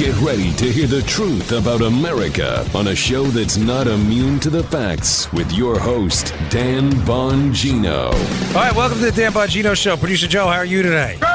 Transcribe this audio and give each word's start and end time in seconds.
Get 0.00 0.18
ready 0.22 0.50
to 0.54 0.64
hear 0.72 0.86
the 0.86 1.02
truth 1.02 1.52
about 1.52 1.82
America 1.82 2.66
on 2.74 2.88
a 2.88 2.96
show 2.96 3.24
that's 3.24 3.58
not 3.58 3.86
immune 3.86 4.40
to 4.40 4.48
the 4.48 4.62
facts 4.62 5.30
with 5.30 5.52
your 5.52 5.78
host, 5.78 6.32
Dan 6.48 6.90
Bongino. 7.04 8.06
All 8.06 8.54
right, 8.54 8.74
welcome 8.74 8.96
to 8.96 9.04
the 9.04 9.12
Dan 9.12 9.30
Bongino 9.30 9.76
Show. 9.76 9.98
Producer 9.98 10.26
Joe, 10.26 10.46
how 10.46 10.56
are 10.56 10.64
you 10.64 10.82
today? 10.82 11.18
Good 11.20 11.26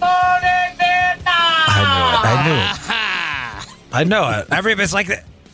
morning, 0.00 0.78
Vietnam. 0.78 1.26
I 1.76 1.84
knew 1.92 2.08
it. 2.08 2.24
I 2.24 2.32
knew 2.46 2.56
it. 2.56 3.76
I 3.92 4.04
know 4.04 4.30
it. 4.30 4.46
Every 4.50 4.72
it's 4.72 4.94
like 4.94 5.08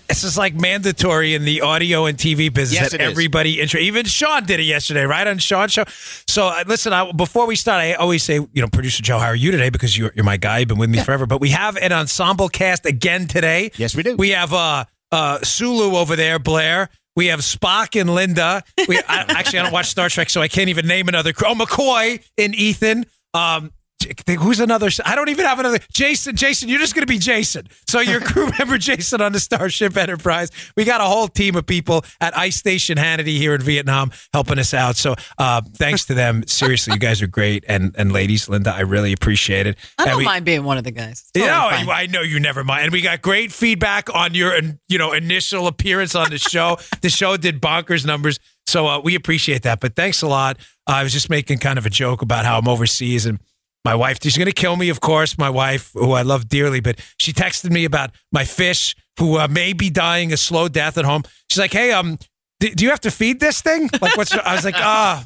it's 0.08 0.22
just 0.22 0.36
like 0.36 0.54
mandatory 0.54 1.34
in 1.34 1.44
the 1.44 1.60
audio 1.60 2.06
and 2.06 2.18
TV 2.18 2.52
business 2.52 2.80
Yes, 2.80 2.92
that 2.92 3.00
everybody 3.00 3.60
intro. 3.60 3.80
Even 3.80 4.04
Sean 4.04 4.44
did 4.44 4.60
it 4.60 4.64
yesterday, 4.64 5.04
right 5.04 5.26
on 5.26 5.38
Sean's 5.38 5.72
show. 5.72 5.84
So 6.28 6.48
uh, 6.48 6.64
listen, 6.66 6.92
I, 6.92 7.10
before 7.12 7.46
we 7.46 7.56
start, 7.56 7.80
I 7.80 7.94
always 7.94 8.22
say, 8.22 8.34
you 8.34 8.62
know, 8.62 8.68
producer 8.68 9.02
Joe, 9.02 9.18
how 9.18 9.26
are 9.26 9.36
you 9.36 9.50
today? 9.50 9.70
Because 9.70 9.96
you're, 9.96 10.12
you're 10.14 10.24
my 10.24 10.36
guy. 10.36 10.58
You've 10.58 10.68
been 10.68 10.78
with 10.78 10.90
me 10.90 10.98
forever. 10.98 11.26
But 11.26 11.40
we 11.40 11.50
have 11.50 11.76
an 11.76 11.92
ensemble 11.92 12.48
cast 12.48 12.86
again 12.86 13.26
today. 13.26 13.70
Yes, 13.76 13.94
we 13.96 14.02
do. 14.02 14.16
We 14.16 14.30
have 14.30 14.52
uh, 14.52 14.84
uh, 15.10 15.38
Sulu 15.42 15.96
over 15.96 16.16
there, 16.16 16.38
Blair. 16.38 16.90
We 17.16 17.26
have 17.26 17.40
Spock 17.40 17.98
and 18.00 18.12
Linda. 18.14 18.62
We 18.88 18.98
I, 18.98 19.24
actually 19.28 19.60
I 19.60 19.62
don't 19.62 19.72
watch 19.72 19.86
Star 19.86 20.08
Trek, 20.08 20.28
so 20.30 20.42
I 20.42 20.48
can't 20.48 20.68
even 20.68 20.86
name 20.86 21.08
another. 21.08 21.32
Oh, 21.44 21.54
McCoy 21.54 22.22
and 22.36 22.54
Ethan. 22.54 23.06
Um, 23.32 23.70
who's 24.38 24.60
another? 24.60 24.90
I 25.04 25.14
don't 25.14 25.28
even 25.28 25.44
have 25.46 25.58
another. 25.58 25.78
Jason. 25.92 26.36
Jason, 26.36 26.68
you're 26.68 26.78
just 26.78 26.94
going 26.94 27.02
to 27.06 27.12
be 27.12 27.18
Jason. 27.18 27.66
So 27.88 28.00
your 28.00 28.20
crew 28.22 28.50
member 28.58 28.78
Jason 28.78 29.20
on 29.20 29.32
the 29.32 29.40
Starship 29.40 29.96
Enterprise. 29.96 30.50
We 30.76 30.84
got 30.84 31.00
a 31.00 31.04
whole 31.04 31.28
team 31.28 31.56
of 31.56 31.66
people 31.66 32.04
at 32.20 32.36
Ice 32.36 32.56
Station 32.56 32.98
Hannity 32.98 33.36
here 33.38 33.54
in 33.54 33.62
Vietnam 33.62 34.10
helping 34.32 34.58
us 34.58 34.74
out. 34.74 34.96
So 34.96 35.14
uh, 35.38 35.62
thanks 35.76 36.04
to 36.06 36.14
them. 36.14 36.44
Seriously, 36.46 36.94
you 36.94 36.98
guys 36.98 37.22
are 37.22 37.26
great, 37.26 37.64
and 37.68 37.94
and 37.96 38.12
ladies, 38.12 38.48
Linda, 38.48 38.74
I 38.74 38.80
really 38.80 39.12
appreciate 39.12 39.66
it. 39.66 39.76
I 39.98 40.02
And 40.04 40.10
don't 40.10 40.18
we- 40.18 40.24
mind 40.24 40.44
being 40.44 40.64
one 40.64 40.78
of 40.78 40.84
the 40.84 40.90
guys. 40.90 41.24
It's 41.24 41.30
you 41.34 41.46
totally 41.50 41.84
know. 41.86 41.92
I 41.92 42.06
know 42.06 42.22
you 42.22 42.40
never 42.40 42.64
mind. 42.64 42.84
And 42.84 42.92
we 42.92 43.00
got 43.00 43.22
great 43.22 43.52
feedback 43.52 44.14
on 44.14 44.34
your, 44.34 44.54
you 44.88 44.98
know, 44.98 45.12
initial 45.12 45.66
appearance 45.66 46.14
on 46.14 46.30
the 46.30 46.38
show. 46.38 46.78
the 47.02 47.08
show 47.10 47.36
did 47.36 47.60
bonkers 47.60 48.04
numbers, 48.04 48.38
so 48.66 48.86
uh, 48.86 49.00
we 49.00 49.14
appreciate 49.14 49.62
that. 49.62 49.80
But 49.80 49.96
thanks 49.96 50.22
a 50.22 50.26
lot. 50.26 50.58
Uh, 50.86 50.92
I 50.94 51.02
was 51.02 51.12
just 51.12 51.30
making 51.30 51.58
kind 51.58 51.78
of 51.78 51.86
a 51.86 51.90
joke 51.90 52.20
about 52.22 52.44
how 52.44 52.58
I'm 52.58 52.68
overseas 52.68 53.24
and 53.26 53.38
my 53.84 53.94
wife. 53.94 54.18
She's 54.22 54.36
going 54.36 54.46
to 54.46 54.52
kill 54.52 54.76
me, 54.76 54.88
of 54.88 55.00
course. 55.00 55.36
My 55.38 55.50
wife, 55.50 55.90
who 55.94 56.12
I 56.12 56.22
love 56.22 56.48
dearly, 56.48 56.80
but 56.80 57.00
she 57.18 57.32
texted 57.32 57.70
me 57.70 57.84
about 57.84 58.10
my 58.32 58.44
fish, 58.44 58.94
who 59.18 59.38
uh, 59.38 59.48
may 59.48 59.72
be 59.72 59.90
dying 59.90 60.32
a 60.32 60.36
slow 60.36 60.68
death 60.68 60.98
at 60.98 61.04
home. 61.04 61.22
She's 61.50 61.58
like, 61.58 61.72
"Hey, 61.72 61.92
um, 61.92 62.18
d- 62.60 62.70
do 62.74 62.84
you 62.84 62.90
have 62.90 63.00
to 63.00 63.10
feed 63.10 63.40
this 63.40 63.60
thing? 63.60 63.90
Like, 64.00 64.16
what's?" 64.16 64.32
I 64.32 64.54
was 64.54 64.64
like, 64.64 64.76
"Ah." 64.76 65.24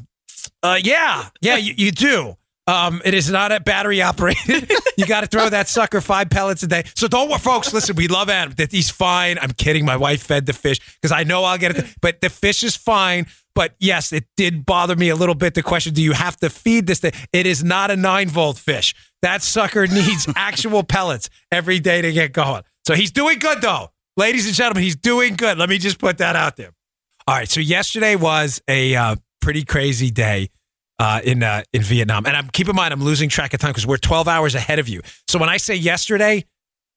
Uh, 0.62 0.78
yeah, 0.82 1.28
yeah, 1.40 1.56
you, 1.56 1.74
you 1.76 1.90
do. 1.92 2.36
Um, 2.68 3.00
it 3.02 3.14
is 3.14 3.30
not 3.30 3.50
a 3.50 3.60
battery 3.60 4.02
operated. 4.02 4.70
you 4.98 5.06
got 5.06 5.22
to 5.22 5.26
throw 5.26 5.48
that 5.48 5.68
sucker 5.68 6.02
five 6.02 6.28
pellets 6.28 6.62
a 6.62 6.66
day. 6.66 6.84
So 6.94 7.08
don't 7.08 7.30
worry, 7.30 7.38
folks. 7.38 7.72
Listen, 7.72 7.96
we 7.96 8.08
love 8.08 8.28
Adam. 8.28 8.52
That 8.58 8.70
he's 8.70 8.90
fine. 8.90 9.38
I'm 9.40 9.52
kidding. 9.52 9.86
My 9.86 9.96
wife 9.96 10.22
fed 10.22 10.44
the 10.44 10.52
fish 10.52 10.78
because 11.00 11.10
I 11.10 11.24
know 11.24 11.44
I'll 11.44 11.56
get 11.56 11.76
it. 11.78 11.86
But 12.02 12.20
the 12.20 12.28
fish 12.28 12.62
is 12.62 12.76
fine. 12.76 13.26
But 13.58 13.74
yes, 13.80 14.12
it 14.12 14.24
did 14.36 14.64
bother 14.64 14.94
me 14.94 15.08
a 15.08 15.16
little 15.16 15.34
bit. 15.34 15.54
The 15.54 15.64
question: 15.64 15.92
Do 15.92 16.00
you 16.00 16.12
have 16.12 16.36
to 16.36 16.48
feed 16.48 16.86
this 16.86 17.00
thing? 17.00 17.10
It 17.32 17.44
is 17.44 17.64
not 17.64 17.90
a 17.90 17.96
nine 17.96 18.28
volt 18.28 18.56
fish. 18.56 18.94
That 19.22 19.42
sucker 19.42 19.84
needs 19.88 20.28
actual 20.36 20.84
pellets 20.84 21.28
every 21.50 21.80
day 21.80 22.00
to 22.00 22.12
get 22.12 22.32
going. 22.32 22.62
So 22.86 22.94
he's 22.94 23.10
doing 23.10 23.40
good, 23.40 23.60
though, 23.60 23.90
ladies 24.16 24.46
and 24.46 24.54
gentlemen. 24.54 24.84
He's 24.84 24.94
doing 24.94 25.34
good. 25.34 25.58
Let 25.58 25.68
me 25.68 25.78
just 25.78 25.98
put 25.98 26.18
that 26.18 26.36
out 26.36 26.54
there. 26.54 26.70
All 27.26 27.34
right. 27.34 27.48
So 27.48 27.58
yesterday 27.58 28.14
was 28.14 28.62
a 28.68 28.94
uh, 28.94 29.16
pretty 29.40 29.64
crazy 29.64 30.12
day 30.12 30.50
uh, 31.00 31.20
in 31.24 31.42
uh, 31.42 31.64
in 31.72 31.82
Vietnam, 31.82 32.26
and 32.26 32.36
I'm 32.36 32.50
keep 32.50 32.68
in 32.68 32.76
mind 32.76 32.94
I'm 32.94 33.02
losing 33.02 33.28
track 33.28 33.54
of 33.54 33.60
time 33.60 33.70
because 33.70 33.88
we're 33.88 33.96
12 33.96 34.28
hours 34.28 34.54
ahead 34.54 34.78
of 34.78 34.88
you. 34.88 35.00
So 35.26 35.40
when 35.40 35.48
I 35.48 35.56
say 35.56 35.74
yesterday, 35.74 36.44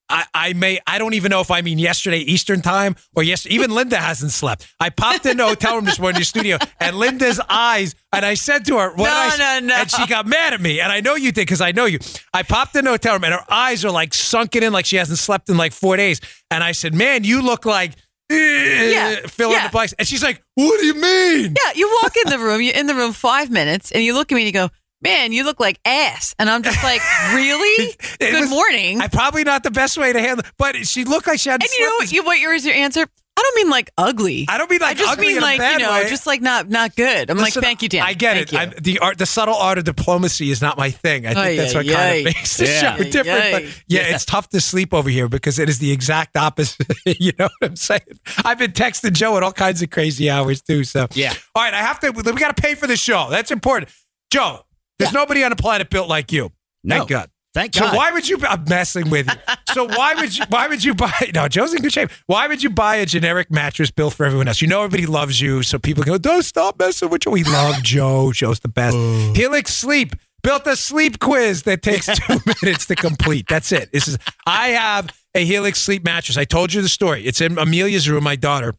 I, 0.08 0.24
I 0.34 0.52
may 0.52 0.78
I 0.86 0.98
don't 0.98 1.14
even 1.14 1.30
know 1.30 1.40
if 1.40 1.50
I 1.50 1.62
mean 1.62 1.78
yesterday 1.78 2.18
Eastern 2.18 2.60
time 2.60 2.96
or 3.14 3.22
yes. 3.22 3.46
Even 3.46 3.70
Linda 3.70 3.96
hasn't 3.96 4.32
slept. 4.32 4.66
I 4.78 4.90
popped 4.90 5.26
into 5.26 5.44
a 5.44 5.48
hotel 5.48 5.76
room 5.76 5.84
this 5.84 5.98
morning 5.98 6.16
in 6.16 6.20
the 6.20 6.26
studio, 6.26 6.58
and 6.80 6.96
Linda's 6.96 7.40
eyes, 7.48 7.94
and 8.12 8.24
I 8.24 8.34
said 8.34 8.64
to 8.66 8.78
her, 8.78 8.90
"What 8.94 9.38
No, 9.38 9.60
no, 9.60 9.66
no. 9.66 9.74
And 9.74 9.90
she 9.90 10.06
got 10.06 10.26
mad 10.26 10.52
at 10.52 10.60
me, 10.60 10.80
and 10.80 10.92
I 10.92 11.00
know 11.00 11.14
you 11.14 11.32
did 11.32 11.42
because 11.42 11.60
I 11.60 11.72
know 11.72 11.86
you. 11.86 11.98
I 12.34 12.42
popped 12.42 12.76
into 12.76 12.90
a 12.90 12.94
hotel 12.94 13.14
room, 13.14 13.24
and 13.24 13.34
her 13.34 13.44
eyes 13.48 13.84
are 13.84 13.90
like 13.90 14.12
sunken 14.12 14.62
in, 14.62 14.72
like 14.72 14.86
she 14.86 14.96
hasn't 14.96 15.18
slept 15.18 15.48
in 15.48 15.56
like 15.56 15.72
four 15.72 15.96
days. 15.96 16.20
And 16.50 16.62
I 16.62 16.72
said, 16.72 16.94
"Man, 16.94 17.24
you 17.24 17.42
look 17.42 17.64
like." 17.64 17.92
Eh, 18.30 18.90
yeah, 18.92 19.26
fill 19.26 19.50
in 19.52 19.62
the 19.62 19.68
blanks. 19.68 19.92
And 19.98 20.08
she's 20.08 20.22
like, 20.22 20.42
"What 20.54 20.80
do 20.80 20.86
you 20.86 20.94
mean?" 20.94 21.54
yeah, 21.64 21.72
you 21.74 21.98
walk 22.02 22.16
in 22.16 22.30
the 22.30 22.38
room, 22.38 22.62
you're 22.62 22.74
in 22.74 22.86
the 22.86 22.94
room 22.94 23.12
five 23.12 23.50
minutes, 23.50 23.92
and 23.92 24.02
you 24.02 24.14
look 24.14 24.32
at 24.32 24.34
me 24.34 24.42
and 24.42 24.46
you 24.46 24.52
go, 24.52 24.70
man, 25.02 25.32
you 25.32 25.44
look 25.44 25.60
like 25.60 25.80
ass. 25.84 26.34
And 26.38 26.48
I'm 26.48 26.62
just 26.62 26.82
like, 26.82 27.00
really? 27.34 27.94
Good 28.20 28.40
was- 28.40 28.50
morning. 28.50 29.00
I 29.00 29.08
probably 29.08 29.44
not 29.44 29.62
the 29.62 29.70
best 29.70 29.96
way 29.98 30.12
to 30.12 30.20
handle, 30.20 30.44
but 30.58 30.76
she 30.86 31.04
looked 31.04 31.26
like 31.26 31.40
she 31.40 31.50
had. 31.50 31.62
and 31.62 31.70
you 31.78 31.84
know 31.84 31.96
what, 31.98 32.12
you, 32.12 32.22
what 32.24 32.38
your, 32.38 32.52
is 32.54 32.64
your 32.64 32.74
answer? 32.74 33.06
I 33.34 33.40
don't 33.40 33.56
mean 33.56 33.70
like 33.70 33.90
ugly. 33.96 34.44
I 34.46 34.58
don't 34.58 34.70
mean 34.70 34.80
like 34.80 34.90
ugly. 34.92 35.04
I 35.04 35.06
just 35.06 35.12
ugly 35.18 35.26
mean 35.28 35.36
in 35.38 35.42
a 35.42 35.46
like, 35.46 35.60
you 35.72 35.78
know, 35.78 35.92
way. 35.92 36.08
just 36.08 36.26
like 36.26 36.42
not 36.42 36.68
not 36.68 36.94
good. 36.94 37.30
I'm 37.30 37.38
Listen, 37.38 37.60
like, 37.60 37.64
thank 37.64 37.82
you, 37.82 37.88
Dan. 37.88 38.02
I 38.02 38.12
get 38.12 38.34
Thank 38.36 38.46
it. 38.48 38.52
You. 38.52 38.58
I'm, 38.58 38.72
the 38.82 38.98
art, 38.98 39.16
the 39.16 39.24
subtle 39.24 39.54
art 39.54 39.78
of 39.78 39.84
diplomacy 39.84 40.50
is 40.50 40.60
not 40.60 40.76
my 40.76 40.90
thing. 40.90 41.24
I 41.26 41.32
think 41.32 41.38
Ay, 41.46 41.56
that's 41.56 41.74
what 41.74 41.88
ay, 41.88 41.92
kind 41.94 42.18
of 42.18 42.24
makes 42.26 42.56
the 42.58 42.66
Yeah. 42.66 42.80
show 42.80 43.02
Ay, 43.02 43.10
different. 43.10 43.40
ay. 43.42 43.52
But 43.52 43.62
yeah, 43.88 44.00
Yeah. 44.08 44.14
it's 44.14 44.26
tough 44.26 44.50
to 44.50 44.60
sleep 44.60 44.92
over 44.92 45.08
here 45.08 45.28
because 45.30 45.58
it 45.58 45.70
is 45.70 45.78
the 45.78 45.90
exact 45.90 46.36
opposite. 46.36 46.86
you 47.06 47.32
know 47.38 47.48
what 47.58 47.70
I'm 47.70 47.76
saying? 47.76 48.02
I've 48.44 48.58
been 48.58 48.72
texting 48.72 49.12
Joe 49.14 49.38
at 49.38 49.42
all 49.42 49.52
kinds 49.52 49.80
of 49.80 49.88
crazy 49.88 50.28
hours 50.28 50.60
too. 50.60 50.84
So 50.84 51.06
Yeah. 51.14 51.32
All 51.54 51.62
right, 51.64 51.72
I 51.72 51.78
have 51.80 52.00
to. 52.00 52.10
We 52.10 52.22
got 52.22 52.54
to 52.54 52.62
pay 52.62 52.74
for 52.74 52.86
the 52.86 52.98
show. 52.98 53.28
That's 53.30 53.50
important. 53.50 53.90
Joe, 54.30 54.66
there's 55.02 55.12
nobody 55.14 55.44
on 55.44 55.50
the 55.50 55.56
planet 55.56 55.90
built 55.90 56.08
like 56.08 56.32
you. 56.32 56.50
No. 56.84 56.98
Thank 56.98 57.08
God. 57.08 57.30
Thank 57.54 57.72
God. 57.74 57.90
So 57.90 57.96
why 57.96 58.12
would 58.12 58.26
you? 58.28 58.38
I'm 58.48 58.64
messing 58.64 59.10
with 59.10 59.26
you. 59.26 59.54
So 59.72 59.86
why 59.86 60.14
would 60.14 60.36
you? 60.36 60.44
Why 60.48 60.68
would 60.68 60.82
you 60.82 60.94
buy? 60.94 61.12
No, 61.34 61.48
Joe's 61.48 61.74
in 61.74 61.82
good 61.82 61.92
shape. 61.92 62.10
Why 62.26 62.46
would 62.46 62.62
you 62.62 62.70
buy 62.70 62.96
a 62.96 63.06
generic 63.06 63.50
mattress 63.50 63.90
built 63.90 64.14
for 64.14 64.24
everyone 64.24 64.48
else? 64.48 64.62
You 64.62 64.68
know 64.68 64.82
everybody 64.82 65.06
loves 65.06 65.40
you, 65.40 65.62
so 65.62 65.78
people 65.78 66.02
go, 66.02 66.16
"Don't 66.16 66.44
stop 66.44 66.78
messing 66.78 67.10
with 67.10 67.26
you." 67.26 67.32
We 67.32 67.44
love 67.44 67.76
Joe. 67.82 68.32
Joe's 68.32 68.60
the 68.60 68.68
best. 68.68 68.96
Helix 69.36 69.74
Sleep 69.74 70.16
built 70.42 70.66
a 70.66 70.76
sleep 70.76 71.18
quiz 71.20 71.64
that 71.64 71.82
takes 71.82 72.06
two 72.06 72.38
minutes 72.62 72.86
to 72.86 72.94
complete. 72.96 73.46
That's 73.48 73.70
it. 73.70 73.92
This 73.92 74.08
is. 74.08 74.16
I 74.46 74.68
have 74.68 75.10
a 75.34 75.44
Helix 75.44 75.78
Sleep 75.78 76.04
mattress. 76.04 76.38
I 76.38 76.44
told 76.44 76.72
you 76.72 76.80
the 76.80 76.88
story. 76.88 77.24
It's 77.24 77.40
in 77.42 77.58
Amelia's 77.58 78.08
room. 78.08 78.24
My 78.24 78.36
daughter 78.36 78.74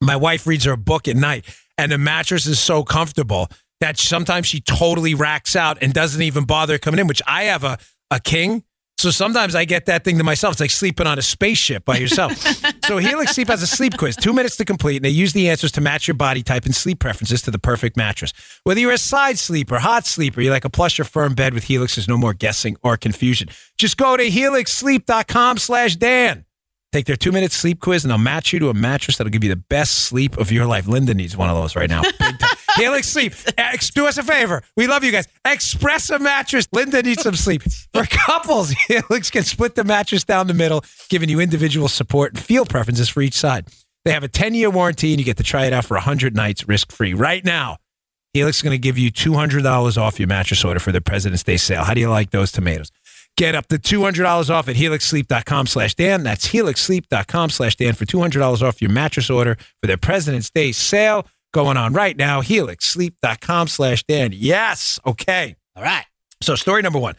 my 0.00 0.16
wife 0.16 0.46
reads 0.46 0.64
her 0.64 0.72
a 0.72 0.76
book 0.76 1.08
at 1.08 1.16
night 1.16 1.44
and 1.78 1.90
the 1.90 1.98
mattress 1.98 2.46
is 2.46 2.60
so 2.60 2.84
comfortable 2.84 3.48
that 3.80 3.98
sometimes 3.98 4.46
she 4.46 4.60
totally 4.60 5.14
racks 5.14 5.56
out 5.56 5.78
and 5.82 5.92
doesn't 5.92 6.22
even 6.22 6.44
bother 6.44 6.78
coming 6.78 7.00
in 7.00 7.06
which 7.06 7.22
i 7.26 7.44
have 7.44 7.64
a, 7.64 7.78
a 8.10 8.20
king. 8.20 8.62
So 8.96 9.10
sometimes 9.10 9.54
i 9.54 9.64
get 9.64 9.86
that 9.86 10.04
thing 10.04 10.18
to 10.18 10.24
myself. 10.24 10.52
It's 10.52 10.60
like 10.60 10.70
sleeping 10.70 11.06
on 11.06 11.18
a 11.18 11.22
spaceship 11.22 11.84
by 11.84 11.98
yourself. 11.98 12.32
So 12.84 12.98
helix 12.98 13.32
sleep 13.32 13.48
has 13.48 13.62
a 13.62 13.66
sleep 13.66 13.96
quiz. 13.96 14.14
Two 14.14 14.34
minutes 14.34 14.58
to 14.58 14.64
complete 14.66 14.96
and 14.96 15.06
they 15.06 15.08
use 15.10 15.32
the 15.32 15.48
answers 15.48 15.72
to 15.72 15.80
match 15.80 16.06
your 16.06 16.14
body 16.16 16.42
type 16.42 16.66
and 16.66 16.74
sleep 16.74 16.98
preferences 16.98 17.40
to 17.42 17.50
the 17.50 17.58
perfect 17.58 17.96
mattress. 17.96 18.34
Whether 18.64 18.80
you're 18.80 18.92
a 18.92 18.98
side 18.98 19.38
sleeper 19.38 19.78
hot 19.78 20.04
sleeper 20.04 20.42
you 20.42 20.50
like 20.50 20.66
a 20.66 20.70
plush 20.70 21.00
or 21.00 21.04
firm 21.04 21.34
bed 21.34 21.54
with 21.54 21.64
helix 21.64 21.94
there's 21.94 22.08
no 22.08 22.18
more 22.18 22.34
guessing 22.34 22.76
or 22.82 22.98
confusion. 22.98 23.48
Just 23.78 23.96
go 23.96 24.18
to 24.18 24.24
helixsleep.com 24.24 25.56
slash 25.56 25.96
dan 25.96 26.44
Take 26.94 27.06
their 27.06 27.16
two 27.16 27.32
minute 27.32 27.50
sleep 27.50 27.80
quiz 27.80 28.04
and 28.04 28.10
they'll 28.12 28.18
match 28.18 28.52
you 28.52 28.60
to 28.60 28.68
a 28.68 28.72
mattress 28.72 29.16
that'll 29.16 29.32
give 29.32 29.42
you 29.42 29.50
the 29.50 29.56
best 29.56 30.02
sleep 30.04 30.38
of 30.38 30.52
your 30.52 30.64
life. 30.64 30.86
Linda 30.86 31.12
needs 31.12 31.36
one 31.36 31.50
of 31.50 31.56
those 31.56 31.74
right 31.74 31.90
now. 31.90 32.02
Helix 32.76 33.08
Sleep. 33.08 33.32
Ex- 33.58 33.90
do 33.90 34.06
us 34.06 34.16
a 34.16 34.22
favor. 34.22 34.62
We 34.76 34.86
love 34.86 35.02
you 35.02 35.10
guys. 35.10 35.26
Express 35.44 36.08
a 36.10 36.20
mattress. 36.20 36.68
Linda 36.70 37.02
needs 37.02 37.24
some 37.24 37.34
sleep. 37.34 37.64
For 37.92 38.04
couples, 38.08 38.70
Helix 38.86 39.28
can 39.28 39.42
split 39.42 39.74
the 39.74 39.82
mattress 39.82 40.22
down 40.22 40.46
the 40.46 40.54
middle, 40.54 40.84
giving 41.08 41.28
you 41.28 41.40
individual 41.40 41.88
support 41.88 42.34
and 42.34 42.40
feel 42.40 42.64
preferences 42.64 43.08
for 43.08 43.22
each 43.22 43.34
side. 43.34 43.66
They 44.04 44.12
have 44.12 44.22
a 44.22 44.28
10 44.28 44.54
year 44.54 44.70
warranty 44.70 45.12
and 45.12 45.18
you 45.18 45.24
get 45.24 45.38
to 45.38 45.42
try 45.42 45.66
it 45.66 45.72
out 45.72 45.84
for 45.86 45.94
100 45.94 46.36
nights 46.36 46.68
risk 46.68 46.92
free. 46.92 47.12
Right 47.12 47.44
now, 47.44 47.78
Helix 48.34 48.58
is 48.58 48.62
going 48.62 48.70
to 48.70 48.78
give 48.78 48.98
you 48.98 49.10
$200 49.10 49.96
off 49.96 50.20
your 50.20 50.28
mattress 50.28 50.64
order 50.64 50.78
for 50.78 50.92
their 50.92 51.00
President's 51.00 51.42
Day 51.42 51.56
sale. 51.56 51.82
How 51.82 51.94
do 51.94 52.00
you 52.00 52.08
like 52.08 52.30
those 52.30 52.52
tomatoes? 52.52 52.92
Get 53.36 53.56
up 53.56 53.66
to 53.68 53.78
$200 53.78 54.50
off 54.50 54.68
at 54.68 54.76
helixsleep.com 54.76 55.66
slash 55.66 55.94
Dan. 55.94 56.22
That's 56.22 56.48
helixsleep.com 56.48 57.50
slash 57.50 57.76
Dan 57.76 57.94
for 57.94 58.04
$200 58.04 58.62
off 58.62 58.80
your 58.80 58.92
mattress 58.92 59.28
order 59.28 59.56
for 59.80 59.88
their 59.88 59.96
President's 59.96 60.50
Day 60.50 60.70
sale 60.70 61.26
going 61.52 61.76
on 61.76 61.92
right 61.92 62.16
now. 62.16 62.42
helixsleep.com 62.42 63.68
slash 63.68 64.04
Dan. 64.04 64.30
Yes. 64.32 65.00
Okay. 65.04 65.56
All 65.74 65.82
right. 65.82 66.04
So 66.42 66.54
story 66.54 66.82
number 66.82 66.98
one. 66.98 67.16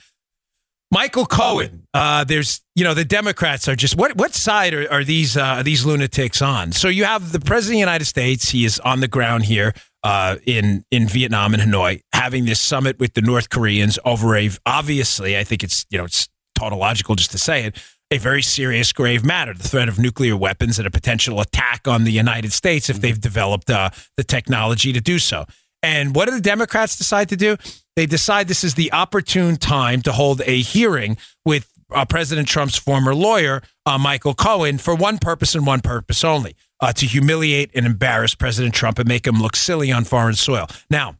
Michael 0.92 1.26
Cohen. 1.26 1.88
Uh, 1.94 2.24
there's, 2.24 2.62
you 2.76 2.84
know, 2.84 2.94
the 2.94 3.04
Democrats 3.04 3.68
are 3.68 3.76
just 3.76 3.98
what 3.98 4.16
what 4.16 4.34
side 4.34 4.74
are, 4.74 4.90
are 4.92 5.04
these 5.04 5.36
uh, 5.36 5.44
are 5.44 5.64
these 5.64 5.86
lunatics 5.86 6.42
on? 6.42 6.72
So 6.72 6.88
you 6.88 7.04
have 7.04 7.32
the 7.32 7.40
president 7.40 7.74
of 7.74 7.76
the 7.76 7.80
United 7.80 8.06
States. 8.06 8.50
He 8.50 8.64
is 8.64 8.80
on 8.80 9.00
the 9.00 9.08
ground 9.08 9.44
here 9.44 9.74
uh, 10.06 10.38
in 10.46 10.86
in 10.92 11.08
Vietnam 11.08 11.56
and 11.56 11.64
Hanoi, 11.64 12.00
having 12.14 12.46
this 12.46 12.62
summit 12.62 13.00
with 13.00 13.16
the 13.16 13.22
North 13.22 13.50
Koreans 13.50 13.98
over 14.06 14.36
a 14.36 14.52
obviously, 14.66 15.36
I 15.36 15.44
think 15.44 15.64
it's 15.64 15.84
you 15.90 15.98
know 15.98 16.06
it's 16.06 16.30
tautological 16.54 17.16
just 17.16 17.32
to 17.32 17.40
say 17.40 17.66
it, 17.66 17.84
a 18.12 18.20
very 18.20 18.44
serious, 18.44 18.94
grave 18.94 19.26
matter: 19.26 19.56
the 19.56 19.68
threat 19.68 19.90
of 19.90 19.98
nuclear 19.98 20.38
weapons 20.38 20.78
and 20.78 20.88
a 20.88 20.92
potential 20.92 21.42
attack 21.42 21.88
on 21.88 22.04
the 22.04 22.12
United 22.12 22.54
States 22.54 22.88
if 22.88 23.02
they've 23.02 23.20
developed 23.20 23.72
uh, 23.72 23.90
the 24.16 24.24
technology 24.24 24.94
to 24.94 25.02
do 25.02 25.18
so. 25.18 25.46
And 25.82 26.16
what 26.16 26.26
do 26.26 26.36
the 26.36 26.42
Democrats 26.42 26.98
decide 26.98 27.30
to 27.30 27.36
do? 27.36 27.58
They 27.96 28.06
decide 28.06 28.48
this 28.48 28.64
is 28.64 28.76
the 28.76 28.92
opportune 28.92 29.58
time 29.58 30.04
to 30.04 30.12
hold 30.12 30.42
a 30.46 30.62
hearing 30.62 31.18
with 31.46 31.68
uh, 31.92 32.06
President 32.06 32.48
Trump's 32.48 32.78
former 32.78 33.14
lawyer, 33.14 33.62
uh, 33.86 33.98
Michael 33.98 34.34
Cohen, 34.34 34.78
for 34.78 34.96
one 34.96 35.18
purpose 35.18 35.56
and 35.56 35.66
one 35.66 35.82
purpose 35.82 36.24
only 36.24 36.56
uh, 36.80 36.94
to 36.94 37.06
humiliate 37.06 37.72
and 37.76 37.86
embarrass 37.86 38.36
President 38.36 38.74
Trump 38.74 39.00
and 39.00 39.08
make 39.08 39.26
him 39.26 39.42
look 39.42 39.56
silly 39.56 39.92
on 39.92 40.04
foreign 40.04 40.36
soil. 40.36 40.68
Now, 40.90 41.16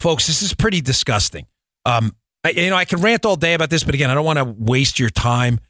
folks, 0.00 0.26
this 0.26 0.42
is 0.42 0.54
pretty 0.54 0.80
disgusting. 0.80 1.46
Um, 1.84 2.14
I, 2.44 2.50
you 2.50 2.70
know, 2.70 2.76
I 2.76 2.84
can 2.84 3.00
rant 3.00 3.24
all 3.24 3.36
day 3.36 3.54
about 3.54 3.70
this, 3.70 3.84
but 3.84 3.94
again, 3.94 4.10
I 4.10 4.14
don't 4.14 4.24
want 4.24 4.38
to 4.38 4.44
waste 4.44 4.98
your 4.98 5.10
time. 5.10 5.60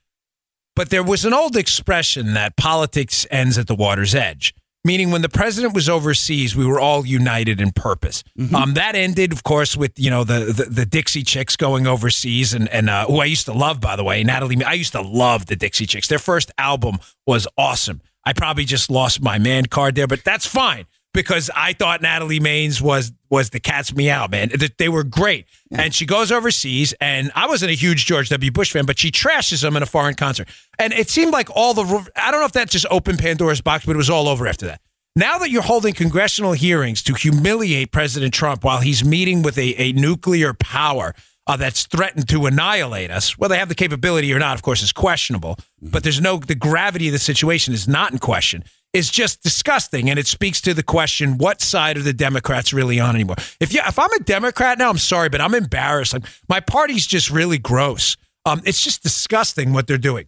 But 0.76 0.91
there 0.91 1.03
was 1.03 1.25
an 1.25 1.35
old 1.35 1.56
expression 1.56 2.35
that 2.35 2.56
politics 2.56 3.26
ends 3.31 3.59
at 3.59 3.67
the 3.67 3.75
water's 3.75 4.14
edge 4.14 4.55
meaning 4.88 5.11
when 5.11 5.20
the 5.20 5.29
president 5.29 5.75
was 5.75 5.87
overseas, 5.88 6.56
we 6.56 6.64
were 6.64 6.81
all 6.81 7.05
united 7.05 7.61
in 7.61 7.70
purpose. 7.73 8.25
Mm-hmm. 8.38 8.56
Um, 8.56 8.75
that 8.75 8.96
ended, 8.96 9.32
of 9.32 9.44
course, 9.44 9.76
with 9.76 9.93
you 9.99 10.08
know 10.11 10.25
the 10.25 10.46
the, 10.46 10.64
the 10.64 10.87
Dixie 10.87 11.23
Chicks 11.23 11.56
going 11.56 11.87
overseas, 11.87 12.55
and 12.55 12.69
and 12.70 12.88
uh, 12.88 13.06
who 13.06 13.20
I 13.20 13.26
used 13.26 13.44
to 13.46 13.52
love, 13.52 13.81
by 13.81 13.96
the 13.96 14.05
way, 14.05 14.25
Natalie. 14.25 14.64
I 14.64 14.73
used 14.73 14.93
to 14.93 15.02
love 15.02 15.46
the 15.46 15.56
Dixie 15.56 15.87
Chicks. 15.87 16.08
Their 16.08 16.19
first 16.19 16.50
album 16.56 16.99
was 17.26 17.46
awesome. 17.58 18.00
I 18.25 18.32
probably 18.32 18.64
just 18.64 18.90
lost 18.90 19.23
my 19.23 19.38
man 19.38 19.67
card 19.67 19.94
there, 19.94 20.06
but 20.06 20.25
that's 20.25 20.46
fine 20.46 20.87
because 21.14 21.50
I 21.55 21.72
thought 21.72 22.02
Natalie 22.02 22.40
Maines 22.40 22.81
was 22.81 23.12
was 23.31 23.50
the 23.50 23.60
cat's 23.60 23.94
meow 23.94 24.26
man. 24.26 24.50
They 24.78 24.88
were 24.88 25.05
great, 25.05 25.46
yeah. 25.70 25.82
and 25.82 25.94
she 25.94 26.06
goes 26.06 26.32
overseas. 26.32 26.94
And 27.00 27.31
I 27.34 27.46
wasn't 27.46 27.70
a 27.70 27.75
huge 27.75 28.06
George 28.06 28.28
W. 28.28 28.50
Bush 28.50 28.72
fan, 28.72 28.87
but 28.87 28.99
she 28.99 29.10
trashes 29.10 29.62
them 29.62 29.76
in 29.76 29.82
a 29.82 29.87
foreign 29.87 30.14
concert. 30.14 30.49
And 30.78 30.93
it 30.93 31.10
seemed 31.10 31.32
like 31.32 31.49
all 31.55 31.75
the 31.75 32.10
I 32.16 32.31
don't 32.31 32.40
know 32.40 32.46
if 32.46 32.52
that 32.52 32.70
just 32.70 32.87
opened 32.90 33.19
Pandora's 33.19 33.60
box, 33.60 33.87
but 33.87 33.94
it 33.94 33.99
was 33.99 34.10
all 34.10 34.28
over 34.28 34.46
after 34.46 34.66
that. 34.66 34.81
Now 35.16 35.38
that 35.38 35.50
you're 35.50 35.62
holding 35.62 35.94
congressional 35.94 36.52
hearings 36.52 37.02
to 37.05 37.14
humiliate 37.14 37.90
President 37.90 38.32
Trump 38.32 38.62
while 38.62 38.81
he's 38.81 39.04
meeting 39.04 39.43
with 39.43 39.58
a, 39.58 39.75
a 39.81 39.93
nuclear 39.93 40.54
power 40.54 41.14
uh, 41.49 41.56
that's 41.56 41.87
threatened 41.87 42.28
to 42.28 42.46
annihilate 42.46 43.11
us, 43.11 43.37
whether 43.37 43.54
they 43.54 43.58
have 43.58 43.70
the 43.70 43.75
capability 43.75 44.32
or 44.32 44.38
not, 44.38 44.54
of 44.54 44.62
course, 44.62 44.82
is 44.82 44.93
questionable. 44.93 45.56
Mm-hmm. 45.56 45.88
But 45.90 46.04
there's 46.04 46.20
no 46.20 46.37
the 46.37 46.54
gravity 46.54 47.08
of 47.08 47.12
the 47.12 47.19
situation 47.19 47.75
is 47.75 47.88
not 47.88 48.12
in 48.12 48.19
question 48.19 48.64
is 48.99 49.11
just 49.11 49.43
disgusting, 49.43 50.11
and 50.11 50.19
it 50.19 50.27
speaks 50.27 50.61
to 50.62 50.75
the 50.75 50.83
question: 50.83 51.39
what 51.39 51.62
side 51.62 51.97
are 51.97 52.03
the 52.03 52.12
Democrats 52.12 52.73
really 52.73 53.00
on 53.00 53.15
anymore? 53.15 53.37
If 53.61 53.73
you, 53.73 53.81
if 53.87 53.99
I'm 53.99 54.12
a 54.12 54.21
Democrat 54.21 54.79
now, 54.79 54.91
I'm 54.91 54.99
sorry, 54.99 55.29
but 55.29 55.41
I'm 55.41 55.55
embarrassed. 55.55 56.12
Like, 56.12 56.25
my 56.49 56.61
party's 56.61 57.06
just 57.06 57.31
really 57.31 57.59
gross. 57.59 58.17
Um, 58.45 58.61
it's 58.65 58.83
just 58.83 59.03
disgusting 59.03 59.73
what 59.73 59.87
they're 59.87 59.99
doing. 59.99 60.27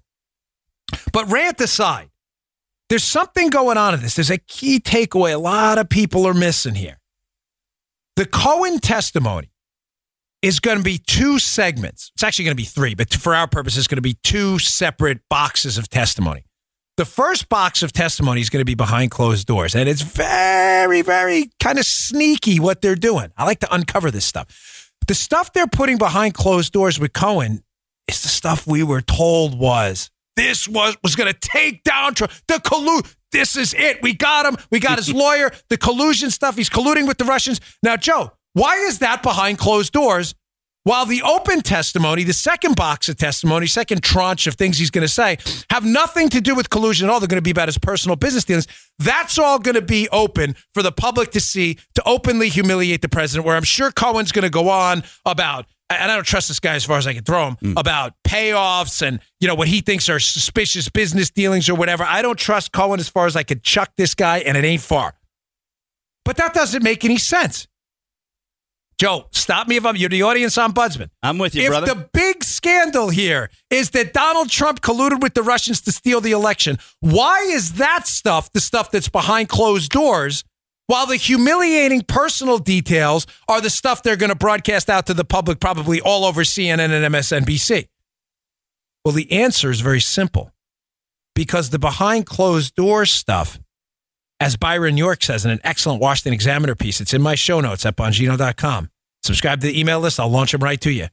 But 1.12 1.30
rant 1.30 1.60
aside, 1.60 2.10
there's 2.88 3.04
something 3.04 3.50
going 3.50 3.78
on 3.78 3.94
in 3.94 4.00
this. 4.00 4.14
There's 4.14 4.30
a 4.30 4.38
key 4.38 4.80
takeaway 4.80 5.34
a 5.34 5.38
lot 5.38 5.78
of 5.78 5.88
people 5.88 6.26
are 6.26 6.34
missing 6.34 6.74
here. 6.74 6.98
The 8.16 8.26
Cohen 8.26 8.80
testimony 8.80 9.50
is 10.42 10.58
going 10.58 10.78
to 10.78 10.82
be 10.82 10.98
two 10.98 11.38
segments. 11.38 12.10
It's 12.14 12.24
actually 12.24 12.46
going 12.46 12.56
to 12.56 12.62
be 12.62 12.66
three, 12.66 12.94
but 12.94 13.12
for 13.14 13.34
our 13.34 13.46
purposes, 13.46 13.78
it's 13.78 13.86
going 13.86 13.96
to 13.96 14.02
be 14.02 14.18
two 14.22 14.58
separate 14.58 15.20
boxes 15.28 15.78
of 15.78 15.88
testimony. 15.88 16.44
The 17.00 17.06
first 17.06 17.48
box 17.48 17.82
of 17.82 17.94
testimony 17.94 18.42
is 18.42 18.50
going 18.50 18.60
to 18.60 18.66
be 18.66 18.74
behind 18.74 19.10
closed 19.10 19.46
doors, 19.46 19.74
and 19.74 19.88
it's 19.88 20.02
very, 20.02 21.00
very 21.00 21.48
kind 21.58 21.78
of 21.78 21.86
sneaky 21.86 22.60
what 22.60 22.82
they're 22.82 22.94
doing. 22.94 23.32
I 23.38 23.46
like 23.46 23.60
to 23.60 23.74
uncover 23.74 24.10
this 24.10 24.26
stuff. 24.26 24.92
The 25.08 25.14
stuff 25.14 25.54
they're 25.54 25.66
putting 25.66 25.96
behind 25.96 26.34
closed 26.34 26.74
doors 26.74 27.00
with 27.00 27.14
Cohen 27.14 27.62
is 28.06 28.20
the 28.20 28.28
stuff 28.28 28.66
we 28.66 28.82
were 28.82 29.00
told 29.00 29.58
was 29.58 30.10
this 30.36 30.68
was 30.68 30.94
was 31.02 31.16
going 31.16 31.32
to 31.32 31.38
take 31.40 31.84
down 31.84 32.12
Trump. 32.12 32.34
The 32.48 32.56
collude. 32.56 33.10
This 33.32 33.56
is 33.56 33.72
it. 33.72 34.02
We 34.02 34.12
got 34.12 34.44
him. 34.44 34.58
We 34.70 34.78
got 34.78 34.98
his 34.98 35.10
lawyer. 35.14 35.52
The 35.70 35.78
collusion 35.78 36.28
stuff. 36.28 36.54
He's 36.54 36.68
colluding 36.68 37.08
with 37.08 37.16
the 37.16 37.24
Russians. 37.24 37.62
Now, 37.82 37.96
Joe, 37.96 38.30
why 38.52 38.76
is 38.76 38.98
that 38.98 39.22
behind 39.22 39.56
closed 39.56 39.94
doors? 39.94 40.34
While 40.84 41.04
the 41.04 41.22
open 41.22 41.60
testimony, 41.60 42.24
the 42.24 42.32
second 42.32 42.74
box 42.74 43.08
of 43.10 43.16
testimony, 43.16 43.66
second 43.66 44.02
tranche 44.02 44.46
of 44.46 44.54
things 44.54 44.78
he's 44.78 44.90
going 44.90 45.06
to 45.06 45.12
say, 45.12 45.36
have 45.68 45.84
nothing 45.84 46.30
to 46.30 46.40
do 46.40 46.54
with 46.54 46.70
collusion 46.70 47.08
at 47.08 47.12
all. 47.12 47.20
They're 47.20 47.28
going 47.28 47.36
to 47.36 47.42
be 47.42 47.50
about 47.50 47.68
his 47.68 47.76
personal 47.76 48.16
business 48.16 48.44
dealings. 48.44 48.66
That's 48.98 49.38
all 49.38 49.58
going 49.58 49.74
to 49.74 49.82
be 49.82 50.08
open 50.08 50.56
for 50.72 50.82
the 50.82 50.92
public 50.92 51.32
to 51.32 51.40
see, 51.40 51.78
to 51.96 52.02
openly 52.06 52.48
humiliate 52.48 53.02
the 53.02 53.10
president, 53.10 53.46
where 53.46 53.56
I'm 53.56 53.62
sure 53.62 53.90
Cohen's 53.90 54.32
going 54.32 54.44
to 54.44 54.50
go 54.50 54.70
on 54.70 55.02
about 55.26 55.66
and 55.90 56.10
I 56.10 56.14
don't 56.14 56.24
trust 56.24 56.48
this 56.48 56.60
guy 56.60 56.74
as 56.74 56.84
far 56.84 56.98
as 56.98 57.06
I 57.06 57.14
can 57.14 57.24
throw 57.24 57.48
him 57.48 57.56
mm. 57.56 57.74
about 57.76 58.14
payoffs 58.24 59.02
and 59.04 59.18
you 59.40 59.48
know 59.48 59.56
what 59.56 59.66
he 59.66 59.80
thinks 59.80 60.08
are 60.08 60.20
suspicious 60.20 60.88
business 60.88 61.30
dealings 61.30 61.68
or 61.68 61.74
whatever. 61.74 62.04
I 62.04 62.22
don't 62.22 62.38
trust 62.38 62.72
Cohen 62.72 63.00
as 63.00 63.08
far 63.08 63.26
as 63.26 63.34
I 63.34 63.42
could 63.42 63.64
chuck 63.64 63.90
this 63.96 64.14
guy, 64.14 64.38
and 64.38 64.56
it 64.56 64.64
ain't 64.64 64.82
far. 64.82 65.14
But 66.24 66.36
that 66.36 66.54
doesn't 66.54 66.84
make 66.84 67.04
any 67.04 67.18
sense. 67.18 67.66
Joe, 69.00 69.24
stop 69.30 69.66
me 69.66 69.76
if 69.76 69.86
I'm 69.86 69.96
you're 69.96 70.10
the 70.10 70.24
audience 70.24 70.58
ombudsman. 70.58 71.08
I'm 71.22 71.38
with 71.38 71.54
you, 71.54 71.62
if 71.62 71.68
brother. 71.68 71.90
If 71.90 71.96
the 71.96 72.08
big 72.12 72.44
scandal 72.44 73.08
here 73.08 73.48
is 73.70 73.92
that 73.92 74.12
Donald 74.12 74.50
Trump 74.50 74.82
colluded 74.82 75.22
with 75.22 75.32
the 75.32 75.42
Russians 75.42 75.80
to 75.82 75.92
steal 75.92 76.20
the 76.20 76.32
election, 76.32 76.76
why 77.00 77.40
is 77.44 77.72
that 77.74 78.06
stuff 78.06 78.52
the 78.52 78.60
stuff 78.60 78.90
that's 78.90 79.08
behind 79.08 79.48
closed 79.48 79.90
doors? 79.90 80.44
While 80.86 81.06
the 81.06 81.16
humiliating 81.16 82.02
personal 82.02 82.58
details 82.58 83.26
are 83.48 83.62
the 83.62 83.70
stuff 83.70 84.02
they're 84.02 84.16
going 84.16 84.28
to 84.28 84.36
broadcast 84.36 84.90
out 84.90 85.06
to 85.06 85.14
the 85.14 85.24
public, 85.24 85.60
probably 85.60 86.02
all 86.02 86.26
over 86.26 86.42
CNN 86.42 86.90
and 86.90 87.14
MSNBC. 87.14 87.88
Well, 89.06 89.14
the 89.14 89.32
answer 89.32 89.70
is 89.70 89.80
very 89.80 90.00
simple 90.00 90.52
because 91.34 91.70
the 91.70 91.78
behind 91.78 92.26
closed 92.26 92.74
doors 92.74 93.10
stuff 93.10 93.58
as 94.40 94.56
Byron 94.56 94.96
York 94.96 95.22
says 95.22 95.44
in 95.44 95.50
an 95.50 95.60
excellent 95.62 96.00
Washington 96.00 96.32
Examiner 96.32 96.74
piece. 96.74 97.00
It's 97.00 97.14
in 97.14 97.22
my 97.22 97.34
show 97.34 97.60
notes 97.60 97.84
at 97.84 97.96
Bongino.com. 97.96 98.90
Subscribe 99.22 99.60
to 99.60 99.66
the 99.66 99.78
email 99.78 100.00
list. 100.00 100.18
I'll 100.18 100.30
launch 100.30 100.52
them 100.52 100.62
right 100.62 100.80
to 100.80 100.90
you. 100.90 101.08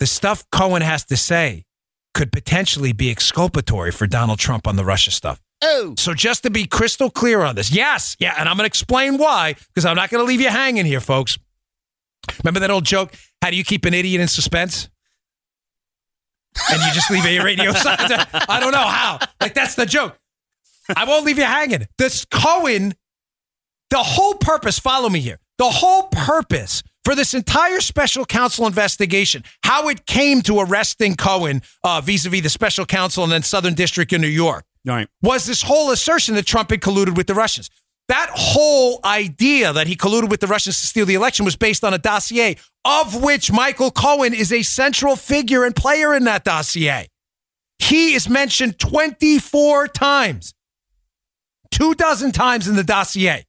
The 0.00 0.06
stuff 0.06 0.44
Cohen 0.50 0.82
has 0.82 1.04
to 1.06 1.16
say 1.16 1.64
could 2.12 2.32
potentially 2.32 2.92
be 2.92 3.10
exculpatory 3.10 3.92
for 3.92 4.06
Donald 4.06 4.40
Trump 4.40 4.66
on 4.66 4.76
the 4.76 4.84
Russia 4.84 5.12
stuff. 5.12 5.40
Oh. 5.62 5.94
So 5.96 6.12
just 6.12 6.42
to 6.42 6.50
be 6.50 6.66
crystal 6.66 7.08
clear 7.08 7.40
on 7.42 7.54
this, 7.54 7.70
yes, 7.70 8.16
yeah, 8.18 8.34
and 8.36 8.48
I'm 8.48 8.56
going 8.56 8.64
to 8.64 8.66
explain 8.66 9.16
why 9.16 9.54
because 9.68 9.84
I'm 9.84 9.94
not 9.94 10.10
going 10.10 10.20
to 10.20 10.26
leave 10.26 10.40
you 10.40 10.48
hanging 10.48 10.84
here, 10.84 11.00
folks. 11.00 11.38
Remember 12.42 12.60
that 12.60 12.70
old 12.70 12.84
joke? 12.84 13.14
How 13.40 13.50
do 13.50 13.56
you 13.56 13.64
keep 13.64 13.84
an 13.84 13.94
idiot 13.94 14.20
in 14.20 14.28
suspense? 14.28 14.88
And 16.70 16.82
you 16.82 16.92
just 16.92 17.10
leave 17.10 17.24
a 17.24 17.38
radio 17.40 17.72
silent. 17.72 18.26
I 18.34 18.60
don't 18.60 18.72
know 18.72 18.78
how. 18.78 19.20
Like 19.40 19.54
that's 19.54 19.76
the 19.76 19.86
joke. 19.86 20.18
I 20.94 21.04
won't 21.04 21.24
leave 21.24 21.38
you 21.38 21.44
hanging. 21.44 21.86
This 21.98 22.24
Cohen, 22.24 22.94
the 23.90 23.98
whole 23.98 24.34
purpose, 24.34 24.78
follow 24.78 25.08
me 25.08 25.20
here. 25.20 25.38
The 25.58 25.70
whole 25.70 26.04
purpose 26.04 26.82
for 27.04 27.14
this 27.14 27.34
entire 27.34 27.80
special 27.80 28.24
counsel 28.24 28.66
investigation, 28.66 29.44
how 29.64 29.88
it 29.88 30.06
came 30.06 30.42
to 30.42 30.60
arresting 30.60 31.16
Cohen 31.16 31.62
vis 32.02 32.26
a 32.26 32.30
vis 32.30 32.42
the 32.42 32.48
special 32.48 32.86
counsel 32.86 33.24
and 33.24 33.32
then 33.32 33.42
Southern 33.42 33.74
District 33.74 34.12
in 34.12 34.20
New 34.20 34.28
York, 34.28 34.64
right. 34.84 35.08
was 35.20 35.46
this 35.46 35.62
whole 35.62 35.90
assertion 35.90 36.34
that 36.36 36.46
Trump 36.46 36.70
had 36.70 36.80
colluded 36.80 37.16
with 37.16 37.26
the 37.26 37.34
Russians. 37.34 37.70
That 38.08 38.30
whole 38.34 39.00
idea 39.04 39.72
that 39.72 39.86
he 39.86 39.96
colluded 39.96 40.28
with 40.28 40.40
the 40.40 40.46
Russians 40.46 40.80
to 40.80 40.86
steal 40.86 41.06
the 41.06 41.14
election 41.14 41.44
was 41.44 41.56
based 41.56 41.84
on 41.84 41.94
a 41.94 41.98
dossier 41.98 42.56
of 42.84 43.22
which 43.22 43.52
Michael 43.52 43.90
Cohen 43.90 44.34
is 44.34 44.52
a 44.52 44.62
central 44.62 45.16
figure 45.16 45.64
and 45.64 45.74
player 45.74 46.14
in 46.14 46.24
that 46.24 46.44
dossier. 46.44 47.08
He 47.78 48.14
is 48.14 48.28
mentioned 48.28 48.78
24 48.78 49.88
times 49.88 50.52
two 51.72 51.94
dozen 51.94 52.30
times 52.30 52.68
in 52.68 52.76
the 52.76 52.84
dossier. 52.84 53.44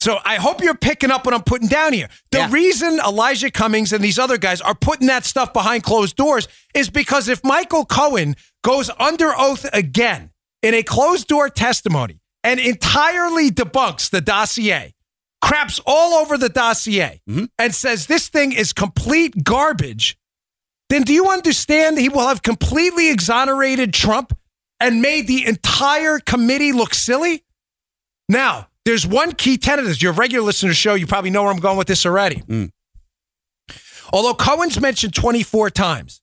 So 0.00 0.18
I 0.24 0.34
hope 0.34 0.60
you're 0.62 0.74
picking 0.74 1.12
up 1.12 1.24
what 1.24 1.32
I'm 1.32 1.44
putting 1.44 1.68
down 1.68 1.92
here. 1.92 2.08
The 2.32 2.38
yeah. 2.38 2.50
reason 2.50 2.98
Elijah 2.98 3.52
Cummings 3.52 3.92
and 3.92 4.02
these 4.02 4.18
other 4.18 4.36
guys 4.36 4.60
are 4.60 4.74
putting 4.74 5.06
that 5.06 5.24
stuff 5.24 5.52
behind 5.52 5.84
closed 5.84 6.16
doors 6.16 6.48
is 6.74 6.90
because 6.90 7.28
if 7.28 7.44
Michael 7.44 7.84
Cohen 7.84 8.34
goes 8.64 8.90
under 8.98 9.32
oath 9.36 9.64
again 9.72 10.30
in 10.60 10.74
a 10.74 10.82
closed 10.82 11.28
door 11.28 11.48
testimony 11.48 12.20
and 12.42 12.58
entirely 12.58 13.50
debunks 13.50 14.10
the 14.10 14.20
dossier, 14.20 14.92
craps 15.40 15.80
all 15.86 16.14
over 16.14 16.36
the 16.36 16.48
dossier, 16.48 17.20
mm-hmm. 17.28 17.44
and 17.56 17.72
says 17.72 18.06
this 18.06 18.28
thing 18.28 18.50
is 18.50 18.72
complete 18.72 19.44
garbage, 19.44 20.18
then 20.88 21.02
do 21.02 21.12
you 21.12 21.30
understand 21.30 21.96
he 21.96 22.08
will 22.08 22.26
have 22.26 22.42
completely 22.42 23.08
exonerated 23.08 23.94
Trump 23.94 24.36
and 24.82 25.00
made 25.00 25.26
the 25.26 25.46
entire 25.46 26.18
committee 26.18 26.72
look 26.72 26.94
silly? 26.94 27.44
Now, 28.28 28.68
there's 28.84 29.06
one 29.06 29.32
key 29.32 29.58
tenet. 29.58 29.86
As 29.86 30.02
your 30.02 30.12
regular 30.12 30.44
listener 30.44 30.74
show, 30.74 30.94
you 30.94 31.06
probably 31.06 31.30
know 31.30 31.42
where 31.42 31.52
I'm 31.52 31.60
going 31.60 31.78
with 31.78 31.88
this 31.88 32.04
already. 32.04 32.36
Mm. 32.36 32.70
Although 34.12 34.34
Cohen's 34.34 34.80
mentioned 34.80 35.14
24 35.14 35.70
times 35.70 36.20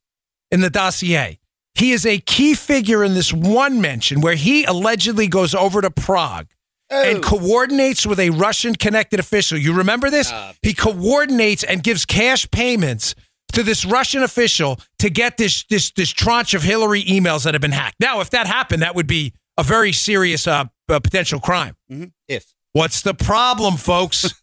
in 0.52 0.62
the 0.62 0.70
dossier, 0.70 1.40
he 1.76 1.92
is 1.92 2.06
a 2.06 2.20
key 2.20 2.54
figure 2.54 3.04
in 3.04 3.14
this 3.14 3.32
one 3.34 3.82
mention 3.82 4.22
where 4.22 4.36
he 4.36 4.66
allegedly 4.66 5.28
goes 5.28 5.56
over 5.56 5.82
to 5.82 5.90
Prague 5.90 6.48
oh. 6.92 7.04
and 7.04 7.24
coordinates 7.24 8.06
with 8.06 8.20
a 8.20 8.30
Russian 8.32 8.76
connected 8.76 9.20
official. 9.20 9.58
You 9.58 9.74
remember 9.74 10.10
this? 10.10 10.32
Uh, 10.32 10.54
he 10.62 10.74
coordinates 10.74 11.64
and 11.64 11.82
gives 11.82 12.06
cash 12.06 12.50
payments 12.52 13.16
to 13.54 13.64
this 13.64 13.86
Russian 13.86 14.24
official 14.24 14.80
to 15.00 15.10
get 15.10 15.38
this 15.38 15.64
this 15.70 15.92
this 15.92 16.10
tranche 16.10 16.54
of 16.54 16.64
Hillary 16.64 17.04
emails 17.04 17.44
that 17.44 17.54
have 17.54 17.62
been 17.62 17.72
hacked. 17.72 18.00
Now, 18.00 18.22
if 18.22 18.30
that 18.32 18.48
happened, 18.48 18.82
that 18.82 18.96
would 18.96 19.08
be 19.08 19.34
a 19.58 19.64
very 19.64 19.92
serious 19.92 20.48
uh, 20.48 20.66
uh, 20.88 21.00
potential 21.00 21.40
crime. 21.40 21.76
Mm-hmm. 21.92 22.06
If 22.28 22.54
what's 22.74 23.02
the 23.02 23.14
problem, 23.14 23.78
folks? 23.78 24.34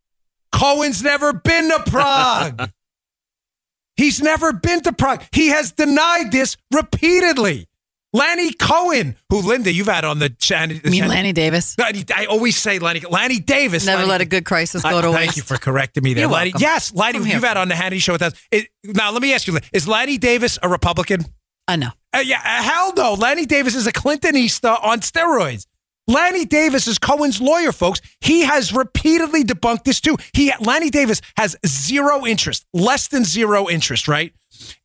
Cohen's 0.52 1.02
never 1.02 1.32
been 1.32 1.68
to 1.70 1.82
Prague. 1.86 2.70
He's 3.96 4.20
never 4.20 4.52
been 4.52 4.82
to 4.82 4.92
Prague. 4.92 5.22
He 5.32 5.48
has 5.48 5.72
denied 5.72 6.30
this 6.30 6.56
repeatedly. 6.72 7.66
Lanny 8.12 8.52
Cohen, 8.52 9.16
who 9.28 9.42
Linda, 9.42 9.72
you've 9.72 9.88
had 9.88 10.04
on 10.04 10.18
the 10.18 10.30
channel. 10.30 10.78
I 10.84 10.88
mean, 10.88 11.06
Lanny 11.06 11.32
Davis. 11.32 11.76
I 11.78 12.26
always 12.30 12.56
say 12.56 12.78
Lanny. 12.78 13.00
Lanny 13.00 13.40
Davis. 13.40 13.84
Never 13.84 13.98
Lanny, 14.02 14.10
let 14.10 14.20
a 14.22 14.24
good 14.24 14.44
crisis 14.44 14.82
go 14.82 15.02
to 15.02 15.08
I- 15.08 15.10
waste. 15.10 15.18
Thank 15.18 15.36
you 15.36 15.42
for 15.42 15.58
correcting 15.58 16.02
me 16.02 16.14
there. 16.14 16.22
You're 16.22 16.30
Lanny, 16.30 16.50
welcome. 16.50 16.62
yes, 16.62 16.94
Lanny, 16.94 17.18
you've 17.18 17.42
had 17.44 17.56
on 17.56 17.68
the 17.68 17.74
Hannity 17.74 18.00
show 18.00 18.12
with 18.12 18.22
us. 18.22 18.32
It, 18.50 18.68
now, 18.84 19.10
let 19.10 19.20
me 19.22 19.34
ask 19.34 19.46
you, 19.46 19.58
is 19.72 19.86
Lanny 19.86 20.18
Davis 20.18 20.58
a 20.62 20.68
Republican? 20.68 21.26
I 21.68 21.76
know. 21.76 21.90
Uh, 22.14 22.20
yeah, 22.20 22.38
uh, 22.38 22.62
hell 22.62 22.92
no. 22.96 23.14
Lanny 23.14 23.44
Davis 23.44 23.74
is 23.74 23.86
a 23.86 23.92
Clintonista 23.92 24.82
on 24.82 25.00
steroids. 25.00 25.66
Lanny 26.08 26.44
Davis 26.44 26.86
is 26.86 26.98
Cohen's 26.98 27.40
lawyer, 27.40 27.72
folks. 27.72 28.00
He 28.20 28.42
has 28.42 28.72
repeatedly 28.72 29.42
debunked 29.42 29.82
this 29.84 30.00
too. 30.00 30.16
He 30.32 30.52
Lanny 30.60 30.88
Davis 30.88 31.20
has 31.36 31.56
zero 31.66 32.24
interest, 32.24 32.64
less 32.72 33.08
than 33.08 33.24
zero 33.24 33.68
interest, 33.68 34.06
right, 34.06 34.32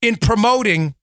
in 0.02 0.16
promoting 0.16 0.96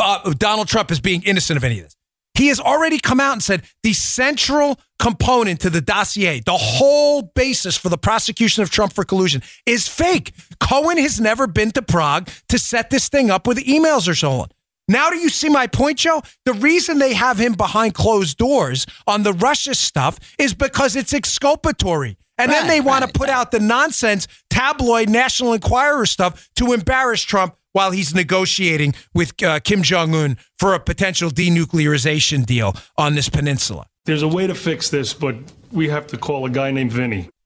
uh, 0.00 0.32
Donald 0.38 0.68
Trump 0.68 0.90
as 0.90 1.00
being 1.00 1.22
innocent 1.22 1.56
of 1.56 1.64
any 1.64 1.78
of 1.78 1.84
this. 1.84 1.96
He 2.34 2.48
has 2.48 2.60
already 2.60 2.98
come 2.98 3.18
out 3.18 3.32
and 3.32 3.42
said 3.42 3.62
the 3.82 3.94
central 3.94 4.78
component 4.98 5.60
to 5.60 5.70
the 5.70 5.80
dossier, 5.80 6.40
the 6.44 6.52
whole 6.52 7.22
basis 7.34 7.78
for 7.78 7.88
the 7.88 7.96
prosecution 7.96 8.62
of 8.62 8.70
Trump 8.70 8.92
for 8.92 9.04
collusion, 9.04 9.42
is 9.64 9.88
fake. 9.88 10.34
Cohen 10.60 10.98
has 10.98 11.18
never 11.18 11.46
been 11.46 11.70
to 11.70 11.82
Prague 11.82 12.28
to 12.50 12.58
set 12.58 12.90
this 12.90 13.08
thing 13.08 13.30
up 13.30 13.46
with 13.46 13.58
emails 13.58 14.06
or 14.06 14.14
so 14.14 14.32
on. 14.32 14.48
Now, 14.88 15.10
do 15.10 15.16
you 15.16 15.30
see 15.30 15.48
my 15.48 15.66
point, 15.66 15.98
Joe? 15.98 16.22
The 16.44 16.52
reason 16.52 16.98
they 16.98 17.14
have 17.14 17.38
him 17.38 17.54
behind 17.54 17.94
closed 17.94 18.36
doors 18.36 18.86
on 19.06 19.22
the 19.22 19.32
Russia 19.32 19.74
stuff 19.74 20.18
is 20.38 20.54
because 20.54 20.94
it's 20.94 21.14
exculpatory. 21.14 22.18
And 22.38 22.52
then 22.52 22.66
they 22.66 22.80
want 22.80 23.02
right, 23.02 23.12
to 23.12 23.18
put 23.18 23.30
out 23.30 23.50
the 23.50 23.60
nonsense 23.60 24.28
tabloid 24.50 25.08
National 25.08 25.54
Enquirer 25.54 26.04
stuff 26.04 26.50
to 26.56 26.74
embarrass 26.74 27.22
Trump 27.22 27.56
while 27.76 27.90
he's 27.90 28.14
negotiating 28.14 28.94
with 29.12 29.42
uh, 29.42 29.60
Kim 29.60 29.82
Jong 29.82 30.14
un 30.14 30.38
for 30.58 30.72
a 30.72 30.80
potential 30.80 31.28
denuclearization 31.30 32.46
deal 32.46 32.74
on 32.96 33.14
this 33.14 33.28
peninsula. 33.28 33.86
There's 34.06 34.22
a 34.22 34.28
way 34.28 34.46
to 34.46 34.54
fix 34.54 34.88
this, 34.88 35.12
but 35.12 35.36
we 35.70 35.86
have 35.90 36.06
to 36.06 36.16
call 36.16 36.46
a 36.46 36.50
guy 36.50 36.70
named 36.70 36.92
Vinny. 36.92 37.28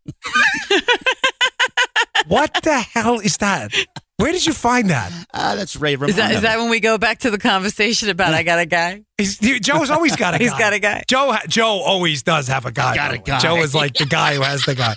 What 2.29 2.63
the 2.63 2.79
hell 2.79 3.19
is 3.19 3.39
that? 3.39 3.75
Where 4.19 4.31
did 4.31 4.47
you 4.47 4.53
find 4.53 4.91
that? 4.91 5.11
Ah, 5.35 5.55
that's 5.57 5.75
Ray 5.75 5.97
Romano. 5.97 6.11
Is 6.11 6.17
that, 6.17 6.31
is 6.31 6.43
that 6.43 6.59
when 6.59 6.71
we 6.71 6.79
go 6.79 6.97
back 6.97 7.21
to 7.21 7.31
the 7.31 7.39
conversation 7.39 8.09
about 8.09 8.35
I 8.35 8.45
got 8.45 8.61
a 8.61 8.67
guy? 8.67 9.03
He's, 9.19 9.39
Joe's 9.39 9.91
always 9.91 10.15
got 10.15 10.35
a 10.35 10.39
guy. 10.39 10.45
He's 10.45 10.53
got 10.53 10.73
a 10.73 10.79
guy. 10.79 11.03
Joe 11.09 11.35
Joe 11.49 11.81
always 11.81 12.23
does 12.23 12.47
have 12.47 12.67
a 12.67 12.71
guy. 12.71 12.95
got 12.95 13.15
a 13.15 13.19
guy. 13.19 13.41
Joe 13.41 13.57
is 13.57 13.75
like 13.75 13.95
the 13.95 14.07
guy 14.07 14.35
who 14.35 14.43
has 14.43 14.65
the 14.65 14.77
guy. 14.77 14.95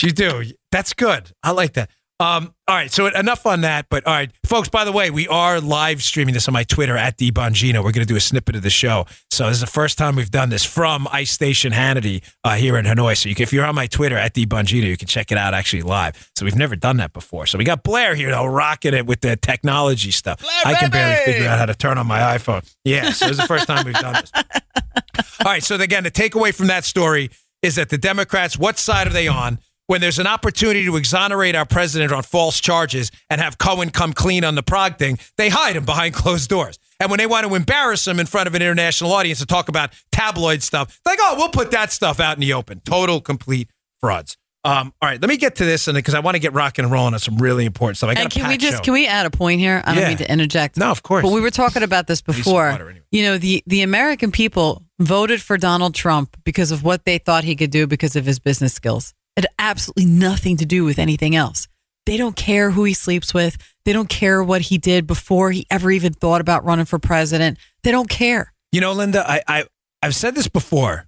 You 0.00 0.12
do. 0.12 0.44
That's 0.70 0.92
good. 0.92 1.32
I 1.42 1.50
like 1.50 1.72
that. 1.72 1.90
Um, 2.22 2.54
all 2.68 2.76
right, 2.76 2.90
so 2.90 3.06
enough 3.06 3.46
on 3.46 3.62
that. 3.62 3.86
But 3.90 4.06
all 4.06 4.14
right, 4.14 4.30
folks. 4.46 4.68
By 4.68 4.84
the 4.84 4.92
way, 4.92 5.10
we 5.10 5.26
are 5.26 5.60
live 5.60 6.04
streaming 6.04 6.34
this 6.34 6.46
on 6.46 6.54
my 6.54 6.62
Twitter 6.62 6.96
at 6.96 7.18
dbongino. 7.18 7.78
We're 7.78 7.90
going 7.90 7.94
to 7.94 8.04
do 8.06 8.14
a 8.14 8.20
snippet 8.20 8.54
of 8.54 8.62
the 8.62 8.70
show. 8.70 9.06
So 9.32 9.46
this 9.46 9.54
is 9.54 9.60
the 9.60 9.66
first 9.66 9.98
time 9.98 10.14
we've 10.14 10.30
done 10.30 10.48
this 10.48 10.64
from 10.64 11.08
Ice 11.10 11.32
Station 11.32 11.72
Hannity 11.72 12.22
uh, 12.44 12.54
here 12.54 12.78
in 12.78 12.84
Hanoi. 12.84 13.20
So 13.20 13.28
you 13.28 13.34
can, 13.34 13.42
if 13.42 13.52
you're 13.52 13.66
on 13.66 13.74
my 13.74 13.88
Twitter 13.88 14.16
at 14.16 14.34
dbongino, 14.34 14.84
you 14.84 14.96
can 14.96 15.08
check 15.08 15.32
it 15.32 15.36
out 15.36 15.52
actually 15.52 15.82
live. 15.82 16.30
So 16.36 16.44
we've 16.44 16.54
never 16.54 16.76
done 16.76 16.98
that 16.98 17.12
before. 17.12 17.46
So 17.46 17.58
we 17.58 17.64
got 17.64 17.82
Blair 17.82 18.14
here 18.14 18.30
though, 18.30 18.46
rocking 18.46 18.94
it 18.94 19.04
with 19.04 19.20
the 19.20 19.34
technology 19.34 20.12
stuff. 20.12 20.40
Blair, 20.40 20.60
I 20.64 20.74
can 20.74 20.90
barely 20.90 21.16
baby! 21.16 21.32
figure 21.32 21.48
out 21.48 21.58
how 21.58 21.66
to 21.66 21.74
turn 21.74 21.98
on 21.98 22.06
my 22.06 22.20
iPhone. 22.20 22.64
Yeah, 22.84 23.10
so 23.10 23.26
this 23.26 23.32
is 23.32 23.38
the 23.38 23.48
first 23.48 23.66
time 23.66 23.84
we've 23.84 23.94
done 23.94 24.14
this. 24.14 24.30
All 25.40 25.46
right. 25.46 25.62
So 25.62 25.74
again, 25.74 26.04
the 26.04 26.10
takeaway 26.12 26.54
from 26.54 26.68
that 26.68 26.84
story 26.84 27.30
is 27.62 27.74
that 27.76 27.88
the 27.88 27.98
Democrats, 27.98 28.56
what 28.56 28.78
side 28.78 29.08
are 29.08 29.12
they 29.12 29.26
on? 29.26 29.58
When 29.88 30.00
there's 30.00 30.18
an 30.18 30.26
opportunity 30.26 30.84
to 30.86 30.96
exonerate 30.96 31.54
our 31.54 31.66
president 31.66 32.12
on 32.12 32.22
false 32.22 32.60
charges 32.60 33.10
and 33.28 33.40
have 33.40 33.58
Cohen 33.58 33.90
come 33.90 34.12
clean 34.12 34.44
on 34.44 34.54
the 34.54 34.62
Prague 34.62 34.96
thing, 34.96 35.18
they 35.36 35.48
hide 35.48 35.76
him 35.76 35.84
behind 35.84 36.14
closed 36.22 36.48
doors. 36.48 36.78
And 37.00 37.10
when 37.10 37.18
they 37.18 37.26
want 37.26 37.46
to 37.46 37.54
embarrass 37.54 38.06
him 38.06 38.20
in 38.20 38.26
front 38.26 38.46
of 38.46 38.54
an 38.54 38.62
international 38.62 39.12
audience 39.12 39.40
to 39.40 39.46
talk 39.46 39.68
about 39.68 39.92
tabloid 40.12 40.62
stuff, 40.62 41.00
like, 41.04 41.18
oh, 41.20 41.34
we'll 41.36 41.48
put 41.48 41.72
that 41.72 41.90
stuff 41.90 42.20
out 42.20 42.36
in 42.36 42.40
the 42.40 42.52
open. 42.52 42.80
Total, 42.84 43.20
complete 43.20 43.68
frauds. 44.00 44.36
Um, 44.64 44.94
all 45.02 45.08
right, 45.08 45.20
let 45.20 45.28
me 45.28 45.36
get 45.36 45.56
to 45.56 45.64
this, 45.64 45.88
and 45.88 45.96
because 45.96 46.14
I 46.14 46.20
want 46.20 46.36
to 46.36 46.38
get 46.38 46.52
rocking 46.52 46.84
and 46.84 46.92
rolling 46.92 47.14
on 47.14 47.18
some 47.18 47.36
really 47.38 47.64
important 47.64 47.96
stuff. 47.96 48.10
I 48.10 48.14
got 48.14 48.22
And 48.22 48.32
can 48.32 48.46
we 48.46 48.56
just 48.56 48.76
show. 48.76 48.82
can 48.84 48.92
we 48.92 49.08
add 49.08 49.26
a 49.26 49.30
point 49.30 49.58
here? 49.58 49.82
I 49.84 49.92
don't 49.96 50.06
mean 50.06 50.18
to 50.18 50.30
interject. 50.30 50.76
No, 50.76 50.92
of 50.92 51.02
course. 51.02 51.24
But 51.24 51.32
we 51.32 51.40
were 51.40 51.50
talking 51.50 51.82
about 51.82 52.06
this 52.06 52.22
before. 52.22 52.68
anyway. 52.68 53.00
You 53.10 53.24
know, 53.24 53.38
the 53.38 53.64
the 53.66 53.82
American 53.82 54.30
people 54.30 54.84
voted 55.00 55.42
for 55.42 55.58
Donald 55.58 55.96
Trump 55.96 56.36
because 56.44 56.70
of 56.70 56.84
what 56.84 57.04
they 57.04 57.18
thought 57.18 57.42
he 57.42 57.56
could 57.56 57.72
do 57.72 57.88
because 57.88 58.14
of 58.14 58.24
his 58.24 58.38
business 58.38 58.72
skills. 58.72 59.14
It 59.36 59.44
had 59.44 59.50
absolutely 59.58 60.06
nothing 60.06 60.56
to 60.58 60.66
do 60.66 60.84
with 60.84 60.98
anything 60.98 61.34
else. 61.34 61.68
They 62.04 62.16
don't 62.16 62.36
care 62.36 62.70
who 62.72 62.84
he 62.84 62.94
sleeps 62.94 63.32
with. 63.32 63.56
They 63.84 63.92
don't 63.92 64.08
care 64.08 64.42
what 64.42 64.62
he 64.62 64.76
did 64.78 65.06
before 65.06 65.52
he 65.52 65.66
ever 65.70 65.90
even 65.90 66.12
thought 66.12 66.40
about 66.40 66.64
running 66.64 66.84
for 66.84 66.98
president. 66.98 67.58
They 67.82 67.92
don't 67.92 68.08
care. 68.10 68.52
You 68.72 68.80
know, 68.80 68.92
Linda, 68.92 69.24
I, 69.28 69.42
I 69.46 69.64
I've 70.02 70.14
said 70.14 70.34
this 70.34 70.48
before. 70.48 71.06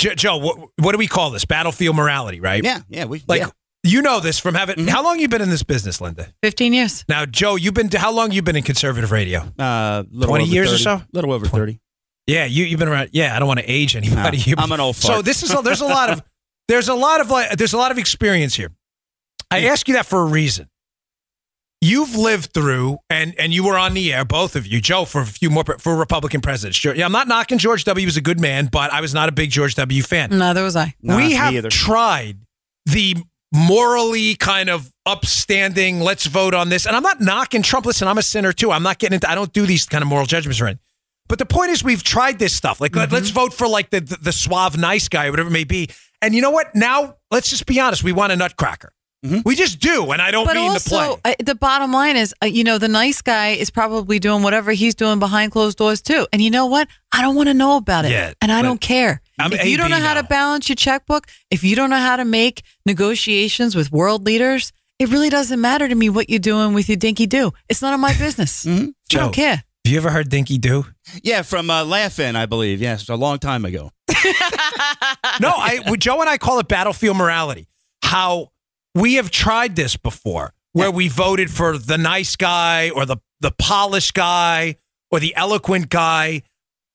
Jo- 0.00 0.14
Joe, 0.14 0.36
what, 0.38 0.58
what 0.78 0.92
do 0.92 0.98
we 0.98 1.06
call 1.06 1.30
this? 1.30 1.44
Battlefield 1.44 1.94
morality, 1.96 2.40
right? 2.40 2.64
Yeah, 2.64 2.80
yeah. 2.88 3.04
We 3.04 3.22
Like 3.28 3.40
yeah. 3.42 3.50
you 3.82 4.00
know 4.00 4.20
this 4.20 4.38
from 4.38 4.54
having. 4.54 4.76
Mhm. 4.76 4.88
How 4.88 5.04
long 5.04 5.18
you 5.20 5.28
been 5.28 5.42
in 5.42 5.50
this 5.50 5.62
business, 5.62 6.00
Linda? 6.00 6.32
Fifteen 6.42 6.72
years. 6.72 7.04
Now, 7.08 7.26
Joe, 7.26 7.56
you've 7.56 7.74
been. 7.74 7.90
How 7.90 8.10
long 8.12 8.32
you 8.32 8.40
been 8.40 8.56
in 8.56 8.62
conservative 8.62 9.12
radio? 9.12 9.40
uh, 9.58 10.04
little 10.10 10.30
20 10.32 10.44
over 10.44 10.52
years 10.52 10.68
or 10.68 10.78
30, 10.78 10.82
so? 10.82 11.02
little 11.12 11.32
over 11.32 11.46
thirty. 11.46 11.80
Yeah, 12.26 12.46
you 12.46 12.64
you've 12.64 12.78
been 12.78 12.88
around. 12.88 13.10
Yeah, 13.12 13.36
I 13.36 13.38
don't 13.38 13.48
want 13.48 13.60
to 13.60 13.66
age 13.70 13.94
anybody. 13.96 14.38
No, 14.38 14.44
You- 14.46 14.54
I'm 14.56 14.72
an 14.72 14.80
old 14.80 14.96
So 14.96 15.20
this 15.20 15.42
is 15.42 15.52
a, 15.52 15.60
there's 15.60 15.80
a 15.82 15.86
lot 15.86 16.08
of 16.10 16.22
there's 16.70 16.88
a 16.88 16.94
lot 16.94 17.20
of 17.20 17.30
like 17.30 17.56
there's 17.56 17.72
a 17.72 17.78
lot 17.78 17.90
of 17.90 17.98
experience 17.98 18.54
here. 18.54 18.70
I 19.50 19.64
ask 19.66 19.88
you 19.88 19.94
that 19.94 20.06
for 20.06 20.20
a 20.20 20.24
reason. 20.24 20.68
You've 21.82 22.14
lived 22.14 22.52
through, 22.52 22.98
and 23.08 23.34
and 23.38 23.52
you 23.52 23.64
were 23.64 23.78
on 23.78 23.94
the 23.94 24.12
air, 24.12 24.24
both 24.24 24.54
of 24.54 24.66
you, 24.66 24.80
Joe, 24.80 25.06
for 25.06 25.22
a 25.22 25.26
few 25.26 25.50
more 25.50 25.64
for 25.78 25.96
Republican 25.96 26.42
presidents. 26.42 26.76
Sure, 26.76 26.94
yeah, 26.94 27.06
I'm 27.06 27.12
not 27.12 27.26
knocking 27.26 27.58
George 27.58 27.84
W. 27.84 28.00
He 28.00 28.06
was 28.06 28.18
a 28.18 28.20
good 28.20 28.38
man, 28.38 28.68
but 28.70 28.92
I 28.92 29.00
was 29.00 29.14
not 29.14 29.28
a 29.28 29.32
big 29.32 29.50
George 29.50 29.74
W. 29.76 30.02
fan. 30.02 30.30
Neither 30.30 30.62
was 30.62 30.76
I. 30.76 30.94
Nah, 31.02 31.16
we 31.16 31.32
have 31.32 31.54
either. 31.54 31.70
tried 31.70 32.38
the 32.86 33.16
morally 33.52 34.36
kind 34.36 34.68
of 34.68 34.92
upstanding, 35.06 36.00
let's 36.00 36.26
vote 36.26 36.54
on 36.54 36.68
this. 36.68 36.86
And 36.86 36.94
I'm 36.94 37.02
not 37.02 37.20
knocking 37.20 37.62
Trump. 37.62 37.86
Listen, 37.86 38.06
I'm 38.06 38.18
a 38.18 38.22
sinner 38.22 38.52
too. 38.52 38.70
I'm 38.70 38.82
not 38.82 38.98
getting 38.98 39.14
into, 39.14 39.28
I 39.28 39.34
don't 39.34 39.52
do 39.52 39.66
these 39.66 39.86
kind 39.86 40.02
of 40.02 40.08
moral 40.08 40.26
judgments 40.26 40.60
or 40.60 40.66
anything. 40.66 40.80
But 41.28 41.38
the 41.38 41.46
point 41.46 41.70
is, 41.70 41.82
we've 41.82 42.02
tried 42.02 42.38
this 42.38 42.52
stuff. 42.52 42.80
Like, 42.80 42.94
let- 42.94 43.12
let's 43.12 43.28
mm-hmm. 43.28 43.34
vote 43.34 43.54
for 43.54 43.68
like 43.68 43.90
the, 43.90 44.00
the, 44.00 44.16
the 44.16 44.32
suave, 44.32 44.76
nice 44.76 45.08
guy, 45.08 45.26
or 45.26 45.30
whatever 45.30 45.48
it 45.48 45.52
may 45.52 45.64
be. 45.64 45.88
And 46.22 46.34
you 46.34 46.42
know 46.42 46.50
what? 46.50 46.74
Now, 46.74 47.16
let's 47.30 47.48
just 47.50 47.66
be 47.66 47.80
honest. 47.80 48.04
We 48.04 48.12
want 48.12 48.32
a 48.32 48.36
nutcracker. 48.36 48.92
We 49.44 49.54
just 49.54 49.80
do. 49.80 50.12
And 50.12 50.22
I 50.22 50.30
don't 50.30 50.46
But 50.46 50.56
mean 50.56 50.72
the 50.72 50.80
play. 50.80 50.98
also, 50.98 51.20
uh, 51.26 51.34
the 51.44 51.54
bottom 51.54 51.92
line 51.92 52.16
is, 52.16 52.34
uh, 52.42 52.46
you 52.46 52.64
know, 52.64 52.78
the 52.78 52.88
nice 52.88 53.20
guy 53.20 53.48
is 53.50 53.68
probably 53.68 54.18
doing 54.18 54.42
whatever 54.42 54.72
he's 54.72 54.94
doing 54.94 55.18
behind 55.18 55.52
closed 55.52 55.76
doors 55.76 56.00
too. 56.00 56.26
And 56.32 56.40
you 56.40 56.50
know 56.50 56.64
what? 56.64 56.88
I 57.12 57.20
don't 57.20 57.36
want 57.36 57.48
to 57.48 57.54
know 57.54 57.76
about 57.76 58.06
it, 58.06 58.12
Yeah, 58.12 58.32
and 58.40 58.50
I 58.50 58.62
don't 58.62 58.80
care. 58.80 59.20
I'm 59.38 59.52
if 59.52 59.62
you 59.66 59.76
don't 59.76 59.92
AB 59.92 60.00
know 60.00 60.06
how 60.06 60.14
to 60.14 60.22
balance 60.22 60.70
your 60.70 60.76
checkbook, 60.76 61.26
if 61.50 61.62
you 61.62 61.76
don't 61.76 61.90
know 61.90 61.98
how 61.98 62.16
to 62.16 62.24
make 62.24 62.62
negotiations 62.86 63.76
with 63.76 63.92
world 63.92 64.24
leaders, 64.24 64.72
it 64.98 65.10
really 65.10 65.28
doesn't 65.28 65.60
matter 65.60 65.86
to 65.86 65.94
me 65.94 66.08
what 66.08 66.30
you're 66.30 66.38
doing 66.38 66.72
with 66.72 66.88
your 66.88 66.96
dinky 66.96 67.26
do. 67.26 67.52
It's 67.68 67.82
none 67.82 67.92
of 67.92 68.00
my 68.00 68.14
business. 68.14 68.66
I 68.66 68.92
Joe, 69.10 69.18
don't 69.20 69.34
care. 69.34 69.64
Have 69.84 69.92
you 69.92 69.98
ever 69.98 70.10
heard 70.10 70.28
Dinky 70.28 70.58
do? 70.58 70.86
Yeah, 71.22 71.42
from 71.42 71.70
uh, 71.70 71.84
Laugh-In, 71.84 72.36
I 72.36 72.46
believe. 72.46 72.80
Yes, 72.80 73.08
a 73.08 73.14
long 73.16 73.38
time 73.38 73.64
ago. 73.64 73.90
No, 75.40 75.50
I 75.50 75.80
Joe 75.96 76.20
and 76.20 76.28
I 76.28 76.36
call 76.36 76.58
it 76.58 76.68
battlefield 76.68 77.16
morality. 77.16 77.66
How 78.02 78.50
we 78.94 79.14
have 79.14 79.30
tried 79.30 79.74
this 79.74 79.96
before, 79.96 80.52
where 80.72 80.90
we 80.90 81.08
voted 81.08 81.50
for 81.50 81.78
the 81.78 81.96
nice 81.96 82.36
guy 82.36 82.90
or 82.90 83.06
the 83.06 83.16
the 83.40 83.50
polished 83.50 84.12
guy 84.12 84.76
or 85.10 85.18
the 85.20 85.34
eloquent 85.34 85.88
guy. 85.88 86.42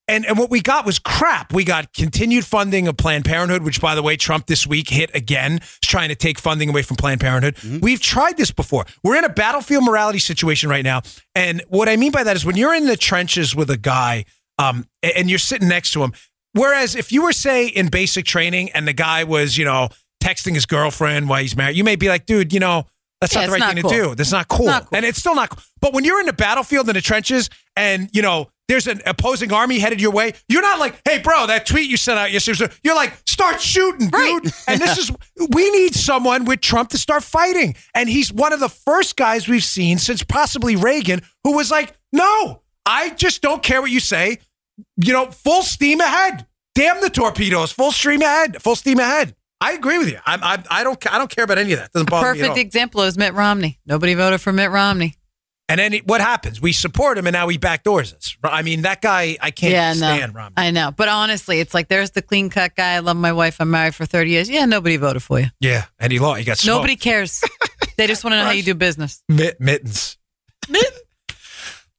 And, 0.08 0.24
and 0.26 0.38
what 0.38 0.52
we 0.52 0.62
got 0.62 0.86
was 0.86 1.00
crap. 1.00 1.52
We 1.52 1.64
got 1.64 1.92
continued 1.94 2.46
funding 2.46 2.88
of 2.88 2.96
Planned 2.96 3.26
Parenthood, 3.26 3.64
which, 3.64 3.82
by 3.82 3.96
the 3.96 4.04
way, 4.04 4.16
Trump 4.18 4.46
this 4.46 4.68
week 4.68 4.88
hit 4.90 5.10
again, 5.16 5.62
trying 5.84 6.10
to 6.10 6.16
take 6.16 6.38
funding 6.38 6.70
away 6.70 6.84
from 6.84 6.96
Planned 6.98 7.22
Parenthood. 7.22 7.58
We've 7.82 8.00
tried 8.00 8.38
this 8.38 8.52
before. 8.52 8.86
We're 9.04 9.16
in 9.18 9.24
a 9.24 9.30
battlefield 9.30 9.84
morality 9.84 10.20
situation 10.20 10.70
right 10.70 10.84
now. 10.84 11.02
And 11.34 11.64
what 11.70 11.90
I 11.90 11.96
mean 11.96 12.12
by 12.12 12.24
that 12.24 12.36
is 12.36 12.46
when 12.46 12.56
you're 12.56 12.76
in 12.76 12.86
the 12.86 12.98
trenches 12.98 13.56
with 13.56 13.70
a 13.72 13.78
guy 13.78 14.26
um, 14.60 14.86
and 15.02 15.28
you're 15.28 15.40
sitting 15.40 15.68
next 15.68 15.92
to 15.94 16.04
him, 16.04 16.14
whereas 16.54 16.96
if 16.96 17.12
you 17.12 17.24
were, 17.24 17.34
say, 17.34 17.66
in 17.68 17.88
basic 17.88 18.26
training 18.26 18.70
and 18.74 18.88
the 18.88 18.94
guy 18.94 19.24
was, 19.24 19.58
you 19.58 19.66
know, 19.66 19.90
texting 20.24 20.54
his 20.54 20.68
girlfriend 20.68 21.30
while 21.30 21.42
he's 21.42 21.58
married, 21.58 21.76
you 21.76 21.84
may 21.84 21.96
be 21.96 22.10
like, 22.10 22.28
dude, 22.28 22.54
you 22.54 22.60
know, 22.60 22.86
that's 23.22 23.34
Yeah, 23.34 23.42
not 23.42 23.46
the 23.48 23.52
right 23.54 23.60
not 23.60 23.74
thing 23.74 23.82
cool. 23.82 23.90
to 23.92 23.96
do. 24.10 24.16
That's 24.16 24.32
not 24.32 24.48
cool. 24.50 24.66
Not 24.68 24.84
cool. 24.88 24.98
And 24.98 25.06
it's 25.06 25.18
still 25.18 25.34
not 25.36 25.50
cool. 25.50 25.64
But 25.82 25.94
when 25.94 26.04
you're 26.04 26.20
in 26.20 26.26
the 26.28 26.34
battlefield 26.34 26.88
in 26.90 26.94
the 26.96 27.02
trenches 27.02 27.50
and, 27.76 28.10
you 28.14 28.22
know, 28.22 28.50
there's 28.68 28.88
an 28.88 29.02
opposing 29.06 29.54
army 29.54 29.80
headed 29.80 30.02
your 30.02 30.12
way, 30.12 30.34
you're 30.50 30.62
not 30.62 30.80
like, 30.80 31.00
hey, 31.06 31.20
bro, 31.20 31.48
that 31.48 31.66
tweet 31.66 31.90
you 31.90 31.98
sent 31.98 32.18
out 32.18 32.32
yesterday. 32.32 32.68
You're 32.84 32.96
like, 32.96 33.14
start 33.28 33.62
shooting, 33.62 34.10
Right. 34.10 34.40
dude. 34.44 34.54
And 34.68 34.82
this 34.82 34.98
is, 34.98 35.12
we 35.52 35.70
need 35.72 35.94
someone 35.96 36.46
with 36.46 36.62
Trump 36.62 36.90
to 36.90 36.98
start 36.98 37.24
fighting. 37.24 37.76
And 37.94 38.10
he's 38.10 38.34
one 38.34 38.54
of 38.54 38.60
the 38.60 38.70
first 38.70 39.16
guys 39.18 39.48
we've 39.48 39.64
seen 39.64 39.98
since 40.00 40.24
possibly 40.24 40.76
Reagan 40.76 41.22
who 41.44 41.56
was 41.56 41.70
like, 41.70 41.96
no, 42.12 42.62
I 42.86 43.12
just 43.12 43.42
don't 43.42 43.62
care 43.62 43.82
what 43.82 43.92
you 43.92 44.00
say. 44.00 44.40
You 44.98 45.14
know, 45.14 45.28
full 45.32 45.62
steam 45.64 46.02
ahead. 46.02 46.46
Damn 46.74 47.00
the 47.02 47.10
torpedoes. 47.10 47.72
Full 47.72 47.92
stream 47.92 48.22
ahead. 48.22 48.62
Full 48.62 48.76
steam 48.76 49.00
ahead. 49.00 49.36
I 49.62 49.72
agree 49.72 49.98
with 49.98 50.10
you. 50.10 50.20
I'm, 50.26 50.44
I, 50.44 50.62
I 50.70 50.84
don't, 50.84 51.14
I 51.14 51.18
don't 51.18 51.30
care 51.30 51.46
about 51.46 51.58
any 51.58 51.72
of 51.74 51.80
that. 51.80 51.92
Doesn't 51.94 52.10
bother 52.10 52.34
me 52.34 52.40
at 52.42 52.48
Perfect 52.50 52.60
example 52.60 53.04
is 53.04 53.18
Mitt 53.18 53.34
Romney. 53.34 53.80
Nobody 53.86 54.14
voted 54.14 54.42
for 54.42 54.52
Mitt 54.52 54.72
Romney. 54.72 55.16
And 55.68 55.80
then 55.80 55.94
it- 55.94 56.08
what 56.08 56.22
happens? 56.22 56.62
We 56.62 56.74
support 56.74 57.18
him, 57.18 57.26
and 57.26 57.34
now 57.34 57.48
he 57.48 57.58
backdoors 57.58 58.14
us. 58.16 58.38
I 58.44 58.62
mean, 58.62 58.84
that 58.84 59.02
guy, 59.02 59.38
I 59.42 59.50
can't 59.52 59.74
yeah, 59.74 59.94
stand 59.94 60.34
no, 60.34 60.40
Romney. 60.40 60.54
I 60.58 60.70
know. 60.72 60.92
But 60.92 61.08
honestly, 61.08 61.60
it's 61.60 61.74
like 61.74 61.88
there's 61.88 62.12
the 62.12 62.22
clean 62.22 62.50
cut 62.52 62.76
guy. 62.76 62.94
I 62.94 63.00
love 63.00 63.18
my 63.18 63.34
wife. 63.34 63.58
I'm 63.60 63.72
married 63.72 63.96
for 63.96 64.06
30 64.06 64.30
years. 64.30 64.50
Yeah, 64.50 64.66
nobody 64.66 64.98
voted 64.98 65.24
for 65.24 65.40
you. 65.40 65.48
yeah, 65.60 65.86
and 66.00 66.12
he 66.12 66.20
lost. 66.20 66.40
He 66.40 66.46
got 66.46 66.58
smoked. 66.60 66.76
Nobody 66.76 66.96
cares. 66.96 67.42
they 67.98 68.06
just 68.06 68.24
want 68.24 68.34
to 68.34 68.38
know 68.38 68.46
how 68.46 68.52
you 68.52 68.62
do 68.64 68.76
business. 68.76 69.24
Mitt, 69.28 69.60
mittens. 69.60 70.18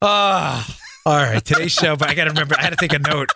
Ah, 0.02 0.76
all 1.04 1.16
right. 1.16 1.44
Today's 1.44 1.72
show, 1.72 1.96
but 1.96 2.08
I 2.08 2.14
got 2.14 2.24
to 2.24 2.30
remember. 2.30 2.54
I 2.58 2.62
had 2.62 2.70
to 2.70 2.76
take 2.76 2.92
a 2.92 2.98
note. 2.98 3.30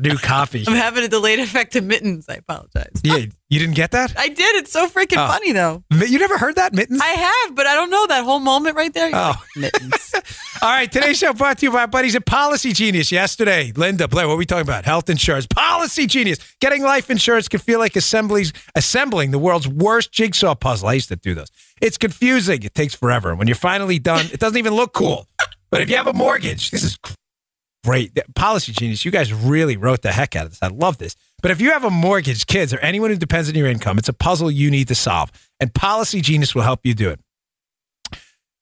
New 0.00 0.16
coffee. 0.16 0.64
I'm 0.68 0.74
having 0.76 1.02
a 1.02 1.08
delayed 1.08 1.40
effect 1.40 1.74
of 1.74 1.82
mittens. 1.82 2.28
I 2.28 2.34
apologize. 2.34 2.92
Yeah, 3.02 3.16
you 3.48 3.58
didn't 3.58 3.74
get 3.74 3.90
that? 3.90 4.14
I 4.16 4.28
did. 4.28 4.54
It's 4.56 4.70
so 4.70 4.86
freaking 4.88 5.16
Oh. 5.18 5.26
funny 5.26 5.50
though. 5.50 5.82
You 5.90 6.20
never 6.20 6.38
heard 6.38 6.54
that, 6.54 6.72
mittens? 6.72 7.00
I 7.02 7.08
have, 7.08 7.56
but 7.56 7.66
I 7.66 7.74
don't 7.74 7.90
know 7.90 8.06
that 8.06 8.22
whole 8.24 8.38
moment 8.38 8.76
right 8.76 8.94
there. 8.94 9.10
Oh. 9.12 9.34
mittens. 9.56 10.14
All 10.62 10.68
right, 10.70 10.90
today's 10.90 11.18
show 11.18 11.32
brought 11.32 11.58
to 11.58 11.66
you 11.66 11.72
by 11.72 11.80
our 11.80 11.86
buddies 11.88 12.14
at 12.14 12.26
Policy 12.26 12.72
Genius. 12.72 13.10
Yesterday, 13.10 13.72
Linda, 13.74 14.06
Blair, 14.06 14.26
what 14.28 14.34
were 14.34 14.38
we 14.38 14.46
talking 14.46 14.62
about? 14.62 14.84
Health 14.84 15.10
insurance. 15.10 15.46
Policy 15.46 16.06
Genius. 16.06 16.38
Getting 16.60 16.82
life 16.84 17.10
insurance 17.10 17.48
can 17.48 17.58
feel 17.58 17.80
like 17.80 17.96
assemblies, 17.96 18.52
assembling 18.76 19.32
the 19.32 19.38
world's 19.38 19.66
worst 19.66 20.12
jigsaw 20.12 20.54
puzzle. 20.54 20.88
I 20.88 20.92
used 20.94 21.08
to 21.08 21.16
do 21.16 21.34
those. 21.34 21.48
It's 21.80 21.98
confusing. 21.98 22.62
It 22.62 22.74
takes 22.74 22.94
forever. 22.94 23.34
When 23.34 23.48
you're 23.48 23.54
finally 23.56 23.98
done, 23.98 24.26
it 24.32 24.38
doesn't 24.38 24.58
even 24.58 24.74
look 24.74 24.92
cool. 24.92 25.26
But 25.70 25.82
if 25.82 25.90
you 25.90 25.96
have 25.96 26.06
a 26.06 26.12
mortgage, 26.12 26.70
this 26.70 26.82
is 26.82 26.98
great. 27.88 28.18
Policy 28.34 28.72
Genius, 28.72 29.04
you 29.06 29.10
guys 29.10 29.32
really 29.32 29.78
wrote 29.78 30.02
the 30.02 30.12
heck 30.12 30.36
out 30.36 30.44
of 30.44 30.50
this. 30.50 30.62
I 30.62 30.68
love 30.68 30.98
this. 30.98 31.16
But 31.40 31.52
if 31.52 31.58
you 31.58 31.70
have 31.70 31.84
a 31.84 31.90
mortgage, 31.90 32.46
kids, 32.46 32.74
or 32.74 32.78
anyone 32.80 33.08
who 33.08 33.16
depends 33.16 33.48
on 33.48 33.54
your 33.54 33.66
income, 33.66 33.96
it's 33.96 34.10
a 34.10 34.12
puzzle 34.12 34.50
you 34.50 34.70
need 34.70 34.88
to 34.88 34.94
solve. 34.94 35.32
And 35.58 35.72
Policy 35.72 36.20
Genius 36.20 36.54
will 36.54 36.62
help 36.62 36.80
you 36.84 36.92
do 36.92 37.08
it. 37.08 37.18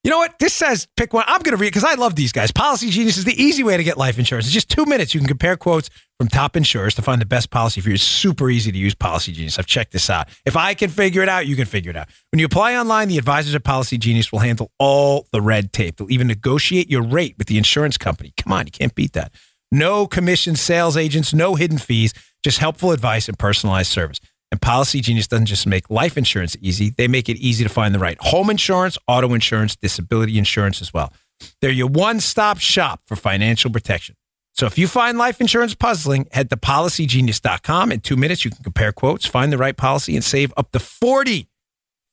You 0.07 0.13
know 0.13 0.19
what? 0.19 0.39
This 0.39 0.55
says 0.55 0.87
pick 0.97 1.13
one. 1.13 1.25
I'm 1.27 1.43
going 1.43 1.57
to 1.57 1.61
read 1.61 1.71
because 1.71 1.83
I 1.83 1.95
love 1.95 2.15
these 2.15 2.31
guys. 2.31 2.53
Policy 2.53 2.91
Genius 2.91 3.17
is 3.17 3.25
the 3.25 3.35
easy 3.43 3.65
way 3.65 3.77
to 3.77 3.83
get 3.83 3.99
life 3.99 4.21
insurance. 4.21 4.47
It's 4.47 4.55
just 4.55 4.71
two 4.71 4.87
minutes. 4.87 5.13
You 5.13 5.19
can 5.19 5.27
compare 5.27 5.57
quotes 5.57 5.91
from 6.17 6.29
top 6.29 6.55
insurers 6.55 6.95
to 6.95 7.03
find 7.03 7.21
the 7.21 7.27
best 7.27 7.51
policy 7.51 7.81
for 7.81 7.89
you. 7.89 7.95
It's 7.95 8.05
super 8.05 8.49
easy 8.49 8.71
to 8.71 8.79
use 8.79 8.95
Policy 8.95 9.33
Genius. 9.33 9.59
I've 9.59 9.67
checked 9.67 9.91
this 9.91 10.09
out. 10.09 10.29
If 10.45 10.57
I 10.57 10.75
can 10.75 10.91
figure 10.91 11.25
it 11.25 11.29
out, 11.29 11.49
you 11.49 11.57
can 11.57 11.65
figure 11.65 11.91
it 11.91 11.97
out. 11.97 12.07
When 12.31 12.39
you 12.39 12.47
apply 12.47 12.77
online, 12.77 13.09
the 13.09 13.19
advisors 13.19 13.57
at 13.57 13.65
Policy 13.65 13.99
Genius 13.99 14.31
will 14.31 14.39
handle 14.39 14.71
all 14.79 15.27
the 15.33 15.41
red 15.41 15.73
tape. 15.73 15.97
They'll 15.97 16.13
even 16.13 16.29
negotiate 16.29 16.89
your 16.89 17.03
rate 17.03 17.35
with 17.37 17.49
the 17.49 17.59
insurance 17.59 17.99
company. 17.99 18.33
Come 18.37 18.53
on, 18.53 18.67
you 18.67 18.71
can't 18.71 18.95
beat 18.95 19.15
that. 19.15 19.33
No 19.73 20.07
commission 20.07 20.55
sales 20.55 20.97
agents, 20.97 21.35
no 21.35 21.57
hidden 21.57 21.79
fees, 21.79 22.15
just 22.45 22.59
helpful 22.59 22.93
advice 22.93 23.29
and 23.29 23.37
personalized 23.37 23.91
service. 23.91 24.21
And 24.53 24.61
Policy 24.61 25.01
Genius 25.01 25.27
doesn't 25.27 25.47
just 25.47 25.67
make 25.67 25.91
life 25.91 26.17
insurance 26.17 26.57
easy, 26.61 26.91
they 26.91 27.09
make 27.09 27.29
it 27.29 27.37
easy 27.37 27.65
to 27.65 27.71
find 27.71 27.95
the 27.95 27.99
right 27.99 28.17
home 28.21 28.51
insurance, 28.51 28.97
auto 29.09 29.35
insurance, 29.35 29.77
disability 29.77 30.39
insurance 30.39 30.81
as 30.81 30.95
well. 30.95 31.13
They're 31.61 31.71
your 31.71 31.89
one 31.89 32.21
stop 32.21 32.59
shop 32.59 33.01
for 33.07 33.17
financial 33.17 33.71
protection. 33.71 34.15
So 34.55 34.65
if 34.65 34.79
you 34.79 34.89
find 34.89 35.19
life 35.19 35.41
insurance 35.41 35.75
puzzling, 35.75 36.29
head 36.33 36.49
to 36.51 36.57
policygenius.com. 36.57 37.93
In 37.93 38.01
two 38.01 38.17
minutes, 38.17 38.45
you 38.45 38.51
can 38.51 38.65
compare 38.65 38.91
quotes, 38.91 39.27
find 39.27 39.53
the 39.53 39.59
right 39.59 39.77
policy, 39.77 40.15
and 40.15 40.25
save 40.25 40.53
up 40.57 40.71
to 40.73 40.79
40, 40.79 41.47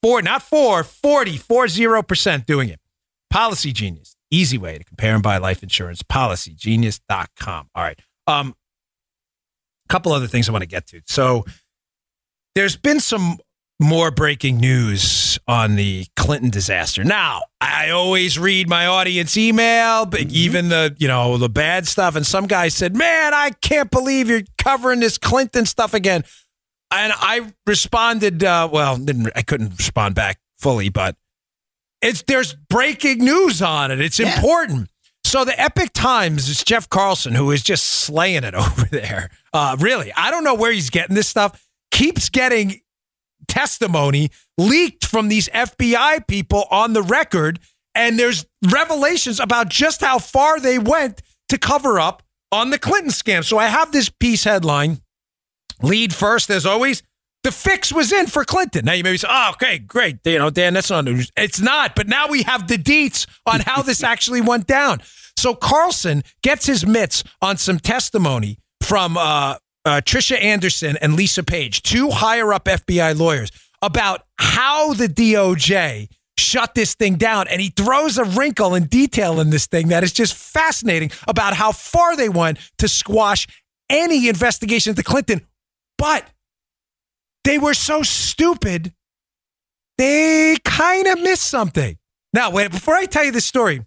four, 0.01 0.21
not 0.21 0.41
four, 0.41 0.83
40, 0.83 1.37
40% 1.37 2.45
doing 2.45 2.67
it. 2.67 2.79
Policy 3.29 3.71
Genius, 3.71 4.17
easy 4.29 4.57
way 4.57 4.77
to 4.77 4.83
compare 4.83 5.13
and 5.13 5.23
buy 5.23 5.37
life 5.37 5.63
insurance. 5.63 6.03
Policygenius.com. 6.03 7.69
All 7.73 7.83
right. 7.83 7.99
Um, 8.27 8.55
couple 9.89 10.11
other 10.11 10.27
things 10.27 10.49
I 10.49 10.51
want 10.51 10.63
to 10.63 10.67
get 10.67 10.87
to. 10.87 11.01
So 11.05 11.45
there's 12.55 12.75
been 12.75 12.99
some 12.99 13.37
more 13.79 14.11
breaking 14.11 14.57
news 14.57 15.37
on 15.47 15.75
the 15.75 16.05
Clinton 16.15 16.49
disaster. 16.49 17.03
Now, 17.03 17.41
I 17.59 17.89
always 17.89 18.39
read 18.39 18.69
my 18.69 18.85
audience 18.85 19.35
email, 19.35 20.05
but 20.05 20.21
even 20.21 20.69
the, 20.69 20.95
you 20.99 21.07
know, 21.07 21.37
the 21.37 21.49
bad 21.49 21.87
stuff. 21.87 22.15
And 22.15 22.25
some 22.25 22.47
guy 22.47 22.69
said, 22.69 22.95
man, 22.95 23.33
I 23.33 23.51
can't 23.61 23.91
believe 23.91 24.29
you're 24.29 24.43
covering 24.57 24.99
this 24.99 25.17
Clinton 25.17 25.65
stuff 25.65 25.93
again. 25.93 26.23
And 26.91 27.11
I 27.15 27.51
responded, 27.65 28.43
uh, 28.43 28.69
well, 28.71 28.97
didn't, 28.97 29.31
I 29.35 29.41
couldn't 29.41 29.77
respond 29.77 30.15
back 30.15 30.39
fully, 30.59 30.89
but 30.89 31.15
it's 32.01 32.21
there's 32.23 32.53
breaking 32.53 33.19
news 33.19 33.61
on 33.61 33.89
it. 33.89 33.99
It's 33.99 34.19
important. 34.19 34.89
So 35.25 35.43
the 35.45 35.59
Epoch 35.59 35.91
Times, 35.93 36.49
it's 36.49 36.63
Jeff 36.63 36.89
Carlson 36.89 37.33
who 37.33 37.49
is 37.51 37.63
just 37.63 37.85
slaying 37.85 38.43
it 38.43 38.53
over 38.55 38.85
there. 38.91 39.29
Uh, 39.51 39.75
really, 39.79 40.13
I 40.13 40.29
don't 40.29 40.43
know 40.43 40.53
where 40.53 40.71
he's 40.71 40.89
getting 40.89 41.15
this 41.15 41.27
stuff. 41.27 41.62
Keeps 41.93 42.29
getting 42.29 42.81
testimony 43.47 44.31
leaked 44.57 45.05
from 45.05 45.27
these 45.27 45.47
FBI 45.49 46.27
people 46.27 46.65
on 46.71 46.93
the 46.93 47.03
record, 47.03 47.59
and 47.93 48.17
there's 48.17 48.45
revelations 48.71 49.39
about 49.39 49.69
just 49.69 50.01
how 50.01 50.17
far 50.17 50.59
they 50.59 50.79
went 50.79 51.21
to 51.49 51.57
cover 51.57 51.99
up 51.99 52.23
on 52.51 52.71
the 52.71 52.79
Clinton 52.79 53.11
scam. 53.11 53.43
So 53.43 53.57
I 53.57 53.67
have 53.67 53.91
this 53.91 54.09
piece 54.09 54.43
headline. 54.43 55.01
Lead 55.81 56.13
first, 56.13 56.49
as 56.49 56.65
always. 56.65 57.03
The 57.43 57.51
fix 57.51 57.91
was 57.91 58.11
in 58.11 58.27
for 58.27 58.45
Clinton. 58.45 58.85
Now 58.85 58.93
you 58.93 59.03
may 59.03 59.17
say, 59.17 59.27
"Oh, 59.29 59.51
okay, 59.51 59.77
great." 59.77 60.19
You 60.23 60.39
know, 60.39 60.49
Dan, 60.49 60.73
that's 60.73 60.89
not 60.89 61.03
news. 61.05 61.29
It's 61.35 61.59
not, 61.59 61.93
but 61.93 62.07
now 62.07 62.27
we 62.27 62.43
have 62.43 62.67
the 62.67 62.77
deets 62.77 63.27
on 63.45 63.59
how 63.59 63.81
this 63.81 64.01
actually 64.13 64.41
went 64.41 64.65
down. 64.65 65.01
So 65.37 65.53
Carlson 65.53 66.23
gets 66.41 66.65
his 66.65 66.85
mitts 66.87 67.23
on 67.41 67.57
some 67.57 67.79
testimony 67.79 68.59
from 68.81 69.17
uh, 69.17 69.57
uh, 69.85 70.01
Trisha 70.03 70.41
Anderson 70.41 70.97
and 71.01 71.13
Lisa 71.15 71.43
Page, 71.43 71.81
two 71.81 72.09
higher 72.09 72.53
up 72.53 72.65
FBI 72.65 73.17
lawyers, 73.17 73.51
about 73.81 74.25
how 74.37 74.93
the 74.93 75.07
DOJ 75.07 76.09
shut 76.37 76.73
this 76.73 76.95
thing 76.95 77.15
down. 77.15 77.47
And 77.47 77.61
he 77.61 77.69
throws 77.69 78.17
a 78.17 78.23
wrinkle 78.23 78.75
in 78.75 78.85
detail 78.85 79.39
in 79.39 79.49
this 79.49 79.67
thing 79.67 79.89
that 79.89 80.03
is 80.03 80.13
just 80.13 80.33
fascinating 80.35 81.11
about 81.27 81.53
how 81.53 81.71
far 81.71 82.15
they 82.15 82.29
went 82.29 82.59
to 82.77 82.87
squash 82.87 83.47
any 83.89 84.27
investigation 84.27 84.91
into 84.91 85.03
Clinton. 85.03 85.41
But 85.97 86.27
they 87.43 87.57
were 87.57 87.73
so 87.73 88.03
stupid, 88.03 88.93
they 89.97 90.57
kind 90.63 91.07
of 91.07 91.19
missed 91.19 91.43
something. 91.43 91.97
Now, 92.33 92.49
wait, 92.49 92.71
before 92.71 92.95
I 92.95 93.05
tell 93.05 93.23
you 93.23 93.31
this 93.31 93.45
story, 93.45 93.85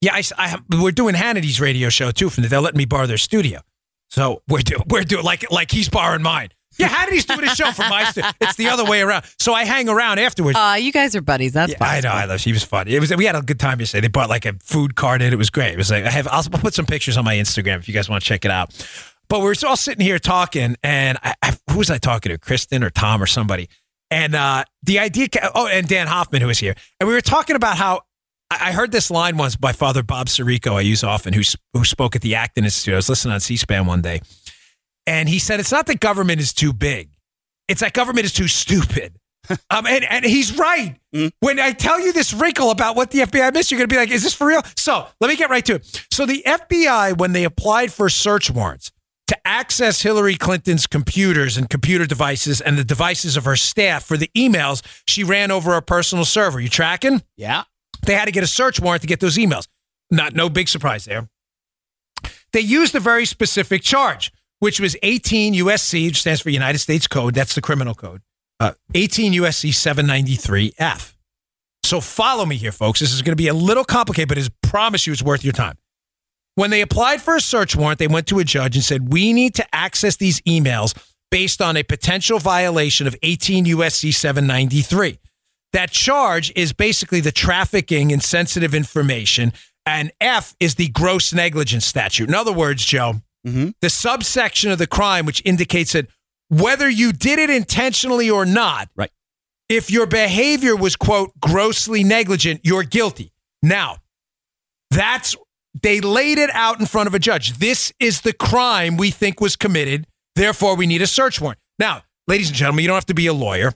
yeah, 0.00 0.14
I, 0.14 0.22
I, 0.36 0.58
we're 0.80 0.90
doing 0.90 1.14
Hannity's 1.14 1.60
radio 1.60 1.90
show 1.90 2.10
too. 2.10 2.30
From 2.30 2.42
the, 2.42 2.48
they're 2.48 2.60
letting 2.60 2.78
me 2.78 2.86
borrow 2.86 3.06
their 3.06 3.18
studio, 3.18 3.60
so 4.10 4.42
we're 4.48 4.60
doing 4.60 4.82
we're 4.88 5.04
doing 5.04 5.24
like 5.24 5.50
like 5.50 5.70
he's 5.70 5.88
borrowing 5.88 6.22
mine. 6.22 6.50
Yeah, 6.78 6.88
Hannity's 6.88 7.24
doing 7.26 7.44
a 7.44 7.54
show 7.54 7.72
from 7.72 7.90
my 7.90 8.04
studio. 8.04 8.30
It's 8.40 8.56
the 8.56 8.68
other 8.68 8.84
way 8.84 9.02
around. 9.02 9.24
So 9.38 9.52
I 9.52 9.64
hang 9.64 9.88
around 9.88 10.18
afterwards. 10.18 10.56
Uh, 10.56 10.76
you 10.80 10.92
guys 10.92 11.14
are 11.16 11.20
buddies. 11.20 11.52
That's 11.52 11.72
Yeah, 11.72 11.78
I 11.80 12.00
know. 12.00 12.10
I 12.10 12.24
love. 12.24 12.40
She 12.40 12.52
was 12.52 12.62
funny. 12.64 12.94
It 12.94 13.00
was. 13.00 13.14
We 13.14 13.24
had 13.24 13.34
a 13.36 13.42
good 13.42 13.60
time 13.60 13.80
yesterday. 13.80 14.02
They 14.02 14.08
brought 14.08 14.30
like 14.30 14.46
a 14.46 14.54
food 14.62 14.94
cart 14.94 15.20
in. 15.20 15.32
It 15.32 15.36
was 15.36 15.50
great. 15.50 15.72
It 15.72 15.76
was 15.76 15.90
like 15.90 16.04
I 16.04 16.10
have. 16.10 16.28
I'll 16.28 16.42
put 16.42 16.74
some 16.74 16.86
pictures 16.86 17.16
on 17.16 17.24
my 17.24 17.34
Instagram 17.36 17.78
if 17.78 17.88
you 17.88 17.94
guys 17.94 18.08
want 18.08 18.22
to 18.22 18.28
check 18.28 18.44
it 18.44 18.50
out. 18.50 18.72
But 19.28 19.40
we're 19.40 19.54
all 19.66 19.76
sitting 19.76 20.04
here 20.04 20.18
talking, 20.18 20.76
and 20.82 21.18
I, 21.22 21.34
I, 21.42 21.56
who 21.70 21.78
was 21.78 21.90
I 21.90 21.98
talking 21.98 22.30
to? 22.32 22.38
Kristen 22.38 22.82
or 22.82 22.90
Tom 22.90 23.22
or 23.22 23.26
somebody? 23.26 23.68
And 24.10 24.34
uh, 24.34 24.64
the 24.82 24.98
idea. 24.98 25.28
Oh, 25.54 25.66
and 25.66 25.86
Dan 25.86 26.06
Hoffman 26.06 26.40
who 26.40 26.48
was 26.48 26.58
here, 26.58 26.74
and 26.98 27.08
we 27.08 27.14
were 27.14 27.20
talking 27.20 27.56
about 27.56 27.76
how. 27.76 28.02
I 28.50 28.72
heard 28.72 28.90
this 28.90 29.10
line 29.10 29.36
once 29.36 29.54
by 29.54 29.72
Father 29.72 30.02
Bob 30.02 30.26
Sirico, 30.26 30.74
I 30.74 30.80
use 30.80 31.04
often, 31.04 31.32
who, 31.32 31.42
who 31.72 31.84
spoke 31.84 32.16
at 32.16 32.22
the 32.22 32.34
Acton 32.34 32.64
Institute. 32.64 32.94
I 32.94 32.96
was 32.96 33.08
listening 33.08 33.34
on 33.34 33.40
C 33.40 33.56
SPAN 33.56 33.86
one 33.86 34.02
day, 34.02 34.20
and 35.06 35.28
he 35.28 35.38
said, 35.38 35.60
It's 35.60 35.70
not 35.70 35.86
that 35.86 36.00
government 36.00 36.40
is 36.40 36.52
too 36.52 36.72
big, 36.72 37.10
it's 37.68 37.80
that 37.80 37.92
government 37.92 38.24
is 38.24 38.32
too 38.32 38.48
stupid. 38.48 39.14
um, 39.70 39.86
and, 39.86 40.04
and 40.04 40.24
he's 40.24 40.58
right. 40.58 40.96
When 41.40 41.58
I 41.58 41.72
tell 41.72 41.98
you 41.98 42.12
this 42.12 42.34
wrinkle 42.34 42.70
about 42.70 42.94
what 42.94 43.10
the 43.10 43.20
FBI 43.20 43.54
missed, 43.54 43.70
you're 43.70 43.78
going 43.78 43.88
to 43.88 43.94
be 43.94 43.98
like, 43.98 44.10
Is 44.10 44.22
this 44.22 44.34
for 44.34 44.48
real? 44.48 44.62
So 44.76 45.06
let 45.20 45.28
me 45.28 45.36
get 45.36 45.48
right 45.48 45.64
to 45.66 45.76
it. 45.76 46.06
So 46.12 46.26
the 46.26 46.42
FBI, 46.44 47.18
when 47.18 47.32
they 47.32 47.44
applied 47.44 47.92
for 47.92 48.08
search 48.08 48.50
warrants, 48.50 48.90
to 49.28 49.38
access 49.46 50.02
Hillary 50.02 50.34
Clinton's 50.34 50.88
computers 50.88 51.56
and 51.56 51.70
computer 51.70 52.04
devices 52.04 52.60
and 52.60 52.76
the 52.76 52.82
devices 52.82 53.36
of 53.36 53.44
her 53.44 53.54
staff 53.54 54.04
for 54.04 54.16
the 54.16 54.28
emails 54.36 54.82
she 55.06 55.22
ran 55.22 55.52
over 55.52 55.76
a 55.76 55.82
personal 55.82 56.24
server. 56.24 56.58
You 56.58 56.68
tracking? 56.68 57.22
Yeah. 57.36 57.62
They 58.02 58.14
had 58.14 58.26
to 58.26 58.32
get 58.32 58.42
a 58.42 58.48
search 58.48 58.80
warrant 58.80 59.02
to 59.02 59.08
get 59.08 59.20
those 59.20 59.36
emails. 59.36 59.66
Not 60.10 60.34
no 60.34 60.48
big 60.48 60.68
surprise 60.68 61.04
there. 61.04 61.28
They 62.52 62.60
used 62.60 62.94
a 62.94 63.00
very 63.00 63.26
specific 63.26 63.82
charge, 63.82 64.32
which 64.58 64.80
was 64.80 64.96
18 65.02 65.54
USC, 65.54 66.08
which 66.08 66.20
stands 66.20 66.40
for 66.40 66.50
United 66.50 66.78
States 66.78 67.06
Code. 67.06 67.34
That's 67.34 67.54
the 67.54 67.60
criminal 67.60 67.94
code. 67.94 68.22
Uh, 68.58 68.72
18 68.94 69.32
USC 69.34 69.70
793F. 69.70 71.14
So 71.84 72.00
follow 72.00 72.44
me 72.44 72.56
here, 72.56 72.72
folks. 72.72 73.00
This 73.00 73.12
is 73.12 73.22
going 73.22 73.32
to 73.32 73.36
be 73.36 73.48
a 73.48 73.54
little 73.54 73.84
complicated, 73.84 74.28
but 74.28 74.38
I 74.38 74.46
promise 74.62 75.06
you 75.06 75.12
it's 75.12 75.22
worth 75.22 75.44
your 75.44 75.52
time. 75.52 75.78
When 76.56 76.70
they 76.70 76.82
applied 76.82 77.22
for 77.22 77.36
a 77.36 77.40
search 77.40 77.74
warrant, 77.74 77.98
they 77.98 78.08
went 78.08 78.26
to 78.26 78.38
a 78.38 78.44
judge 78.44 78.76
and 78.76 78.84
said, 78.84 79.12
We 79.12 79.32
need 79.32 79.54
to 79.54 79.74
access 79.74 80.16
these 80.16 80.40
emails 80.42 80.94
based 81.30 81.62
on 81.62 81.76
a 81.76 81.82
potential 81.82 82.38
violation 82.38 83.06
of 83.06 83.16
18 83.22 83.64
USC 83.66 84.12
793. 84.12 85.18
That 85.72 85.90
charge 85.90 86.52
is 86.56 86.72
basically 86.72 87.20
the 87.20 87.32
trafficking 87.32 88.10
in 88.10 88.20
sensitive 88.20 88.74
information, 88.74 89.52
and 89.86 90.10
F 90.20 90.54
is 90.60 90.74
the 90.74 90.88
gross 90.88 91.32
negligence 91.32 91.86
statute. 91.86 92.28
In 92.28 92.34
other 92.34 92.52
words, 92.52 92.84
Joe, 92.84 93.14
mm-hmm. 93.46 93.70
the 93.80 93.90
subsection 93.90 94.70
of 94.70 94.78
the 94.78 94.86
crime 94.86 95.26
which 95.26 95.42
indicates 95.44 95.92
that 95.92 96.08
whether 96.48 96.88
you 96.88 97.12
did 97.12 97.38
it 97.38 97.50
intentionally 97.50 98.28
or 98.28 98.44
not, 98.44 98.88
Right. 98.96 99.10
if 99.68 99.90
your 99.90 100.06
behavior 100.06 100.74
was, 100.74 100.96
quote, 100.96 101.30
grossly 101.40 102.02
negligent, 102.02 102.60
you're 102.64 102.82
guilty. 102.82 103.32
Now, 103.62 103.98
that's, 104.90 105.36
they 105.80 106.00
laid 106.00 106.38
it 106.38 106.50
out 106.52 106.80
in 106.80 106.86
front 106.86 107.06
of 107.06 107.14
a 107.14 107.20
judge. 107.20 107.58
This 107.58 107.92
is 108.00 108.22
the 108.22 108.32
crime 108.32 108.96
we 108.96 109.12
think 109.12 109.40
was 109.40 109.54
committed. 109.54 110.08
Therefore, 110.34 110.74
we 110.74 110.88
need 110.88 111.02
a 111.02 111.06
search 111.06 111.40
warrant. 111.40 111.60
Now, 111.78 112.02
ladies 112.26 112.48
and 112.48 112.56
gentlemen, 112.56 112.82
you 112.82 112.88
don't 112.88 112.96
have 112.96 113.06
to 113.06 113.14
be 113.14 113.28
a 113.28 113.32
lawyer 113.32 113.72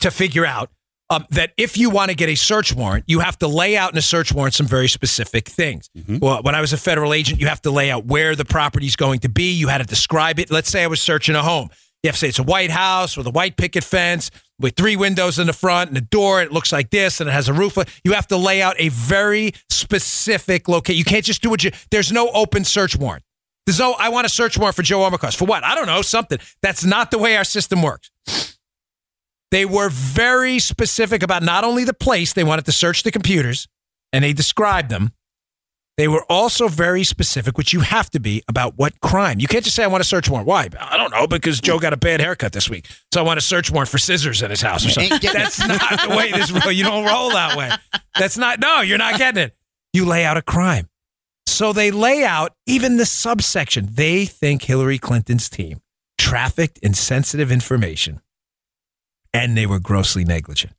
to 0.00 0.10
figure 0.10 0.46
out 0.46 0.70
um, 1.10 1.26
that 1.30 1.52
if 1.56 1.76
you 1.76 1.90
want 1.90 2.10
to 2.10 2.14
get 2.16 2.28
a 2.28 2.34
search 2.34 2.74
warrant, 2.74 3.04
you 3.06 3.20
have 3.20 3.38
to 3.38 3.48
lay 3.48 3.76
out 3.76 3.92
in 3.92 3.98
a 3.98 4.02
search 4.02 4.32
warrant 4.32 4.54
some 4.54 4.66
very 4.66 4.88
specific 4.88 5.48
things. 5.48 5.90
Well, 6.20 6.42
when 6.42 6.54
I 6.54 6.60
was 6.60 6.72
a 6.72 6.76
federal 6.78 7.12
agent, 7.12 7.40
you 7.40 7.46
have 7.46 7.60
to 7.62 7.70
lay 7.70 7.90
out 7.90 8.06
where 8.06 8.34
the 8.34 8.44
property 8.44 8.86
is 8.86 8.96
going 8.96 9.20
to 9.20 9.28
be. 9.28 9.52
You 9.52 9.68
had 9.68 9.78
to 9.78 9.84
describe 9.84 10.38
it. 10.38 10.50
Let's 10.50 10.70
say 10.70 10.82
I 10.82 10.86
was 10.86 11.00
searching 11.00 11.34
a 11.34 11.42
home. 11.42 11.68
You 12.02 12.08
have 12.08 12.16
to 12.16 12.18
say 12.20 12.28
it's 12.28 12.38
a 12.38 12.42
white 12.42 12.70
house 12.70 13.16
with 13.16 13.26
a 13.26 13.30
white 13.30 13.56
picket 13.56 13.82
fence 13.84 14.30
with 14.58 14.76
three 14.76 14.96
windows 14.96 15.38
in 15.38 15.46
the 15.46 15.52
front 15.52 15.88
and 15.88 15.96
a 15.96 16.02
door. 16.02 16.42
It 16.42 16.52
looks 16.52 16.70
like 16.72 16.90
this 16.90 17.20
and 17.20 17.28
it 17.28 17.32
has 17.32 17.48
a 17.48 17.52
roof. 17.52 17.76
You 18.04 18.12
have 18.12 18.26
to 18.28 18.36
lay 18.36 18.60
out 18.60 18.76
a 18.78 18.88
very 18.90 19.52
specific 19.70 20.68
location. 20.68 20.98
You 20.98 21.04
can't 21.04 21.24
just 21.24 21.42
do 21.42 21.50
what 21.50 21.64
you. 21.64 21.70
There's 21.90 22.12
no 22.12 22.30
open 22.30 22.64
search 22.64 22.96
warrant. 22.96 23.24
There's 23.66 23.78
no. 23.78 23.94
I 23.98 24.10
want 24.10 24.26
a 24.26 24.28
search 24.28 24.58
warrant 24.58 24.76
for 24.76 24.82
Joe 24.82 25.00
Armacost 25.00 25.36
for 25.36 25.46
what? 25.46 25.64
I 25.64 25.74
don't 25.74 25.86
know. 25.86 26.02
Something. 26.02 26.38
That's 26.62 26.84
not 26.84 27.10
the 27.10 27.18
way 27.18 27.36
our 27.36 27.44
system 27.44 27.82
works. 27.82 28.10
They 29.50 29.64
were 29.64 29.88
very 29.88 30.58
specific 30.58 31.22
about 31.22 31.42
not 31.42 31.64
only 31.64 31.84
the 31.84 31.94
place, 31.94 32.32
they 32.32 32.44
wanted 32.44 32.64
to 32.64 32.72
search 32.72 33.02
the 33.02 33.10
computers 33.10 33.68
and 34.12 34.24
they 34.24 34.32
described 34.32 34.90
them. 34.90 35.12
They 35.96 36.08
were 36.08 36.24
also 36.28 36.66
very 36.66 37.04
specific, 37.04 37.56
which 37.56 37.72
you 37.72 37.78
have 37.78 38.10
to 38.10 38.18
be, 38.18 38.42
about 38.48 38.76
what 38.76 39.00
crime. 39.00 39.38
You 39.38 39.46
can't 39.46 39.62
just 39.62 39.76
say, 39.76 39.84
I 39.84 39.86
want 39.86 40.00
a 40.00 40.04
search 40.04 40.28
warrant. 40.28 40.48
Why? 40.48 40.68
I 40.80 40.96
don't 40.96 41.12
know, 41.12 41.28
because 41.28 41.60
Joe 41.60 41.78
got 41.78 41.92
a 41.92 41.96
bad 41.96 42.20
haircut 42.20 42.52
this 42.52 42.68
week. 42.68 42.88
So 43.12 43.20
I 43.20 43.22
want 43.22 43.38
a 43.38 43.40
search 43.40 43.70
warrant 43.70 43.88
for 43.88 43.98
scissors 43.98 44.42
in 44.42 44.50
his 44.50 44.60
house 44.60 44.84
or 44.84 44.90
something. 44.90 45.20
That's 45.32 45.60
not 45.60 46.08
the 46.08 46.16
way 46.16 46.32
this 46.32 46.50
roll. 46.50 46.72
You 46.72 46.82
don't 46.82 47.04
roll 47.04 47.30
that 47.30 47.56
way. 47.56 47.70
That's 48.18 48.36
not, 48.36 48.58
no, 48.58 48.80
you're 48.80 48.98
not 48.98 49.18
getting 49.18 49.44
it. 49.44 49.56
You 49.92 50.04
lay 50.04 50.24
out 50.24 50.36
a 50.36 50.42
crime. 50.42 50.88
So 51.46 51.72
they 51.72 51.92
lay 51.92 52.24
out 52.24 52.56
even 52.66 52.96
the 52.96 53.06
subsection. 53.06 53.88
They 53.92 54.24
think 54.24 54.62
Hillary 54.62 54.98
Clinton's 54.98 55.48
team 55.48 55.80
trafficked 56.18 56.78
in 56.78 56.94
sensitive 56.94 57.52
information 57.52 58.20
and 59.34 59.56
they 59.56 59.66
were 59.66 59.80
grossly 59.80 60.24
negligent. 60.24 60.72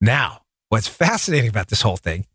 Now, 0.00 0.42
what's 0.68 0.88
fascinating 0.88 1.48
about 1.48 1.68
this 1.68 1.80
whole 1.80 1.96
thing 1.96 2.26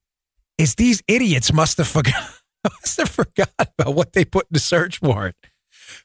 is 0.57 0.75
these 0.75 1.03
idiots 1.07 1.53
must 1.53 1.77
have 1.77 1.87
forgot 1.87 2.15
must 2.63 2.97
have 2.97 3.09
forgot 3.09 3.49
about 3.59 3.93
what 3.93 4.13
they 4.13 4.25
put 4.25 4.45
in 4.45 4.53
the 4.53 4.59
search 4.59 5.01
warrant. 5.01 5.35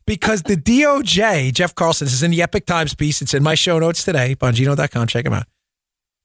Because 0.07 0.43
the 0.43 0.57
DOJ, 0.57 1.55
Jeff 1.55 1.75
Carlson, 1.75 2.07
this 2.07 2.13
is 2.13 2.23
in 2.23 2.33
the 2.33 2.43
Epoch 2.43 2.67
Times 2.67 2.95
piece. 2.95 3.23
It's 3.23 3.33
in 3.33 3.43
my 3.43 3.55
show 3.55 3.79
notes 3.79 4.05
today, 4.05 4.35
bongino.com. 4.35 5.07
Check 5.07 5.25
him 5.25 5.33
out. 5.33 5.47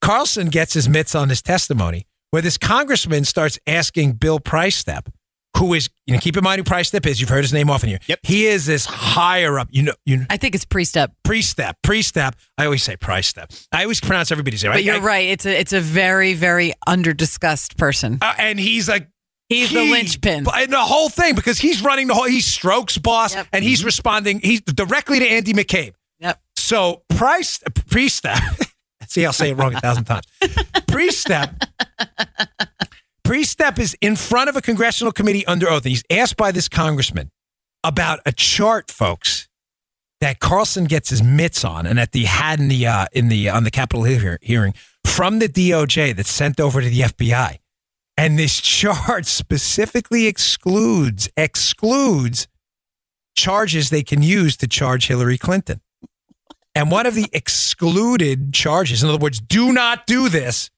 Carlson 0.02 0.48
gets 0.48 0.74
his 0.74 0.88
mitts 0.88 1.14
on 1.14 1.30
his 1.30 1.40
testimony 1.40 2.06
where 2.30 2.42
this 2.42 2.58
congressman 2.58 3.24
starts 3.24 3.60
asking 3.66 4.14
Bill 4.14 4.40
Price 4.40 4.74
Step, 4.74 5.08
who 5.56 5.74
is, 5.74 5.88
you 6.06 6.14
know, 6.14 6.20
keep 6.20 6.36
in 6.36 6.42
mind 6.44 6.58
who 6.58 6.64
Price 6.64 6.88
Step 6.88 7.06
is. 7.06 7.20
You've 7.20 7.30
heard 7.30 7.42
his 7.44 7.52
name 7.52 7.70
often 7.70 7.88
here. 7.88 7.98
Yep. 8.06 8.20
He 8.24 8.46
is 8.46 8.66
this 8.66 8.84
higher 8.86 9.58
up, 9.58 9.68
you 9.70 9.82
know, 9.82 9.92
you 10.04 10.16
know, 10.18 10.26
I 10.30 10.36
think 10.36 10.54
it's 10.54 10.64
pre-step. 10.64 11.12
pre-step, 11.24 11.76
pre-step. 11.82 12.36
I 12.58 12.64
always 12.64 12.82
say 12.82 12.96
price 12.96 13.28
step. 13.28 13.50
I 13.72 13.82
always 13.82 14.00
pronounce 14.00 14.30
everybody's 14.32 14.62
name. 14.64 14.72
But 14.72 14.78
I- 14.78 14.82
you're 14.82 14.96
I- 14.96 14.98
right. 14.98 15.28
It's 15.28 15.46
a 15.46 15.58
it's 15.58 15.72
a 15.72 15.80
very 15.80 16.34
very 16.34 16.72
under-discussed 16.86 17.76
person. 17.76 18.18
Uh, 18.20 18.34
and 18.38 18.58
he's 18.58 18.88
like, 18.88 19.08
He's 19.50 19.70
the 19.70 19.84
linchpin. 19.84 20.46
in 20.62 20.70
the 20.70 20.78
whole 20.80 21.08
thing 21.10 21.34
because 21.34 21.58
he's 21.58 21.82
running 21.82 22.06
the 22.06 22.14
whole. 22.14 22.24
He's 22.24 22.46
Strzok's 22.48 22.96
boss, 22.98 23.34
Yep. 23.34 23.46
and 23.52 23.62
he's 23.62 23.84
responding. 23.84 24.40
He's 24.40 24.62
directly 24.62 25.18
to 25.20 25.26
Andy 25.28 25.52
McCabe. 25.52 25.92
Yep. 26.20 26.40
So 26.56 27.02
price 27.10 27.60
pre-step. 27.90 28.38
See, 29.06 29.24
I'll 29.26 29.34
say 29.34 29.50
it 29.50 29.54
wrong 29.56 29.74
a 29.74 29.80
thousand 29.80 30.04
times. 30.04 30.24
Pre-step. 30.88 31.54
Priestap 33.24 33.78
is 33.78 33.96
in 34.00 34.16
front 34.16 34.50
of 34.50 34.56
a 34.56 34.60
congressional 34.60 35.12
committee 35.12 35.46
under 35.46 35.68
oath, 35.68 35.84
and 35.84 35.90
he's 35.90 36.04
asked 36.10 36.36
by 36.36 36.52
this 36.52 36.68
congressman 36.68 37.30
about 37.82 38.20
a 38.26 38.32
chart, 38.32 38.90
folks, 38.90 39.48
that 40.20 40.40
Carlson 40.40 40.84
gets 40.84 41.10
his 41.10 41.22
mitts 41.22 41.64
on, 41.64 41.86
and 41.86 41.98
that 41.98 42.10
he 42.12 42.24
had 42.24 42.60
in 42.60 42.68
the 42.68 42.86
uh, 42.86 43.06
in 43.12 43.28
the 43.28 43.48
on 43.48 43.64
the 43.64 43.70
Capitol 43.70 44.04
Hill 44.04 44.20
hear- 44.20 44.38
hearing 44.42 44.74
from 45.04 45.38
the 45.38 45.48
DOJ 45.48 46.14
that's 46.14 46.30
sent 46.30 46.60
over 46.60 46.80
to 46.80 46.88
the 46.88 47.00
FBI. 47.00 47.58
And 48.16 48.38
this 48.38 48.60
chart 48.60 49.26
specifically 49.26 50.26
excludes 50.26 51.28
excludes 51.36 52.46
charges 53.34 53.90
they 53.90 54.02
can 54.02 54.22
use 54.22 54.56
to 54.58 54.68
charge 54.68 55.08
Hillary 55.08 55.38
Clinton. 55.38 55.80
And 56.74 56.90
one 56.90 57.06
of 57.06 57.14
the 57.14 57.28
excluded 57.32 58.52
charges, 58.52 59.02
in 59.02 59.08
other 59.08 59.18
words, 59.18 59.40
do 59.40 59.72
not 59.72 60.06
do 60.06 60.28
this, 60.28 60.70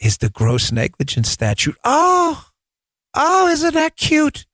is 0.00 0.18
the 0.18 0.30
gross 0.30 0.72
negligence 0.72 1.30
statute. 1.30 1.76
Oh, 1.84 2.46
oh, 3.14 3.48
isn't 3.48 3.74
that 3.74 3.96
cute? 3.96 4.46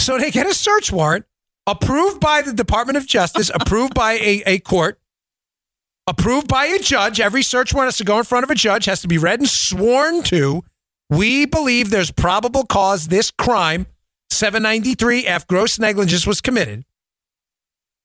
So 0.00 0.18
they 0.18 0.30
get 0.30 0.46
a 0.46 0.54
search 0.54 0.90
warrant 0.90 1.26
approved 1.66 2.20
by 2.20 2.42
the 2.42 2.52
Department 2.52 2.96
of 2.96 3.06
Justice, 3.06 3.50
approved 3.52 3.94
by 3.94 4.14
a, 4.14 4.42
a 4.46 4.58
court, 4.60 4.98
approved 6.06 6.48
by 6.48 6.66
a 6.66 6.78
judge. 6.78 7.20
Every 7.20 7.42
search 7.42 7.72
warrant 7.72 7.88
has 7.88 7.98
to 7.98 8.04
go 8.04 8.18
in 8.18 8.24
front 8.24 8.44
of 8.44 8.50
a 8.50 8.54
judge, 8.54 8.86
has 8.86 9.02
to 9.02 9.08
be 9.08 9.18
read 9.18 9.40
and 9.40 9.48
sworn 9.48 10.22
to. 10.24 10.62
We 11.08 11.44
believe 11.44 11.90
there's 11.90 12.10
probable 12.10 12.64
cause 12.64 13.08
this 13.08 13.30
crime, 13.30 13.86
793F, 14.32 15.46
gross 15.46 15.78
negligence, 15.78 16.26
was 16.26 16.40
committed. 16.40 16.84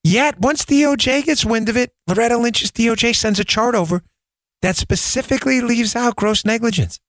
Yet, 0.03 0.39
once 0.39 0.65
DOJ 0.65 1.23
gets 1.25 1.45
wind 1.45 1.69
of 1.69 1.77
it, 1.77 1.91
Loretta 2.07 2.37
Lynch's 2.37 2.71
DOJ 2.71 3.15
sends 3.15 3.39
a 3.39 3.43
chart 3.43 3.73
over 3.73 4.03
that 4.65 4.75
specifically 4.75 5.61
leaves 5.61 5.95
out 5.95 6.15
gross 6.15 6.43
negligence. 6.43 6.99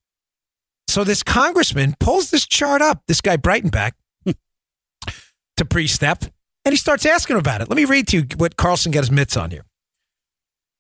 So 0.89 1.05
this 1.05 1.23
congressman 1.23 1.97
pulls 1.99 2.31
this 2.31 2.47
chart 2.47 2.83
up, 2.83 3.03
this 3.09 3.23
guy 3.23 3.39
Breitenbach, 3.39 3.93
to 4.27 5.65
Priestap, 5.65 6.31
and 6.67 6.75
he 6.75 6.77
starts 6.77 7.07
asking 7.07 7.39
about 7.39 7.63
it. 7.63 7.71
Let 7.71 7.77
me 7.77 7.87
read 7.87 8.09
to 8.09 8.19
you 8.19 8.27
what 8.37 8.59
Carlson 8.59 8.93
got 8.93 9.01
his 9.01 9.11
mitts 9.11 9.39
on 9.39 9.51
here. 9.51 9.65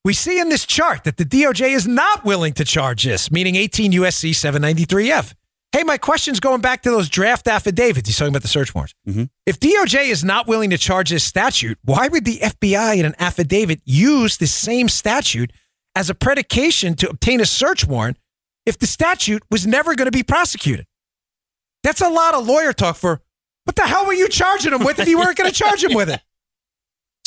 We 0.04 0.12
see 0.12 0.38
in 0.38 0.50
this 0.50 0.66
chart 0.66 1.04
that 1.04 1.16
the 1.16 1.24
DOJ 1.24 1.70
is 1.70 1.86
not 1.88 2.26
willing 2.26 2.52
to 2.52 2.64
charge 2.64 3.04
this, 3.04 3.30
meaning 3.30 3.56
18 3.56 3.92
USC 3.92 4.32
793F. 4.32 5.32
Hey, 5.72 5.82
my 5.82 5.96
question's 5.96 6.40
going 6.40 6.60
back 6.60 6.82
to 6.82 6.90
those 6.90 7.08
draft 7.08 7.48
affidavits. 7.48 8.06
He's 8.06 8.18
talking 8.18 8.32
about 8.32 8.42
the 8.42 8.48
search 8.48 8.74
warrants. 8.74 8.94
Mm-hmm. 9.08 9.24
If 9.46 9.60
DOJ 9.60 10.10
is 10.10 10.22
not 10.22 10.46
willing 10.46 10.68
to 10.70 10.78
charge 10.78 11.08
this 11.08 11.24
statute, 11.24 11.78
why 11.84 12.08
would 12.08 12.26
the 12.26 12.38
FBI 12.38 12.98
in 12.98 13.06
an 13.06 13.14
affidavit 13.18 13.80
use 13.86 14.36
the 14.36 14.46
same 14.46 14.90
statute 14.90 15.52
as 15.96 16.08
a 16.10 16.14
predication 16.14 16.94
to 16.94 17.08
obtain 17.10 17.40
a 17.40 17.46
search 17.46 17.84
warrant 17.84 18.18
if 18.64 18.78
the 18.78 18.86
statute 18.86 19.42
was 19.50 19.66
never 19.66 19.96
going 19.96 20.06
to 20.06 20.12
be 20.12 20.22
prosecuted? 20.22 20.86
That's 21.82 22.00
a 22.00 22.08
lot 22.08 22.34
of 22.34 22.46
lawyer 22.46 22.72
talk 22.72 22.94
for 22.96 23.20
what 23.64 23.74
the 23.74 23.82
hell 23.82 24.06
were 24.06 24.12
you 24.14 24.28
charging 24.28 24.72
him 24.72 24.84
with 24.84 25.00
if 25.00 25.08
you 25.08 25.18
weren't 25.18 25.36
going 25.36 25.50
to 25.50 25.54
charge 25.56 25.82
him 25.82 25.94
with 25.94 26.08
it? 26.10 26.20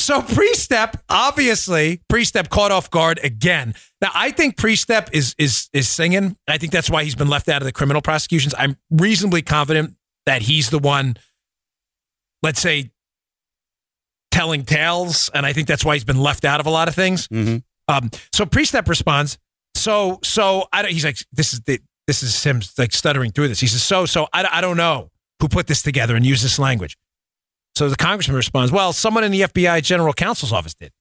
So 0.02 0.22
Priestap, 0.22 0.94
obviously, 1.10 2.00
Priestap 2.10 2.48
caught 2.48 2.72
off 2.72 2.90
guard 2.90 3.20
again. 3.22 3.74
Now, 4.00 4.08
I 4.14 4.30
think 4.30 4.56
Priestap 4.56 5.10
is 5.12 5.34
is 5.38 5.68
is 5.74 5.88
singing. 5.90 6.36
I 6.48 6.56
think 6.56 6.72
that's 6.72 6.88
why 6.88 7.04
he's 7.04 7.14
been 7.14 7.28
left 7.28 7.50
out 7.50 7.60
of 7.60 7.66
the 7.66 7.70
criminal 7.70 8.00
prosecutions. 8.00 8.54
I'm 8.58 8.76
reasonably 8.90 9.42
confident 9.42 9.94
that 10.24 10.40
he's 10.40 10.70
the 10.70 10.78
one, 10.78 11.16
let's 12.42 12.60
say, 12.60 12.90
telling 14.30 14.64
tales, 14.64 15.30
and 15.34 15.44
I 15.44 15.52
think 15.52 15.68
that's 15.68 15.84
why 15.84 15.94
he's 15.94 16.04
been 16.04 16.20
left 16.20 16.46
out 16.46 16.60
of 16.60 16.66
a 16.66 16.70
lot 16.70 16.88
of 16.88 16.94
things. 16.94 17.28
Mhm. 17.28 17.62
Um, 17.90 18.10
so 18.32 18.46
Priestap 18.46 18.88
responds. 18.88 19.38
So 19.74 20.18
so 20.22 20.66
I 20.72 20.82
don't, 20.82 20.92
he's 20.92 21.04
like 21.04 21.18
this 21.32 21.52
is 21.52 21.60
the 21.60 21.80
this 22.06 22.22
is 22.22 22.42
him 22.42 22.60
like 22.78 22.92
stuttering 22.92 23.32
through 23.32 23.48
this. 23.48 23.60
He 23.60 23.66
says 23.66 23.82
so 23.82 24.06
so 24.06 24.28
I, 24.32 24.46
I 24.50 24.60
don't 24.60 24.76
know 24.76 25.10
who 25.40 25.48
put 25.48 25.66
this 25.66 25.82
together 25.82 26.16
and 26.16 26.24
used 26.24 26.44
this 26.44 26.58
language. 26.58 26.96
So 27.76 27.88
the 27.88 27.96
congressman 27.96 28.36
responds, 28.36 28.72
"Well, 28.72 28.92
someone 28.92 29.24
in 29.24 29.32
the 29.32 29.42
FBI 29.42 29.82
general 29.82 30.12
counsel's 30.12 30.52
office 30.52 30.74
did." 30.74 30.92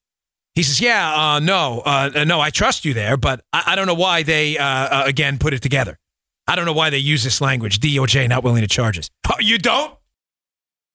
He 0.55 0.63
says, 0.63 0.79
"Yeah, 0.79 1.13
uh, 1.15 1.39
no, 1.39 1.81
uh, 1.85 2.23
no, 2.25 2.39
I 2.39 2.49
trust 2.51 2.85
you 2.85 2.93
there, 2.93 3.17
but 3.17 3.41
I, 3.53 3.63
I 3.67 3.75
don't 3.75 3.87
know 3.87 3.95
why 3.95 4.23
they 4.23 4.57
uh, 4.57 4.63
uh, 4.65 5.03
again 5.05 5.39
put 5.39 5.53
it 5.53 5.61
together. 5.61 5.97
I 6.47 6.55
don't 6.55 6.65
know 6.65 6.73
why 6.73 6.89
they 6.89 6.97
use 6.97 7.23
this 7.23 7.41
language. 7.41 7.79
DOJ 7.79 8.27
not 8.27 8.43
willing 8.43 8.61
to 8.61 8.67
charge 8.67 8.97
us. 8.97 9.09
Oh, 9.27 9.35
you 9.39 9.57
don't? 9.57 9.93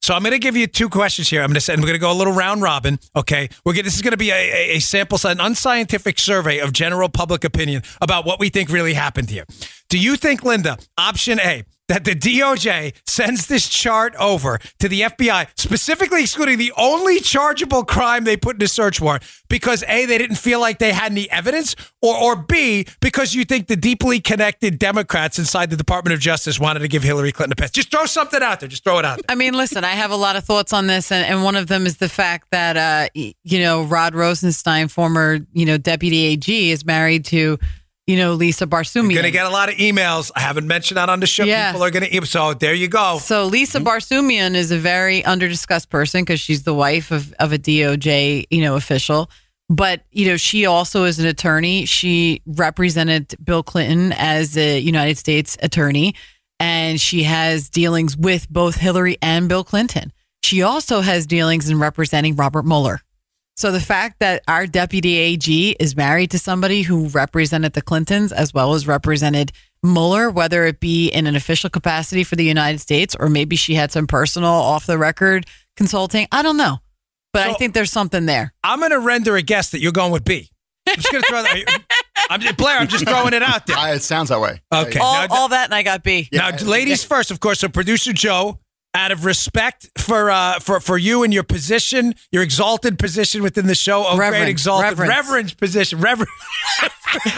So 0.05 0.12
I'm 0.12 0.21
going 0.21 0.33
to 0.33 0.38
give 0.38 0.55
you 0.55 0.67
two 0.67 0.90
questions 0.90 1.31
here. 1.31 1.40
I'm 1.40 1.47
going 1.47 1.55
to 1.55 1.62
say, 1.62 1.75
we're 1.77 1.81
going 1.81 1.95
to 1.95 1.99
go 1.99 2.12
a 2.12 2.12
little 2.12 2.35
round 2.35 2.61
robin. 2.61 2.99
Okay, 3.17 3.49
we're 3.64 3.73
going. 3.73 3.87
This 3.87 3.97
is 3.97 4.03
going 4.03 4.11
to 4.11 4.19
be 4.19 4.33
a, 4.33 4.35
a, 4.35 4.77
a 4.77 4.79
sample, 4.79 5.19
an 5.25 5.40
unscientific 5.40 6.19
survey 6.19 6.59
of 6.59 6.75
general 6.75 7.09
public 7.09 7.43
opinion 7.43 7.83
about 8.03 8.27
what 8.27 8.38
we 8.38 8.51
think 8.51 8.69
really 8.69 8.93
happened 8.93 9.31
here. 9.31 9.47
Do 9.88 9.99
you 9.99 10.17
think, 10.17 10.43
Linda, 10.43 10.77
option 10.99 11.40
A, 11.40 11.64
that 11.88 12.05
the 12.05 12.14
DOJ 12.14 12.94
sends 13.07 13.47
this 13.47 13.68
chart 13.68 14.14
over 14.16 14.59
to 14.79 14.88
the 14.88 15.03
FBI, 15.03 15.49
specifically 15.57 16.23
excluding 16.23 16.59
the 16.59 16.73
only 16.77 17.20
chargeable 17.20 17.85
crime 17.85 18.25
they 18.25 18.37
put 18.37 18.57
in 18.57 18.62
a 18.62 18.68
search 18.68 19.01
warrant 19.01 19.23
because 19.49 19.85
A, 19.88 20.07
they 20.07 20.18
didn't 20.18 20.37
feel 20.37 20.61
like 20.61 20.79
they 20.79 20.92
had 20.92 21.12
any 21.12 21.31
evidence, 21.31 21.77
or, 22.01 22.16
or 22.16 22.37
B, 22.37 22.87
because 23.01 23.35
you 23.35 23.44
think 23.44 23.66
the 23.68 23.77
deeply 23.77 24.20
connected 24.20 24.79
Democrats 24.79 25.38
inside 25.38 25.70
the 25.70 25.77
Department 25.77 26.14
of 26.14 26.20
Justice 26.20 26.59
wanted 26.59 26.81
to 26.81 26.88
give 26.88 27.03
Hillary 27.03 27.33
Clinton 27.33 27.53
a 27.53 27.57
pass. 27.57 27.70
Just 27.70 27.90
throw 27.90 28.07
something 28.07 28.42
out 28.42 28.61
there. 28.61 28.68
Just 28.68 28.85
throw 28.85 28.99
it 28.99 29.05
out 29.05 29.16
there. 29.18 29.25
I 29.29 29.35
mean, 29.35 29.55
listen, 29.55 29.85
I 29.85 29.92
have 29.92 30.11
a 30.11 30.16
lot 30.16 30.37
of 30.37 30.44
thoughts 30.44 30.73
on 30.73 30.87
this, 30.87 31.12
and, 31.12 31.25
and 31.27 31.44
one 31.44 31.57
of 31.57 31.66
them 31.66 31.87
is 31.87 31.99
the 31.99 32.09
fact 32.09 32.49
that, 32.51 32.77
uh, 32.77 33.09
you 33.14 33.59
know, 33.59 33.85
Rod 33.85 34.14
Rosenstein, 34.14 34.88
former, 34.88 35.38
you 35.53 35.66
know, 35.66 35.77
deputy 35.77 36.25
AG, 36.25 36.70
is 36.70 36.85
married 36.85 37.25
to, 37.27 37.59
you 38.07 38.17
know, 38.17 38.35
Lisa 38.35 38.67
Barsoomian. 38.67 39.12
You're 39.12 39.23
going 39.23 39.25
to 39.25 39.31
get 39.31 39.47
a 39.47 39.51
lot 39.51 39.69
of 39.69 39.77
emails. 39.77 40.31
I 40.37 40.40
haven't 40.40 40.67
mentioned 40.67 40.99
that 40.99 41.09
on 41.09 41.21
the 41.21 41.27
show. 41.27 41.45
Yeah. 41.45 41.73
People 41.73 41.85
are 41.85 41.90
going 41.90 42.11
to, 42.11 42.27
so 42.27 42.55
there 42.55 42.75
you 42.75 42.88
go. 42.88 43.19
So 43.19 43.47
Lisa 43.47 43.79
Mm-hmm. 43.79 43.88
Barsoomian 43.88 44.55
is 44.55 44.71
a 44.71 44.79
very 44.79 45.23
underdiscussed 45.23 45.88
person 45.88 46.23
because 46.23 46.40
she's 46.40 46.64
the 46.64 46.75
wife 46.75 47.11
of, 47.11 47.33
of 47.35 47.53
a 47.53 47.59
DOJ, 47.59 48.47
you 48.51 48.61
know, 48.61 48.77
official. 48.77 49.31
But 49.71 50.03
you 50.11 50.27
know, 50.29 50.37
she 50.37 50.67
also 50.67 51.05
is 51.05 51.19
an 51.19 51.27
attorney. 51.27 51.87
She 51.87 52.43
represented 52.47 53.35
Bill 53.43 53.62
Clinton 53.62 54.12
as 54.12 54.57
a 54.59 54.79
United 54.79 55.17
States 55.17 55.57
attorney, 55.62 56.14
and 56.61 57.01
she 57.01 57.23
has 57.23 57.71
dealings 57.71 58.14
with 58.14 58.49
both 58.51 58.77
Hillary 58.77 59.17
and 59.23 59.49
Bill 59.49 59.64
Clinton. 59.64 60.12
She 60.43 60.61
also 60.62 61.01
has 61.01 61.27
dealings 61.27 61.71
in 61.71 61.81
representing 61.81 62.37
Robert 62.37 62.67
Mueller. 62.67 63.01
So 63.57 63.71
the 63.71 63.81
fact 63.81 64.19
that 64.19 64.43
our 64.49 64.67
deputy 64.67 65.17
AG 65.17 65.77
is 65.79 65.97
married 65.97 66.31
to 66.33 66.38
somebody 66.38 66.83
who 66.83 67.07
represented 67.09 67.73
the 67.75 67.83
Clintons 67.83 68.33
as 68.33 68.53
well 68.53 68.75
as 68.75 68.87
represented 68.88 69.53
Mueller, 69.83 70.29
whether 70.31 70.64
it 70.64 70.81
be 70.81 71.09
in 71.09 71.27
an 71.27 71.37
official 71.37 71.71
capacity 71.71 72.25
for 72.25 72.35
the 72.37 72.45
United 72.45 72.81
States 72.81 73.14
or 73.19 73.29
maybe 73.29 73.55
she 73.55 73.75
had 73.75 73.93
some 73.93 74.07
personal 74.07 74.51
off 74.51 74.87
the 74.87 74.99
record 74.99 75.47
consulting, 75.77 76.27
I 76.33 76.43
don't 76.43 76.57
know. 76.57 76.79
But 77.33 77.49
I 77.49 77.53
think 77.55 77.75
there's 77.75 77.90
something 77.93 78.27
there. 78.27 78.55
I'm 78.62 78.79
going 78.79 78.90
to 78.93 79.01
render 79.01 79.37
a 79.37 79.43
guess 79.43 79.71
that 79.71 79.81
you're 79.81 79.93
going 79.93 80.12
with 80.12 80.25
B. 80.25 80.49
I'm 80.88 80.97
just 80.97 81.11
going 81.11 81.23
to 81.23 81.29
throw 81.29 81.43
that. 81.43 81.83
I'm 82.31 82.40
just, 82.40 82.57
Blair, 82.57 82.79
I'm 82.79 82.88
just 82.88 83.07
throwing 83.09 83.35
it 83.35 83.43
out 83.43 83.67
there. 83.67 83.77
I, 83.77 83.93
it 83.95 84.03
sounds 84.03 84.29
that 84.31 84.40
way. 84.40 84.61
Okay. 84.73 84.99
All, 84.99 85.29
now- 85.29 85.35
all 85.35 85.49
that 85.49 85.64
and 85.67 85.75
I 85.75 85.83
got 85.83 86.03
B. 86.03 86.29
Now, 86.33 86.51
ladies 86.57 87.05
first, 87.05 87.31
of 87.31 87.40
course. 87.40 87.61
So, 87.61 87.69
producer 87.69 88.12
Joe, 88.12 88.61
out 88.94 89.11
of 89.12 89.24
respect 89.24 89.90
for 89.98 90.30
uh, 90.30 90.61
for 90.61 90.80
for 90.80 90.96
you 90.96 91.22
and 91.24 91.35
your 91.35 91.42
position, 91.42 92.14
your 92.30 92.42
exalted 92.42 92.98
position 92.98 93.42
within 93.42 93.66
the 93.66 93.74
show, 93.74 94.04
oh, 94.07 94.16
Reverend. 94.16 94.42
great 94.44 94.50
exalted 94.50 94.98
Reverence. 94.98 95.09
reverend 95.11 95.59
position, 95.59 96.00
reverend 96.00 96.28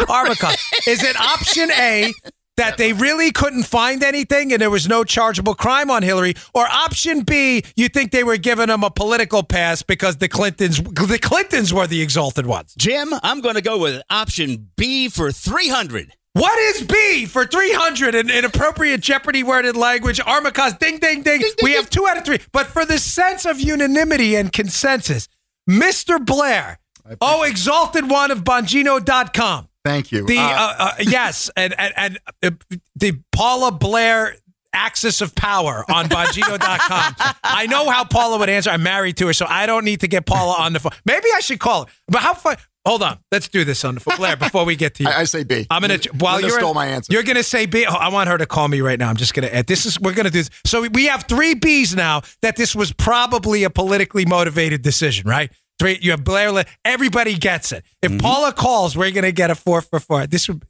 Armicon. 0.08 0.54
Is 0.86 1.02
it 1.02 1.18
option 1.20 1.70
A? 1.72 2.12
That 2.58 2.78
they 2.78 2.94
really 2.94 3.32
couldn't 3.32 3.64
find 3.64 4.02
anything 4.02 4.50
and 4.50 4.62
there 4.62 4.70
was 4.70 4.88
no 4.88 5.04
chargeable 5.04 5.54
crime 5.54 5.90
on 5.90 6.02
Hillary, 6.02 6.32
or 6.54 6.64
option 6.66 7.20
B, 7.20 7.62
you 7.76 7.90
think 7.90 8.12
they 8.12 8.24
were 8.24 8.38
giving 8.38 8.70
him 8.70 8.82
a 8.82 8.90
political 8.90 9.42
pass 9.42 9.82
because 9.82 10.16
the 10.16 10.28
Clintons, 10.28 10.80
the 10.80 11.18
Clintons 11.20 11.74
were 11.74 11.86
the 11.86 12.00
exalted 12.00 12.46
ones. 12.46 12.74
Jim, 12.78 13.12
I'm 13.22 13.42
going 13.42 13.56
to 13.56 13.60
go 13.60 13.76
with 13.76 14.00
option 14.08 14.70
B 14.76 15.10
for 15.10 15.30
300. 15.30 16.12
What 16.36 16.58
is 16.58 16.82
B 16.82 17.24
for 17.24 17.46
300 17.46 18.14
in, 18.14 18.28
in 18.28 18.44
appropriate 18.44 19.00
Jeopardy 19.00 19.42
worded 19.42 19.74
language? 19.74 20.20
Armacost, 20.20 20.78
ding, 20.78 20.98
ding, 20.98 21.22
ding. 21.22 21.40
we 21.62 21.72
have 21.72 21.88
two 21.88 22.06
out 22.06 22.18
of 22.18 22.26
three. 22.26 22.40
But 22.52 22.66
for 22.66 22.84
the 22.84 22.98
sense 22.98 23.46
of 23.46 23.58
unanimity 23.58 24.36
and 24.36 24.52
consensus, 24.52 25.28
Mr. 25.68 26.22
Blair, 26.22 26.78
oh, 27.22 27.42
exalted 27.44 28.10
one 28.10 28.30
of 28.30 28.44
Bongino.com. 28.44 29.68
Thank 29.82 30.12
you. 30.12 30.26
The, 30.26 30.36
Uh, 30.36 30.42
uh, 30.42 30.74
uh, 30.78 30.92
yes, 31.00 31.50
and, 31.56 31.74
and, 31.78 31.94
and 31.96 32.18
uh, 32.42 32.50
the 32.96 33.18
Paula 33.32 33.72
Blair 33.72 34.36
axis 34.74 35.22
of 35.22 35.34
power 35.34 35.86
on 35.90 36.04
Bongino.com. 36.06 37.14
I 37.44 37.66
know 37.66 37.88
how 37.88 38.04
Paula 38.04 38.38
would 38.38 38.50
answer. 38.50 38.68
I'm 38.68 38.82
married 38.82 39.16
to 39.16 39.28
her, 39.28 39.32
so 39.32 39.46
I 39.48 39.64
don't 39.64 39.86
need 39.86 40.00
to 40.00 40.08
get 40.08 40.26
Paula 40.26 40.56
on 40.58 40.74
the 40.74 40.80
phone. 40.80 40.92
Maybe 41.06 41.28
I 41.34 41.40
should 41.40 41.60
call 41.60 41.86
her. 41.86 41.92
But 42.08 42.20
how 42.20 42.34
fun? 42.34 42.58
Hold 42.86 43.02
on. 43.02 43.18
Let's 43.32 43.48
do 43.48 43.64
this 43.64 43.84
on 43.84 43.94
the 43.94 44.00
phone. 44.00 44.16
Blair, 44.16 44.36
before 44.36 44.64
we 44.64 44.76
get 44.76 44.94
to 44.94 45.02
you. 45.04 45.08
I, 45.10 45.20
I 45.20 45.24
say 45.24 45.42
B. 45.44 45.66
I'm 45.70 45.82
gonna 45.82 45.98
while 46.18 46.34
Linda 46.36 46.48
you're 46.48 46.58
stole 46.60 46.72
my 46.72 46.86
answer. 46.86 47.12
You're 47.12 47.24
gonna 47.24 47.42
say 47.42 47.66
B. 47.66 47.84
Oh, 47.88 47.92
I 47.94 48.08
want 48.08 48.28
her 48.28 48.38
to 48.38 48.46
call 48.46 48.68
me 48.68 48.80
right 48.80 48.98
now. 48.98 49.08
I'm 49.10 49.16
just 49.16 49.34
gonna 49.34 49.48
add. 49.48 49.66
This 49.66 49.84
is 49.86 50.00
we're 50.00 50.14
gonna 50.14 50.30
do. 50.30 50.38
This. 50.38 50.50
So 50.64 50.86
we 50.88 51.06
have 51.06 51.24
three 51.24 51.54
B's 51.54 51.94
now. 51.96 52.22
That 52.42 52.56
this 52.56 52.74
was 52.76 52.92
probably 52.92 53.64
a 53.64 53.70
politically 53.70 54.24
motivated 54.24 54.82
decision, 54.82 55.28
right? 55.28 55.50
Three. 55.78 55.98
You 56.00 56.12
have 56.12 56.24
Blair. 56.24 56.64
Everybody 56.84 57.36
gets 57.36 57.72
it. 57.72 57.84
If 58.02 58.12
Mm-hmm. 58.12 58.20
Paula 58.20 58.52
calls, 58.52 58.96
we're 58.96 59.10
gonna 59.10 59.32
get 59.32 59.50
a 59.50 59.54
four 59.54 59.80
for 59.80 59.98
four. 60.00 60.26
This 60.26 60.48
would. 60.48 60.62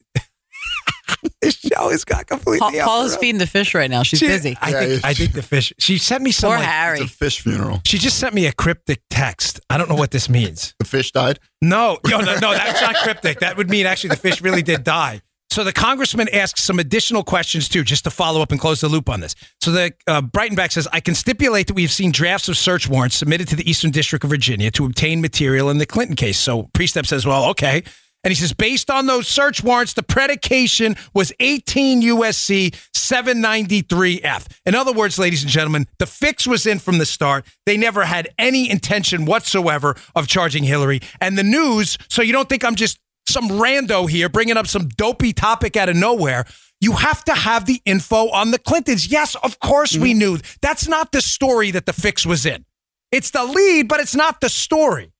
this 1.43 1.56
show 1.77 1.91
has 1.91 2.05
got 2.05 2.27
completely. 2.27 2.59
Pa- 2.61 2.67
off 2.67 2.75
Paula's 2.87 3.11
rails. 3.13 3.17
feeding 3.21 3.39
the 3.39 3.47
fish 3.47 3.75
right 3.75 3.91
now. 3.91 4.03
She's 4.03 4.19
She- 4.21 4.27
busy. 4.27 4.57
I 4.61 4.71
Yeah, 4.71 4.81
think. 4.87 5.05
I 5.05 5.15
think 5.15 5.33
the 5.33 5.43
fish. 5.43 5.73
She 5.79 5.99
sent 5.99 6.23
me 6.23 6.31
some. 6.33 6.51
Poor 6.51 6.59
like- 6.59 6.67
Harry. 6.69 7.01
It's 7.01 7.13
a 7.13 7.17
fish 7.17 7.41
funeral. 7.41 7.81
she 7.87 7.99
just 7.99 8.19
sent 8.19 8.35
me 8.35 8.47
a 8.47 8.53
cryptic 8.53 9.03
text. 9.11 9.61
I 9.71 9.79
don't 9.79 9.89
know 9.89 9.95
what 9.95 10.11
this 10.11 10.29
means. 10.29 10.75
The 10.79 10.85
fish 10.85 11.13
died. 11.13 11.39
No, 11.63 11.99
no, 12.07 12.21
no, 12.21 12.35
no, 12.39 12.53
that's 12.53 12.81
not 12.81 12.97
cryptic. 12.97 13.41
That 13.41 13.57
would 13.57 13.71
mean 13.71 13.87
actually 13.87 14.11
the 14.11 14.17
fish 14.17 14.41
really 14.41 14.63
did 14.63 14.85
die. 14.85 15.23
So 15.49 15.63
the 15.65 15.73
congressman 15.73 16.29
asks 16.35 16.63
some 16.65 16.79
additional 16.81 17.23
questions 17.25 17.69
too, 17.69 17.83
just 17.85 18.05
to 18.05 18.11
follow 18.11 18.43
up 18.43 18.51
and 18.51 18.61
close 18.61 18.81
the 18.81 18.89
loop 18.89 19.09
on 19.09 19.21
this. 19.21 19.35
So 19.63 19.71
the 19.71 19.93
uh, 20.07 20.21
Breitenbach 20.21 20.73
says, 20.73 20.87
"I 20.93 21.01
can 21.01 21.15
stipulate 21.15 21.69
that 21.69 21.75
we 21.75 21.83
have 21.83 21.93
seen 21.93 22.11
drafts 22.11 22.49
of 22.49 22.59
search 22.59 22.89
warrants 22.89 23.17
submitted 23.17 23.49
to 23.49 23.57
the 23.57 23.69
Eastern 23.71 23.91
District 23.91 24.23
of 24.25 24.29
Virginia 24.31 24.71
to 24.73 24.85
obtain 24.85 25.21
material 25.21 25.71
in 25.71 25.79
the 25.79 25.87
Clinton 25.87 26.17
case." 26.17 26.39
So 26.39 26.65
Priestap 26.75 27.07
says, 27.07 27.25
"Well, 27.25 27.45
okay." 27.51 27.85
And 28.27 28.33
he 28.33 28.35
says, 28.35 28.53
based 28.53 28.91
on 28.91 29.07
those 29.07 29.29
search 29.29 29.63
warrants, 29.63 29.93
the 29.93 30.03
predication 30.03 30.97
was 31.15 31.33
18 31.39 32.03
USC 32.03 32.73
793F. 32.93 34.49
In 34.67 34.75
other 34.75 34.93
words, 34.93 35.17
ladies 35.17 35.45
and 35.45 35.53
gentlemen, 35.53 35.87
the 36.01 36.07
fix 36.07 36.45
was 36.45 36.67
in 36.67 36.81
from 36.81 36.99
the 36.99 37.07
start. 37.07 37.47
They 37.67 37.77
never 37.77 38.05
had 38.05 38.29
any 38.37 38.69
intention 38.69 39.27
whatsoever 39.27 39.95
of 40.17 40.27
charging 40.27 40.65
Hillary. 40.65 41.03
And 41.21 41.39
the 41.39 41.45
news, 41.45 41.99
so 42.09 42.21
you 42.21 42.33
don't 42.33 42.49
think 42.49 42.65
I'm 42.65 42.75
just 42.75 42.99
some 43.29 43.49
rando 43.49 44.11
here 44.11 44.29
bringing 44.29 44.57
up 44.57 44.67
some 44.67 44.89
dopey 44.89 45.33
topic 45.33 45.77
out 45.77 45.89
of 45.89 45.95
nowhere. 45.95 46.47
You 46.81 46.95
have 46.95 47.23
to 47.27 47.33
have 47.33 47.67
the 47.67 47.81
info 47.85 48.29
on 48.31 48.51
the 48.51 48.59
Clintons. 48.59 49.07
Yes, 49.07 49.37
of 49.37 49.61
course 49.61 49.97
we 49.97 50.11
mm-hmm. 50.11 50.19
knew. 50.19 50.39
That's 50.63 50.89
not 50.89 51.13
the 51.13 51.21
story 51.21 51.71
that 51.71 51.87
the 51.87 51.93
fix 51.93 52.27
was 52.27 52.45
in. 52.45 52.65
It's 53.13 53.31
the 53.31 53.45
lead, 53.45 53.87
but 53.87 54.01
it's 54.01 54.17
not 54.17 54.41
the 54.41 54.49
story. 54.49 55.13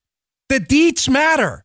The 0.49 0.59
deeds 0.59 1.09
matter. 1.09 1.63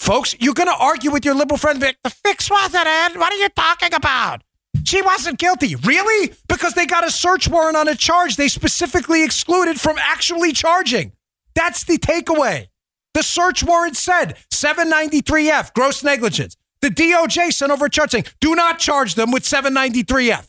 Folks, 0.00 0.34
you're 0.40 0.54
going 0.54 0.66
to 0.68 0.74
argue 0.74 1.10
with 1.10 1.26
your 1.26 1.34
liberal 1.34 1.58
friend. 1.58 1.78
Vic. 1.78 1.98
The 2.02 2.08
fix 2.10 2.50
wasn't 2.50 2.86
in. 2.86 3.20
What 3.20 3.32
are 3.34 3.36
you 3.36 3.50
talking 3.50 3.92
about? 3.92 4.42
She 4.84 5.02
wasn't 5.02 5.38
guilty. 5.38 5.76
Really? 5.76 6.32
Because 6.48 6.72
they 6.72 6.86
got 6.86 7.06
a 7.06 7.10
search 7.10 7.48
warrant 7.48 7.76
on 7.76 7.86
a 7.86 7.94
charge 7.94 8.36
they 8.36 8.48
specifically 8.48 9.22
excluded 9.22 9.78
from 9.78 9.98
actually 9.98 10.52
charging. 10.52 11.12
That's 11.54 11.84
the 11.84 11.98
takeaway. 11.98 12.68
The 13.12 13.22
search 13.22 13.62
warrant 13.62 13.94
said 13.96 14.38
793F, 14.54 15.74
gross 15.74 16.02
negligence. 16.02 16.56
The 16.80 16.88
DOJ 16.88 17.52
sent 17.52 17.70
over 17.70 17.84
a 17.86 17.90
charge 17.90 18.12
saying, 18.12 18.24
do 18.40 18.54
not 18.54 18.78
charge 18.78 19.16
them 19.16 19.32
with 19.32 19.42
793F. 19.42 20.48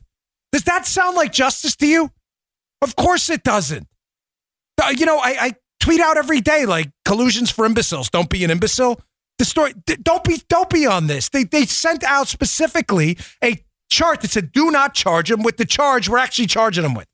Does 0.54 0.64
that 0.64 0.86
sound 0.88 1.18
like 1.18 1.34
justice 1.34 1.76
to 1.78 1.88
you? 1.88 2.10
Of 2.82 2.96
course 2.96 3.30
it 3.30 3.44
doesn't. 3.44 3.86
Uh, 4.82 4.94
You 4.96 5.06
know, 5.06 5.18
I, 5.18 5.36
I 5.40 5.54
tweet 5.82 6.00
out 6.00 6.16
every 6.18 6.40
day 6.40 6.66
like 6.66 6.90
collusions 7.04 7.52
for 7.52 7.66
imbeciles. 7.66 8.10
Don't 8.10 8.30
be 8.30 8.46
an 8.46 8.52
imbecile. 8.52 9.02
The 9.42 9.46
story. 9.46 9.74
Don't 10.04 10.24
be. 10.24 10.40
Don't 10.50 10.70
be 10.70 10.86
on 10.86 11.08
this. 11.08 11.30
They 11.30 11.46
they 11.46 11.66
sent 11.66 12.04
out 12.04 12.28
specifically 12.28 13.18
a 13.44 13.66
chart 13.90 14.22
that 14.22 14.30
said 14.30 14.52
do 14.52 14.70
not 14.70 14.94
charge 14.94 15.30
them 15.30 15.42
with 15.42 15.58
the 15.58 15.66
charge 15.66 16.08
we're 16.08 16.20
actually 16.20 16.46
charging 16.46 16.84
them 16.84 16.94
with. 16.94 17.08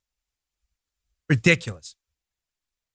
Ridiculous. 1.29 1.95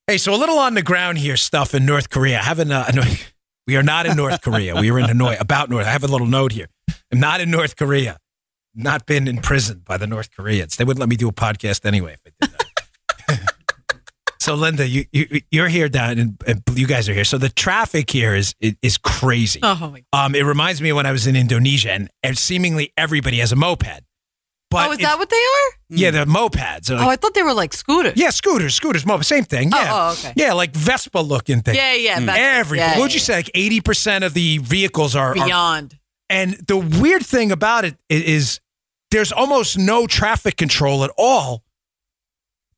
Hey, 0.06 0.18
so 0.18 0.34
a 0.34 0.36
little 0.36 0.58
on 0.58 0.74
the 0.74 0.82
ground 0.82 1.16
here 1.16 1.38
stuff 1.38 1.74
in 1.74 1.86
North 1.86 2.10
Korea. 2.10 2.40
I 2.40 2.42
have 2.42 2.58
an, 2.58 2.72
uh, 2.72 2.92
we 3.66 3.78
are 3.78 3.82
not 3.82 4.04
in 4.04 4.18
North 4.18 4.42
Korea. 4.42 4.78
We 4.78 4.90
are 4.90 4.98
in 4.98 5.06
Hanoi. 5.06 5.40
About 5.40 5.70
North. 5.70 5.86
I 5.86 5.92
have 5.92 6.04
a 6.04 6.08
little 6.08 6.26
note 6.26 6.52
here. 6.52 6.66
I'm 7.10 7.18
not 7.18 7.40
in 7.40 7.50
North 7.50 7.76
Korea. 7.76 8.18
Not 8.74 9.06
been 9.06 9.26
imprisoned 9.28 9.86
by 9.86 9.96
the 9.96 10.06
North 10.06 10.28
Koreans. 10.36 10.76
They 10.76 10.84
wouldn't 10.84 11.00
let 11.00 11.08
me 11.08 11.16
do 11.16 11.28
a 11.28 11.32
podcast 11.32 11.86
anyway 11.86 12.18
if 12.22 12.34
I 12.42 12.46
did. 12.46 12.51
So 14.42 14.54
Linda, 14.54 14.86
you, 14.88 15.04
you 15.12 15.40
you're 15.50 15.68
here 15.68 15.88
down, 15.88 16.18
and, 16.18 16.42
and 16.46 16.62
you 16.74 16.86
guys 16.86 17.08
are 17.08 17.14
here. 17.14 17.24
So 17.24 17.38
the 17.38 17.48
traffic 17.48 18.10
here 18.10 18.34
is 18.34 18.54
is, 18.60 18.74
is 18.82 18.98
crazy. 18.98 19.60
Oh, 19.62 19.92
my 19.92 20.02
Um, 20.12 20.34
it 20.34 20.42
reminds 20.44 20.82
me 20.82 20.90
of 20.90 20.96
when 20.96 21.06
I 21.06 21.12
was 21.12 21.26
in 21.26 21.36
Indonesia, 21.36 21.92
and, 21.92 22.10
and 22.22 22.36
seemingly 22.36 22.92
everybody 22.96 23.38
has 23.38 23.52
a 23.52 23.56
moped. 23.56 24.00
But 24.70 24.88
oh, 24.88 24.92
is 24.92 24.98
that 25.00 25.18
what 25.18 25.28
they 25.28 25.36
are? 25.36 25.78
yeah, 25.90 26.10
the 26.10 26.24
mopeds. 26.24 26.90
are 26.90 26.94
Oh, 27.04 27.08
I 27.08 27.16
thought 27.16 27.34
they 27.34 27.42
were 27.42 27.52
like 27.52 27.72
scooters. 27.74 28.14
yeah, 28.16 28.30
scooters, 28.30 28.74
scooters, 28.74 29.04
moped, 29.04 29.26
same 29.26 29.44
thing. 29.44 29.70
Oh, 29.72 29.78
Yeah, 29.78 29.90
oh, 29.92 30.12
okay. 30.12 30.32
yeah, 30.34 30.54
like 30.54 30.72
Vespa 30.74 31.18
looking 31.18 31.60
thing. 31.60 31.74
Yeah, 31.76 31.92
yeah. 31.94 32.18
that's- 32.20 32.58
Every 32.60 32.78
yeah, 32.78 32.92
what 32.98 33.02
would 33.02 33.14
you 33.14 33.18
yeah, 33.20 33.24
say? 33.24 33.34
Like 33.36 33.50
eighty 33.54 33.80
percent 33.82 34.24
of 34.24 34.32
the 34.34 34.58
vehicles 34.58 35.14
are, 35.14 35.30
are 35.30 35.34
Beyond. 35.34 35.98
and 36.30 36.54
the 36.66 36.78
weird 36.78 37.24
thing 37.24 37.52
about 37.52 37.84
it 37.84 37.96
is 38.08 38.60
there's 39.10 39.30
almost 39.30 39.76
no 39.78 40.06
traffic 40.06 40.56
control 40.56 41.04
at 41.04 41.10
all, 41.18 41.62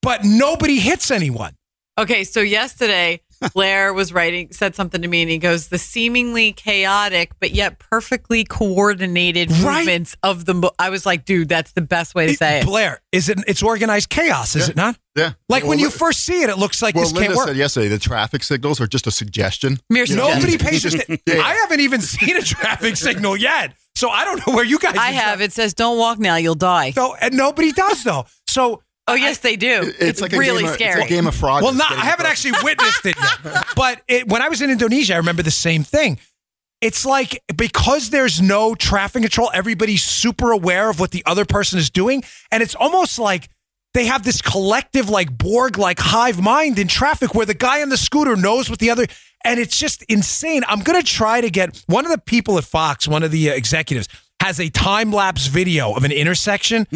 but 0.05 0.21
nobody 0.25 0.79
hits 0.79 1.11
anyone. 1.11 1.57
Okay, 1.99 2.25
so 2.25 2.41
yesterday 2.41 3.21
Blair 3.55 3.93
was 3.95 4.13
writing, 4.13 4.49
said 4.53 4.75
something 4.75 5.01
to 5.03 5.07
me, 5.09 5.23
and 5.23 5.31
he 5.31 5.39
goes, 5.39 5.69
"The 5.69 5.79
seemingly 5.79 6.51
chaotic 6.53 7.31
but 7.41 7.53
yet 7.53 7.79
perfectly 7.79 8.43
coordinated 8.45 9.51
Right. 9.53 9.79
movements 9.79 10.17
of 10.25 10.45
the." 10.45 10.55
Mo-. 10.55 10.73
I 10.79 10.91
was 10.91 11.07
like, 11.07 11.25
"Dude, 11.25 11.49
that's 11.49 11.71
the 11.73 11.81
best 11.83 12.15
way 12.17 12.27
to 12.29 12.35
say 12.35 12.61
it." 12.61 12.67
Blair, 12.67 13.01
is 13.13 13.29
it? 13.29 13.39
It's 13.47 13.63
organized 13.63 14.09
chaos, 14.11 14.57
is 14.57 14.65
Yeah. 14.67 14.71
it 14.71 14.77
not? 14.77 14.99
Yeah. 15.15 15.33
Like 15.49 15.63
Well, 15.63 15.71
when 15.71 15.79
you 15.79 15.87
Lin- 15.89 15.99
first 15.99 16.25
see 16.25 16.43
it, 16.43 16.51
it 16.51 16.59
looks 16.59 16.83
like 16.83 16.97
well, 16.97 17.05
this 17.05 17.13
Linda 17.13 17.29
can't 17.29 17.37
work. 17.37 17.47
said 17.49 17.57
yesterday 17.57 17.87
the 17.89 17.99
traffic 18.01 18.43
signals 18.43 18.81
are 18.81 18.89
just 18.89 19.07
a 19.07 19.13
suggestion. 19.13 19.79
Mere 19.89 20.07
Nobody 20.09 20.59
pays 20.59 20.85
attention. 20.93 21.19
Yeah. 21.27 21.43
I 21.43 21.55
haven't 21.55 21.79
even 21.81 22.01
seen 22.01 22.37
a 22.37 22.43
traffic 22.43 22.97
signal 22.97 23.37
yet, 23.37 23.75
so 23.95 24.11
I 24.11 24.25
don't 24.25 24.45
know 24.45 24.55
where 24.55 24.65
you 24.65 24.81
guys. 24.81 24.97
I 24.99 25.11
are 25.11 25.13
have. 25.13 25.41
It 25.41 25.53
says, 25.53 25.75
"Don't 25.75 25.97
walk 25.99 26.19
now, 26.19 26.35
you'll 26.37 26.57
die." 26.57 26.91
So, 26.91 27.15
and 27.15 27.37
nobody 27.37 27.71
does 27.71 28.03
though. 28.03 28.27
So 28.49 28.83
Oh 29.07 29.15
yes, 29.15 29.39
they 29.39 29.57
do. 29.57 29.83
It- 29.83 29.97
It's, 30.01 30.21
like 30.21 30.33
a 30.33 30.39
really 30.39 30.63
game 30.63 30.69
of, 30.71 30.75
scary. 30.75 31.03
It's 31.03 31.11
a 31.11 31.15
game 31.15 31.27
of 31.27 31.35
fraud. 31.35 31.63
Well, 31.63 31.75
not. 31.75 31.93
I 31.93 31.97
haven't 31.97 32.27
across- 32.27 32.45
actually 32.45 32.63
witnessed 32.65 33.05
it 33.07 33.17
yet. 33.21 33.65
But 33.77 34.03
it, 34.09 34.29
when 34.29 34.41
I 34.43 34.49
was 34.49 34.63
in 34.63 34.71
Indonesia, 34.71 35.15
I 35.15 35.17
remember 35.19 35.43
the 35.43 35.51
same 35.51 35.85
thing. 35.85 36.19
It's 36.81 37.05
like 37.07 37.43
because 37.57 38.11
there's 38.11 38.41
no 38.43 38.75
traffic 38.75 39.23
control, 39.23 39.51
everybody's 39.55 40.03
super 40.03 40.51
aware 40.53 40.91
of 40.91 41.01
what 41.01 41.11
the 41.13 41.23
other 41.27 41.45
person 41.45 41.79
is 41.79 41.89
doing, 41.91 42.23
and 42.51 42.63
it's 42.63 42.75
almost 42.75 43.19
like 43.19 43.49
they 43.95 44.07
have 44.07 44.23
this 44.25 44.43
collective, 44.43 45.09
like 45.09 45.37
Borg, 45.37 45.79
like 45.79 45.99
hive 45.99 46.41
mind 46.41 46.79
in 46.79 46.89
traffic, 46.89 47.35
where 47.35 47.47
the 47.47 47.55
guy 47.55 47.81
on 47.83 47.89
the 47.91 47.97
scooter 47.97 48.37
knows 48.37 48.69
what 48.69 48.81
the 48.81 48.91
other, 48.91 49.07
and 49.45 49.61
it's 49.61 49.79
just 49.79 50.03
insane. 50.05 50.63
I'm 50.67 50.81
gonna 50.81 51.03
try 51.03 51.41
to 51.41 51.49
get 51.51 51.83
one 51.87 52.05
of 52.05 52.11
the 52.11 52.19
people 52.19 52.59
at 52.59 52.65
Fox, 52.65 53.07
one 53.09 53.23
of 53.23 53.31
the 53.31 53.51
uh, 53.51 53.55
executives, 53.55 54.09
has 54.41 54.61
a 54.61 54.69
time 54.69 55.11
lapse 55.13 55.47
video 55.47 55.95
of 55.95 56.05
an 56.05 56.13
intersection. 56.13 56.87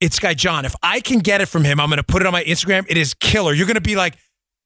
It's 0.00 0.18
guy 0.18 0.34
John. 0.34 0.64
If 0.64 0.74
I 0.82 1.00
can 1.00 1.20
get 1.20 1.40
it 1.40 1.46
from 1.46 1.64
him, 1.64 1.80
I'm 1.80 1.88
going 1.88 1.96
to 1.98 2.02
put 2.04 2.20
it 2.22 2.26
on 2.26 2.32
my 2.32 2.44
Instagram. 2.44 2.84
It 2.88 2.96
is 2.96 3.14
killer. 3.14 3.52
You're 3.52 3.66
going 3.66 3.74
to 3.76 3.80
be 3.80 3.96
like, 3.96 4.16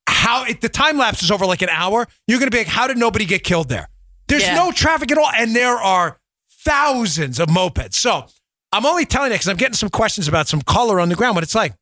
how? 0.07 0.43
It, 0.45 0.59
the 0.61 0.69
time 0.69 0.97
lapse 0.97 1.23
is 1.23 1.31
over 1.31 1.45
like 1.45 1.61
an 1.61 1.69
hour. 1.69 2.07
You're 2.27 2.39
going 2.39 2.49
to 2.49 2.55
be 2.55 2.59
like, 2.59 2.67
how 2.67 2.87
did 2.87 2.97
nobody 2.97 3.25
get 3.25 3.43
killed 3.43 3.69
there? 3.69 3.87
There's 4.27 4.43
Yeah. 4.43 4.55
no 4.55 4.71
traffic 4.71 5.11
at 5.11 5.17
all, 5.17 5.29
and 5.35 5.55
there 5.55 5.75
are 5.77 6.17
thousands 6.63 7.39
of 7.39 7.47
mopeds. 7.49 7.93
So 7.95 8.25
I'm 8.71 8.85
only 8.85 9.05
telling 9.05 9.31
you 9.31 9.35
because 9.35 9.47
I'm 9.47 9.57
getting 9.57 9.73
some 9.75 9.89
questions 9.89 10.27
about 10.27 10.47
some 10.47 10.61
color 10.61 10.99
on 10.99 11.09
the 11.09 11.15
ground. 11.15 11.35
What 11.35 11.43
it's 11.43 11.55
like. 11.55 11.73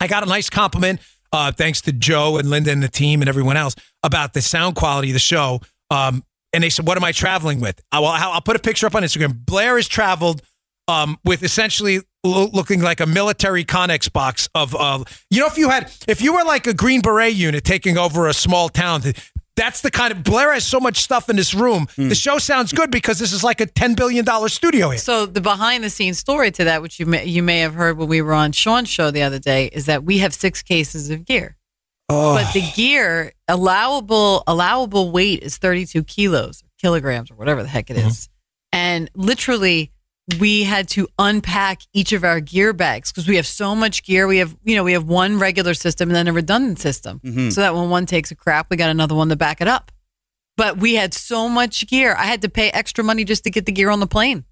I 0.00 0.06
got 0.08 0.22
a 0.22 0.26
nice 0.26 0.50
compliment, 0.50 1.00
uh, 1.32 1.52
thanks 1.52 1.80
to 1.82 1.92
Joe 1.92 2.36
and 2.36 2.50
Linda 2.50 2.70
and 2.70 2.82
the 2.82 2.88
team 2.88 3.22
and 3.22 3.28
everyone 3.30 3.56
else 3.56 3.74
about 4.02 4.34
the 4.34 4.42
sound 4.42 4.76
quality 4.76 5.08
of 5.08 5.14
the 5.14 5.18
show. 5.18 5.60
Um, 5.90 6.22
and 6.52 6.62
they 6.62 6.68
said, 6.70 6.86
"What 6.86 6.98
am 6.98 7.04
I 7.04 7.12
traveling 7.12 7.60
with?" 7.60 7.80
Uh, 7.92 8.00
well, 8.02 8.10
I'll, 8.10 8.32
I'll 8.32 8.40
put 8.42 8.56
a 8.56 8.58
picture 8.58 8.86
up 8.86 8.94
on 8.94 9.02
Instagram. 9.02 9.34
Blair 9.44 9.76
has 9.76 9.88
traveled 9.88 10.42
um, 10.88 11.18
with 11.24 11.42
essentially 11.42 12.00
lo- 12.24 12.50
looking 12.52 12.80
like 12.80 13.00
a 13.00 13.06
military 13.06 13.64
Connex 13.64 14.12
box 14.12 14.48
of, 14.54 14.74
of, 14.74 15.24
you 15.30 15.40
know, 15.40 15.46
if 15.46 15.58
you 15.58 15.68
had, 15.68 15.92
if 16.08 16.20
you 16.20 16.34
were 16.34 16.44
like 16.44 16.66
a 16.66 16.74
Green 16.74 17.00
Beret 17.00 17.34
unit 17.34 17.64
taking 17.64 17.98
over 17.98 18.28
a 18.28 18.34
small 18.34 18.68
town, 18.68 19.02
that's 19.56 19.80
the 19.80 19.90
kind 19.90 20.12
of 20.12 20.22
Blair 20.22 20.52
has 20.52 20.66
so 20.66 20.78
much 20.78 20.98
stuff 20.98 21.30
in 21.30 21.36
this 21.36 21.54
room. 21.54 21.88
The 21.96 22.14
show 22.14 22.38
sounds 22.38 22.72
good 22.72 22.90
because 22.90 23.18
this 23.18 23.32
is 23.32 23.42
like 23.42 23.60
a 23.62 23.66
ten 23.66 23.94
billion 23.94 24.24
dollar 24.24 24.48
studio 24.50 24.90
here. 24.90 24.98
So 24.98 25.24
the 25.24 25.40
behind 25.40 25.82
the 25.82 25.90
scenes 25.90 26.18
story 26.18 26.50
to 26.52 26.64
that, 26.64 26.82
which 26.82 27.00
you 27.00 27.06
may, 27.06 27.24
you 27.24 27.42
may 27.42 27.60
have 27.60 27.72
heard 27.74 27.96
when 27.96 28.08
we 28.08 28.20
were 28.20 28.34
on 28.34 28.52
Sean's 28.52 28.90
show 28.90 29.10
the 29.10 29.22
other 29.22 29.38
day, 29.38 29.66
is 29.72 29.86
that 29.86 30.04
we 30.04 30.18
have 30.18 30.34
six 30.34 30.62
cases 30.62 31.08
of 31.10 31.24
gear. 31.24 31.56
But 32.08 32.52
the 32.52 32.60
gear 32.76 33.32
allowable 33.48 34.44
allowable 34.46 35.10
weight 35.10 35.42
is 35.42 35.56
32 35.56 36.04
kilos, 36.04 36.62
kilograms, 36.78 37.30
or 37.30 37.34
whatever 37.34 37.62
the 37.62 37.68
heck 37.68 37.90
it 37.90 37.96
is. 37.96 38.28
And 38.72 39.10
literally, 39.14 39.90
we 40.38 40.64
had 40.64 40.88
to 40.88 41.08
unpack 41.18 41.82
each 41.92 42.12
of 42.12 42.24
our 42.24 42.40
gear 42.40 42.72
bags 42.72 43.12
because 43.12 43.28
we 43.28 43.36
have 43.36 43.46
so 43.46 43.76
much 43.76 44.02
gear. 44.02 44.26
We 44.26 44.38
have, 44.38 44.56
you 44.64 44.74
know, 44.74 44.82
we 44.82 44.92
have 44.92 45.04
one 45.04 45.38
regular 45.38 45.74
system 45.74 46.08
and 46.08 46.16
then 46.16 46.26
a 46.26 46.32
redundant 46.32 46.80
system, 46.80 47.20
mm-hmm. 47.20 47.50
so 47.50 47.60
that 47.60 47.74
when 47.74 47.90
one 47.90 48.06
takes 48.06 48.30
a 48.30 48.34
crap, 48.34 48.68
we 48.70 48.76
got 48.76 48.90
another 48.90 49.14
one 49.14 49.28
to 49.28 49.36
back 49.36 49.60
it 49.60 49.68
up. 49.68 49.92
But 50.56 50.78
we 50.78 50.94
had 50.94 51.14
so 51.14 51.48
much 51.48 51.86
gear, 51.86 52.14
I 52.18 52.24
had 52.24 52.42
to 52.42 52.48
pay 52.48 52.70
extra 52.70 53.04
money 53.04 53.24
just 53.24 53.44
to 53.44 53.50
get 53.50 53.66
the 53.66 53.72
gear 53.72 53.90
on 53.90 54.00
the 54.00 54.06
plane. 54.06 54.44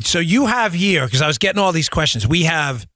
So 0.00 0.18
you 0.18 0.46
have 0.46 0.72
here 0.72 1.04
because 1.04 1.20
I 1.20 1.26
was 1.26 1.38
getting 1.38 1.60
all 1.60 1.72
these 1.72 1.90
questions. 1.90 2.26
We 2.26 2.44
have 2.44 2.86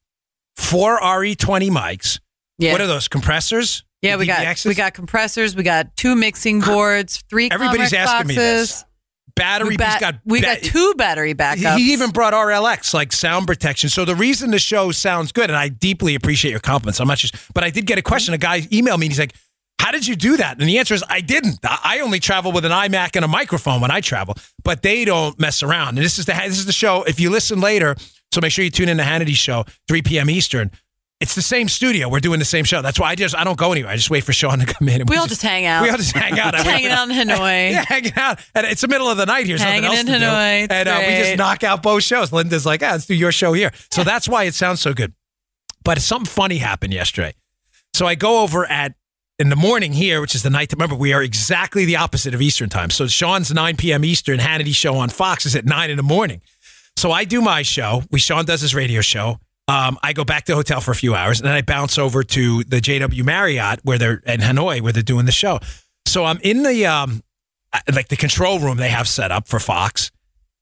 four 0.57 0.99
RE20 0.99 1.71
mics. 1.71 2.21
Yeah. 2.59 2.73
What 2.73 2.81
are 2.81 2.87
those 2.87 3.09
compressors? 3.09 3.85
Yeah, 4.03 4.17
we 4.17 4.27
got 4.27 4.65
we 4.65 4.75
got 4.75 4.95
compressors, 4.95 5.57
we 5.57 5.63
got 5.63 5.97
two 5.97 6.15
mixing 6.15 6.61
boards, 6.61 7.23
three. 7.29 7.49
Everybody's 7.51 7.93
asking 7.93 8.29
me 8.29 8.35
this. 8.35 8.85
Battery. 9.37 9.69
We, 9.71 9.77
ba- 9.77 9.87
he's 9.93 10.01
got 10.01 10.15
we 10.25 10.41
ba- 10.41 10.47
got 10.47 10.63
two 10.63 10.95
battery 10.97 11.35
backups. 11.35 11.77
He 11.77 11.93
even 11.93 12.11
brought 12.11 12.33
RLX 12.33 12.93
like 12.93 13.13
sound 13.13 13.47
protection. 13.47 13.89
So 13.89 14.05
the 14.05 14.15
reason 14.17 14.51
the 14.51 14.59
show 14.59 14.91
sounds 14.91 15.31
good, 15.31 15.49
and 15.51 15.57
I 15.57 15.69
deeply 15.69 16.15
appreciate 16.17 16.51
your 16.51 16.61
compliments. 16.61 16.99
I'm 17.01 17.07
not 17.07 17.19
just, 17.19 17.37
but 17.55 17.63
I 17.63 17.71
did 17.71 17.87
get 17.87 17.99
a 17.99 18.03
question. 18.03 18.35
A 18.35 18.39
guy 18.39 18.63
emailed 18.63 18.99
me 18.99 19.07
and 19.07 19.13
he's 19.13 19.19
like, 19.21 19.35
"How 19.81 19.93
did 19.93 20.07
you 20.07 20.17
do 20.17 20.37
that?" 20.39 20.59
And 20.59 20.69
the 20.69 20.79
answer 20.79 20.95
is, 20.95 21.05
I 21.09 21.21
didn't. 21.21 21.59
I 21.63 22.01
only 22.01 22.19
travel 22.19 22.51
with 22.51 22.65
an 22.65 22.73
iMac 22.73 23.15
and 23.15 23.25
a 23.25 23.29
microphone 23.29 23.81
when 23.81 23.91
I 23.91 24.01
travel, 24.01 24.35
but 24.65 24.83
they 24.83 25.05
don't 25.05 25.39
mess 25.39 25.63
around. 25.63 25.91
And 25.91 25.99
this 25.99 26.19
is 26.19 26.25
the 26.25 26.33
this 26.33 26.59
is 26.59 26.67
the 26.67 26.73
show. 26.73 27.05
If 27.05 27.21
you 27.21 27.31
listen 27.31 27.61
later, 27.61 27.95
so 28.33 28.41
make 28.41 28.51
sure 28.53 28.65
you 28.65 28.71
tune 28.71 28.89
in 28.89 28.97
to 28.97 29.05
Hannity's 29.05 29.39
show, 29.39 29.65
3 29.89 30.03
p.m. 30.03 30.29
Eastern. 30.31 30.71
It's 31.19 31.35
the 31.35 31.41
same 31.43 31.69
studio. 31.69 32.11
We're 32.11 32.21
doing 32.21 32.39
the 32.41 32.45
same 32.45 32.65
show. 32.65 32.83
That's 32.83 33.01
why 33.01 33.09
I 33.11 33.15
just 33.15 33.35
I 33.35 33.43
don't 33.43 33.57
go 33.57 33.73
anywhere. 33.73 33.91
I 33.93 33.97
just 33.97 34.11
wait 34.11 34.23
for 34.25 34.35
Sean 34.35 34.59
to 34.59 34.67
come 34.67 34.87
in. 34.89 35.01
And 35.01 35.09
we 35.09 35.17
all 35.17 35.27
just 35.27 35.41
hang 35.41 35.65
out. 35.65 35.83
we 35.83 35.89
all 35.89 35.97
just 35.97 36.13
hang 36.15 36.39
out. 36.39 36.53
Just 36.55 36.67
hanging 36.67 36.91
out 36.91 37.09
in 37.09 37.17
Hanoi. 37.17 37.71
Yeah, 37.73 37.85
hanging 37.87 38.13
out. 38.17 38.39
And 38.55 38.67
it's 38.67 38.83
the 38.83 38.89
middle 38.89 39.09
of 39.09 39.17
the 39.17 39.25
night 39.25 39.47
here. 39.47 39.57
Hanging 39.57 39.91
something 39.91 40.15
else 40.15 40.23
in. 40.23 40.23
Hanoi. 40.23 40.67
And 40.71 40.89
uh, 40.89 40.99
we 41.01 41.07
just 41.17 41.39
knock 41.39 41.65
out 41.65 41.83
both 41.83 42.03
shows. 42.03 42.33
Linda's 42.33 42.67
like, 42.67 42.83
ah, 42.83 42.91
let's 42.93 43.07
do 43.07 43.15
your 43.15 43.33
show 43.33 43.55
here. 43.55 43.73
So 43.91 44.05
that's 44.05 44.29
why 44.29 44.45
it 44.45 44.55
sounds 44.55 44.81
so 44.81 44.93
good. 44.93 45.15
But 45.85 46.01
something 46.03 46.27
funny 46.27 46.59
happened 46.59 46.93
yesterday. 46.93 47.33
So 47.95 48.07
I 48.07 48.15
go 48.15 48.41
over 48.43 48.67
at 48.67 48.95
in 49.39 49.49
the 49.49 49.57
morning 49.57 49.93
here, 49.95 50.21
which 50.21 50.35
is 50.35 50.43
the 50.43 50.51
night. 50.51 50.73
Remember, 50.73 50.97
we 50.97 51.13
are 51.15 51.23
exactly 51.23 51.85
the 51.87 51.97
opposite 51.97 52.35
of 52.35 52.43
Eastern 52.43 52.69
time. 52.69 52.91
So 52.91 53.07
Sean's 53.07 53.53
9 53.53 53.77
p.m. 53.77 54.05
Eastern. 54.05 54.39
Hannity 54.39 54.75
show 54.75 54.97
on 54.97 55.09
Fox 55.09 55.47
is 55.47 55.57
at 55.57 55.65
9 55.65 55.91
in 55.91 55.97
the 55.97 56.03
morning. 56.03 56.43
So 56.97 57.11
I 57.11 57.25
do 57.25 57.41
my 57.41 57.63
show. 57.63 58.03
We 58.11 58.19
Sean 58.19 58.45
does 58.45 58.61
his 58.61 58.75
radio 58.75 59.01
show. 59.01 59.39
Um, 59.69 59.99
I 60.03 60.13
go 60.13 60.25
back 60.25 60.45
to 60.45 60.53
the 60.53 60.57
hotel 60.57 60.81
for 60.81 60.93
a 60.93 60.95
few 60.95 61.15
hours, 61.15 61.41
and 61.41 61.49
then 61.49 61.55
I 61.55 61.63
bounce 61.63 61.99
over 61.99 62.23
to 62.23 62.63
the 62.65 62.81
JW 62.81 63.25
Marriott 63.25 63.81
where 63.83 63.99
they're 63.99 64.23
in 64.27 64.41
Hanoi 64.41 64.81
where 64.81 64.93
they're 64.93 65.03
doing 65.03 65.27
the 65.27 65.33
show. 65.33 65.59
So 66.07 66.25
I'm 66.25 66.39
in 66.43 66.63
the 66.63 66.87
um, 66.87 67.23
like 67.93 68.09
the 68.09 68.17
control 68.17 68.61
room 68.61 68.77
they 68.77 68.91
have 68.91 69.09
set 69.09 69.33
up 69.33 69.49
for 69.49 69.59
Fox, 69.59 70.13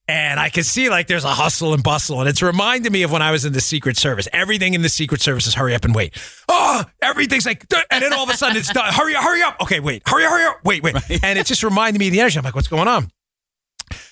and 0.08 0.40
I 0.40 0.48
can 0.48 0.64
see 0.64 0.88
like 0.88 1.06
there's 1.06 1.24
a 1.24 1.34
hustle 1.34 1.74
and 1.74 1.82
bustle, 1.82 2.20
and 2.20 2.28
it's 2.30 2.40
reminding 2.40 2.92
me 2.92 3.02
of 3.02 3.12
when 3.12 3.20
I 3.20 3.30
was 3.30 3.44
in 3.44 3.52
the 3.52 3.60
Secret 3.60 3.98
Service. 3.98 4.26
Everything 4.32 4.72
in 4.72 4.80
the 4.80 4.88
Secret 4.88 5.20
Service 5.20 5.46
is 5.46 5.54
hurry 5.54 5.74
up 5.74 5.84
and 5.84 5.94
wait. 5.94 6.16
Oh, 6.48 6.82
everything's 7.02 7.44
like, 7.44 7.66
and 7.90 8.02
then 8.02 8.14
all 8.14 8.24
of 8.24 8.30
a 8.30 8.36
sudden 8.36 8.56
it's 8.56 8.72
done. 8.72 8.90
Hurry 8.90 9.14
up, 9.14 9.22
hurry 9.22 9.42
up. 9.42 9.60
Okay, 9.60 9.80
wait, 9.80 10.02
hurry 10.06 10.24
up, 10.24 10.30
hurry 10.30 10.44
up. 10.46 10.56
Wait, 10.64 10.82
wait, 10.82 10.94
and 11.22 11.38
it 11.38 11.44
just 11.44 11.62
reminded 11.62 11.98
me 11.98 12.06
of 12.06 12.12
the 12.12 12.20
energy. 12.20 12.38
I'm 12.38 12.44
like, 12.44 12.54
what's 12.54 12.68
going 12.68 12.88
on? 12.88 13.10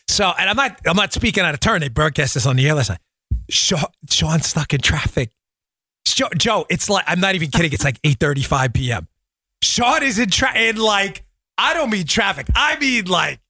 So, 0.09 0.31
and 0.39 0.51
I'm 0.51 0.57
not, 0.57 0.79
I'm 0.87 0.97
not 0.97 1.15
speaking 1.15 1.45
out 1.45 1.55
of 1.55 1.61
turn. 1.61 1.81
They 1.81 1.89
broadcast 1.89 2.35
this 2.35 2.45
on 2.45 2.57
the 2.57 2.69
air 2.69 2.75
last 2.75 2.91
night. 2.91 2.99
Sean, 3.53 3.85
Sean's 4.11 4.47
stuck 4.47 4.73
in 4.75 4.81
traffic. 4.81 5.31
Joe, 6.05 6.29
Joe, 6.37 6.67
it's 6.69 6.91
like 6.91 7.05
I'm 7.07 7.21
not 7.21 7.35
even 7.35 7.51
kidding. 7.51 7.73
It's 7.73 7.85
like 7.85 8.01
8:35 8.03 8.75
p.m. 8.75 9.09
Sean 9.63 10.03
is 10.03 10.19
in 10.19 10.31
traffic, 10.31 10.61
in 10.61 10.77
like 10.77 11.25
I 11.59 11.75
don't 11.75 11.91
mean 11.91 12.07
traffic. 12.07 12.47
I 12.55 12.79
mean 12.79 13.05
like 13.07 13.41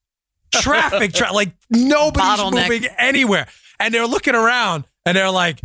traffic. 0.51 1.13
Tra- 1.13 1.33
like 1.33 1.51
nobody's 1.69 2.39
Bottleneck. 2.39 2.69
moving 2.69 2.89
anywhere, 2.97 3.47
and 3.79 3.93
they're 3.93 4.07
looking 4.07 4.35
around 4.35 4.85
and 5.05 5.17
they're 5.17 5.31
like, 5.31 5.59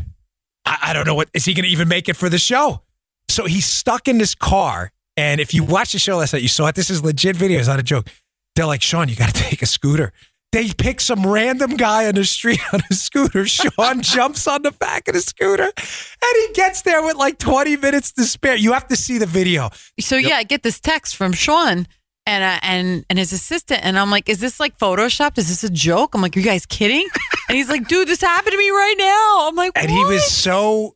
I, 0.64 0.79
I 0.85 0.92
don't 0.92 1.07
know 1.07 1.14
what 1.14 1.29
is 1.35 1.44
he 1.44 1.55
going 1.55 1.64
to 1.64 1.70
even 1.70 1.88
make 1.88 2.09
it 2.09 2.16
for 2.16 2.29
the 2.29 2.38
show. 2.38 2.83
So 3.29 3.44
he's 3.44 3.66
stuck 3.66 4.09
in 4.09 4.18
this 4.18 4.35
car. 4.35 4.90
And 5.16 5.40
if 5.40 5.53
you 5.53 5.64
watched 5.64 5.92
the 5.92 5.98
show 5.98 6.16
last 6.18 6.33
night, 6.33 6.42
you 6.42 6.48
saw 6.48 6.68
it. 6.68 6.74
This 6.74 6.90
is 6.90 7.03
legit 7.05 7.37
video. 7.37 7.59
It's 7.59 7.68
not 7.68 7.79
a 7.81 7.83
joke. 7.83 8.09
They're 8.55 8.66
like, 8.66 8.83
Sean, 8.83 9.09
you 9.09 9.16
got 9.16 9.35
to 9.35 9.42
take 9.42 9.62
a 9.62 9.66
scooter. 9.66 10.12
They 10.50 10.72
pick 10.72 11.00
some 11.00 11.26
random 11.26 11.76
guy 11.76 12.06
on 12.06 12.14
the 12.14 12.24
street 12.24 12.61
on 12.72 12.80
a 12.90 12.94
scooter. 12.94 13.46
Sean 13.46 14.00
jumps 14.00 14.46
on 14.46 14.62
the 14.62 14.72
back 14.72 15.06
of 15.08 15.14
the 15.14 15.20
scooter 15.20 15.64
and 15.64 16.37
he 16.46 16.52
gets 16.54 16.82
there 16.82 17.02
with 17.04 17.16
like 17.16 17.38
20 17.38 17.76
minutes 17.76 18.12
to 18.12 18.24
spare. 18.24 18.56
You 18.56 18.72
have 18.72 18.88
to 18.88 18.96
see 18.96 19.18
the 19.18 19.26
video. 19.26 19.68
So 20.00 20.16
yeah, 20.16 20.37
I 20.37 20.44
get 20.44 20.62
this 20.62 20.80
text 20.80 21.16
from 21.16 21.32
Sean 21.32 21.87
and 22.28 22.44
uh, 22.44 22.58
and 22.62 23.04
and 23.08 23.18
his 23.18 23.32
assistant, 23.32 23.82
and 23.82 23.98
I'm 23.98 24.11
like, 24.11 24.28
"Is 24.28 24.38
this 24.38 24.61
like 24.61 24.76
photoshopped? 24.78 25.38
Is 25.38 25.48
this 25.48 25.64
a 25.64 25.70
joke?" 25.70 26.14
I'm 26.14 26.20
like, 26.20 26.37
"You 26.37 26.42
guys 26.42 26.66
kidding?" 26.66 27.08
And 27.48 27.56
he's 27.56 27.70
like, 27.70 27.88
"Dude, 27.88 28.06
this 28.06 28.20
happened 28.20 28.52
to 28.52 28.58
me 28.58 28.68
right 28.68 28.94
now." 28.98 29.48
I'm 29.48 29.56
like, 29.56 29.72
And 29.74 29.90
he 29.90 30.04
was 30.04 30.26
so, 30.30 30.94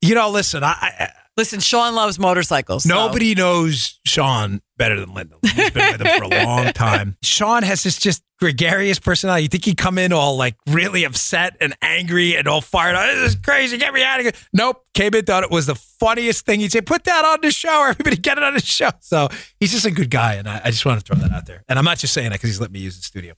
you 0.00 0.14
know, 0.14 0.30
listen, 0.30 0.64
I, 0.64 0.70
I 0.70 1.12
Listen, 1.36 1.58
Sean 1.60 1.94
loves 1.94 2.18
motorcycles. 2.18 2.84
so- 2.84 2.88
Nobody 2.88 3.34
knows 3.34 3.98
Sean 4.06 4.60
better 4.76 4.98
than 5.00 5.12
Linda. 5.14 5.36
He's 5.42 5.70
been 5.70 5.92
with 5.92 6.00
him 6.00 6.18
for 6.18 6.24
a 6.32 6.44
long 6.44 6.72
time. 6.72 7.16
Sean 7.22 7.62
has 7.64 7.82
this 7.82 7.98
just 7.98 8.22
gregarious 8.38 8.98
personality. 9.00 9.42
You 9.44 9.48
think 9.48 9.64
he'd 9.64 9.76
come 9.76 9.98
in 9.98 10.12
all 10.12 10.36
like 10.36 10.54
really 10.68 11.02
upset 11.04 11.56
and 11.60 11.74
angry 11.82 12.36
and 12.36 12.46
all 12.46 12.60
fired 12.60 12.94
up. 12.94 13.06
This 13.06 13.30
is 13.30 13.36
crazy. 13.36 13.78
Get 13.78 13.92
me 13.94 14.02
out 14.04 14.20
of 14.20 14.26
here. 14.26 14.32
Nope. 14.52 14.84
Came 14.94 15.14
in, 15.14 15.24
thought 15.24 15.42
it 15.42 15.50
was 15.50 15.66
the 15.66 15.74
funniest 15.74 16.44
thing. 16.46 16.60
He'd 16.60 16.70
say, 16.72 16.80
put 16.80 17.04
that 17.04 17.24
on 17.24 17.38
the 17.42 17.50
show. 17.50 17.84
Everybody 17.88 18.16
get 18.16 18.38
it 18.38 18.44
on 18.44 18.54
the 18.54 18.60
show. 18.60 18.90
So 19.00 19.28
he's 19.58 19.72
just 19.72 19.86
a 19.86 19.90
good 19.90 20.10
guy. 20.10 20.34
And 20.34 20.48
I, 20.48 20.60
I 20.64 20.70
just 20.70 20.84
want 20.86 21.04
to 21.04 21.04
throw 21.04 21.20
that 21.20 21.32
out 21.34 21.46
there. 21.46 21.64
And 21.68 21.78
I'm 21.78 21.84
not 21.84 21.98
just 21.98 22.12
saying 22.14 22.30
that 22.30 22.36
because 22.36 22.50
he's 22.50 22.60
let 22.60 22.70
me 22.70 22.78
use 22.80 22.96
the 22.96 23.02
studio. 23.02 23.34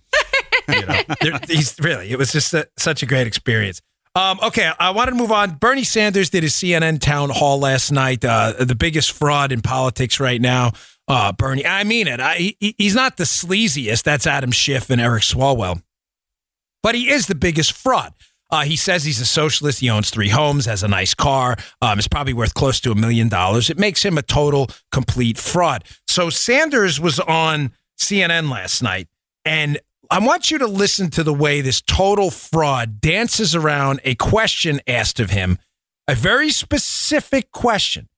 you 0.69 0.85
know, 0.87 1.01
There- 1.23 1.41
he's 1.49 1.77
really, 1.81 2.11
it 2.11 2.19
was 2.19 2.33
just 2.33 2.53
a, 2.53 2.69
such 2.77 3.03
a 3.03 3.07
great 3.07 3.27
experience. 3.27 3.81
Um, 4.17 4.41
okay, 4.43 4.73
I 4.81 4.91
wanted 4.93 5.11
to 5.11 5.19
move 5.19 5.31
on. 5.31 5.57
Bernie 5.57 5.85
Sanders 5.85 6.31
did 6.31 6.43
his 6.43 6.55
CNN 6.55 7.01
town 7.01 7.29
hall 7.29 7.59
last 7.61 7.93
night. 7.93 8.25
Uh, 8.25 8.55
the 8.59 8.75
biggest 8.75 9.13
fraud 9.13 9.53
in 9.53 9.61
politics 9.61 10.19
right 10.19 10.41
now. 10.41 10.73
uh, 11.07 11.33
Bernie. 11.33 11.67
I 11.67 11.85
mean 11.85 12.09
it. 12.09 12.19
I, 12.19 12.55
he, 12.59 12.75
he's 12.79 12.95
not 12.95 13.19
the 13.19 13.25
sleaziest. 13.25 14.05
That's 14.05 14.27
Adam 14.27 14.53
Schiff 14.53 14.89
and 14.89 15.03
Eric 15.03 15.23
Swalwell. 15.23 15.83
But 16.83 16.95
he 16.95 17.11
is 17.11 17.27
the 17.27 17.35
biggest 17.35 17.73
fraud. 17.73 18.15
Uh, 18.51 18.63
he 18.65 18.77
says 18.77 19.05
he's 19.05 19.21
a 19.21 19.27
socialist. 19.27 19.81
He 19.81 19.91
owns 19.91 20.09
three 20.09 20.31
homes, 20.31 20.65
has 20.65 20.83
a 20.83 20.89
nice 20.89 21.13
car. 21.13 21.57
Um, 21.83 21.99
it's 21.99 22.09
probably 22.09 22.33
worth 22.33 22.55
close 22.55 22.81
to 22.81 22.93
a 22.93 22.95
million 22.95 23.29
dollars. 23.29 23.69
It 23.69 23.79
makes 23.79 24.03
him 24.03 24.17
a 24.17 24.23
total, 24.23 24.69
complete 24.93 25.37
fraud. 25.37 25.85
So 26.07 26.31
Sanders 26.31 26.99
was 26.99 27.21
on 27.21 27.73
CNN 28.01 28.51
last 28.51 28.83
night, 28.83 29.09
and 29.45 29.79
I 30.11 30.21
want 30.21 30.51
you 30.51 30.59
to 30.59 30.67
listen 30.67 31.11
to 31.11 31.25
the 31.25 31.35
way 31.35 31.61
this 31.61 31.81
total 31.81 32.31
fraud 32.31 33.01
dances 33.01 33.55
around 33.55 34.01
a 34.05 34.15
question 34.15 34.81
asked 34.87 35.19
of 35.19 35.31
him, 35.31 35.59
a 36.07 36.15
very 36.15 36.51
specific 36.51 37.51
question. 37.51 38.09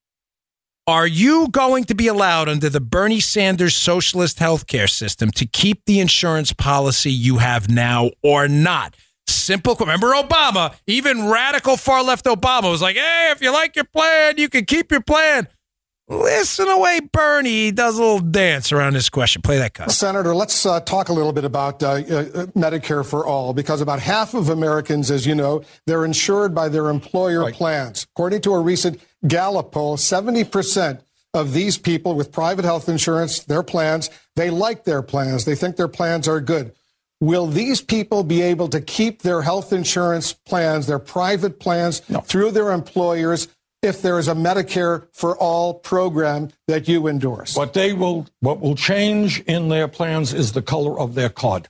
Are 0.87 1.07
you 1.07 1.49
going 1.49 1.85
to 1.85 1.95
be 1.95 2.07
allowed 2.07 2.49
under 2.49 2.69
the 2.69 2.81
Bernie 2.81 3.21
Sanders 3.21 3.77
socialist 3.77 4.39
healthcare 4.39 4.89
system 4.89 5.31
to 5.33 5.47
keep 5.47 5.85
the 5.85 6.01
insurance 6.01 6.53
policy 6.53 7.13
you 7.13 7.39
have 7.39 7.69
now 7.71 8.11
or 8.23 8.49
not? 8.49 8.97
Simple. 9.27 9.75
Remember 9.79 10.13
Obama, 10.13 10.75
even 10.87 11.29
radical 11.29 11.77
far 11.77 12.03
left 12.03 12.25
Obama 12.25 12.71
was 12.71 12.81
like, 12.81 12.97
hey, 12.97 13.31
if 13.33 13.43
you 13.43 13.53
like 13.53 13.77
your 13.77 13.85
plan, 13.85 14.39
you 14.39 14.49
can 14.49 14.65
keep 14.65 14.91
your 14.91 15.03
plan. 15.03 15.49
Listen 16.09 16.69
away, 16.69 17.01
Bernie. 17.13 17.51
He 17.51 17.71
does 17.71 17.99
a 17.99 18.01
little 18.01 18.21
dance 18.21 18.73
around 18.73 18.95
this 18.95 19.11
question. 19.11 19.43
Play 19.43 19.59
that 19.59 19.75
cut. 19.75 19.91
Senator, 19.91 20.35
let's 20.35 20.65
uh, 20.65 20.81
talk 20.81 21.11
a 21.11 21.13
little 21.13 21.35
bit 21.35 21.45
about 21.45 21.83
uh, 21.83 21.89
uh, 21.89 22.03
Medicare 22.57 23.05
for 23.05 23.27
all, 23.27 23.53
because 23.53 23.83
about 23.83 24.01
half 24.01 24.33
of 24.33 24.49
Americans, 24.49 25.11
as 25.11 25.27
you 25.27 25.35
know, 25.35 25.63
they're 25.87 26.07
insured 26.07 26.55
by 26.55 26.71
their 26.71 26.89
employer 26.89 27.41
right. 27.41 27.55
plans. 27.55 28.07
According 28.15 28.41
to 28.43 28.55
a 28.55 28.61
recent 28.61 29.01
Gallup 29.27 29.71
poll, 29.71 29.99
70% 29.99 31.03
of 31.35 31.53
these 31.53 31.77
people 31.77 32.15
with 32.15 32.33
private 32.33 32.65
health 32.65 32.89
insurance, 32.89 33.41
their 33.41 33.63
plans, 33.63 34.09
they 34.35 34.49
like 34.49 34.85
their 34.85 35.03
plans. 35.03 35.45
They 35.45 35.55
think 35.55 35.77
their 35.77 35.89
plans 35.89 36.27
are 36.27 36.41
good. 36.41 36.73
Will 37.21 37.47
these 37.47 37.83
people 37.83 38.23
be 38.23 38.41
able 38.43 38.69
to 38.69 38.81
keep 38.81 39.23
their 39.23 39.43
health 39.43 39.73
insurance 39.73 40.33
plans, 40.33 40.87
their 40.87 41.01
private 41.01 41.59
plans, 41.59 42.01
no. 42.09 42.21
through 42.21 42.53
their 42.53 42.73
employers 42.73 43.49
if 43.83 44.03
there 44.03 44.19
is 44.19 44.29
a 44.29 44.35
Medicare 44.35 45.07
for 45.13 45.37
all 45.37 45.75
program 45.75 46.51
that 46.67 46.89
you 46.89 47.07
endorse? 47.07 47.57
What 47.57 47.75
they 47.75 47.93
will, 47.93 48.27
what 48.41 48.61
will 48.61 48.75
change 48.75 49.41
in 49.43 49.69
their 49.69 49.89
plans 49.89 50.35
is 50.35 50.53
the 50.53 50.63
color 50.63 50.99
of 50.99 51.15
their 51.15 51.29
card. 51.29 51.69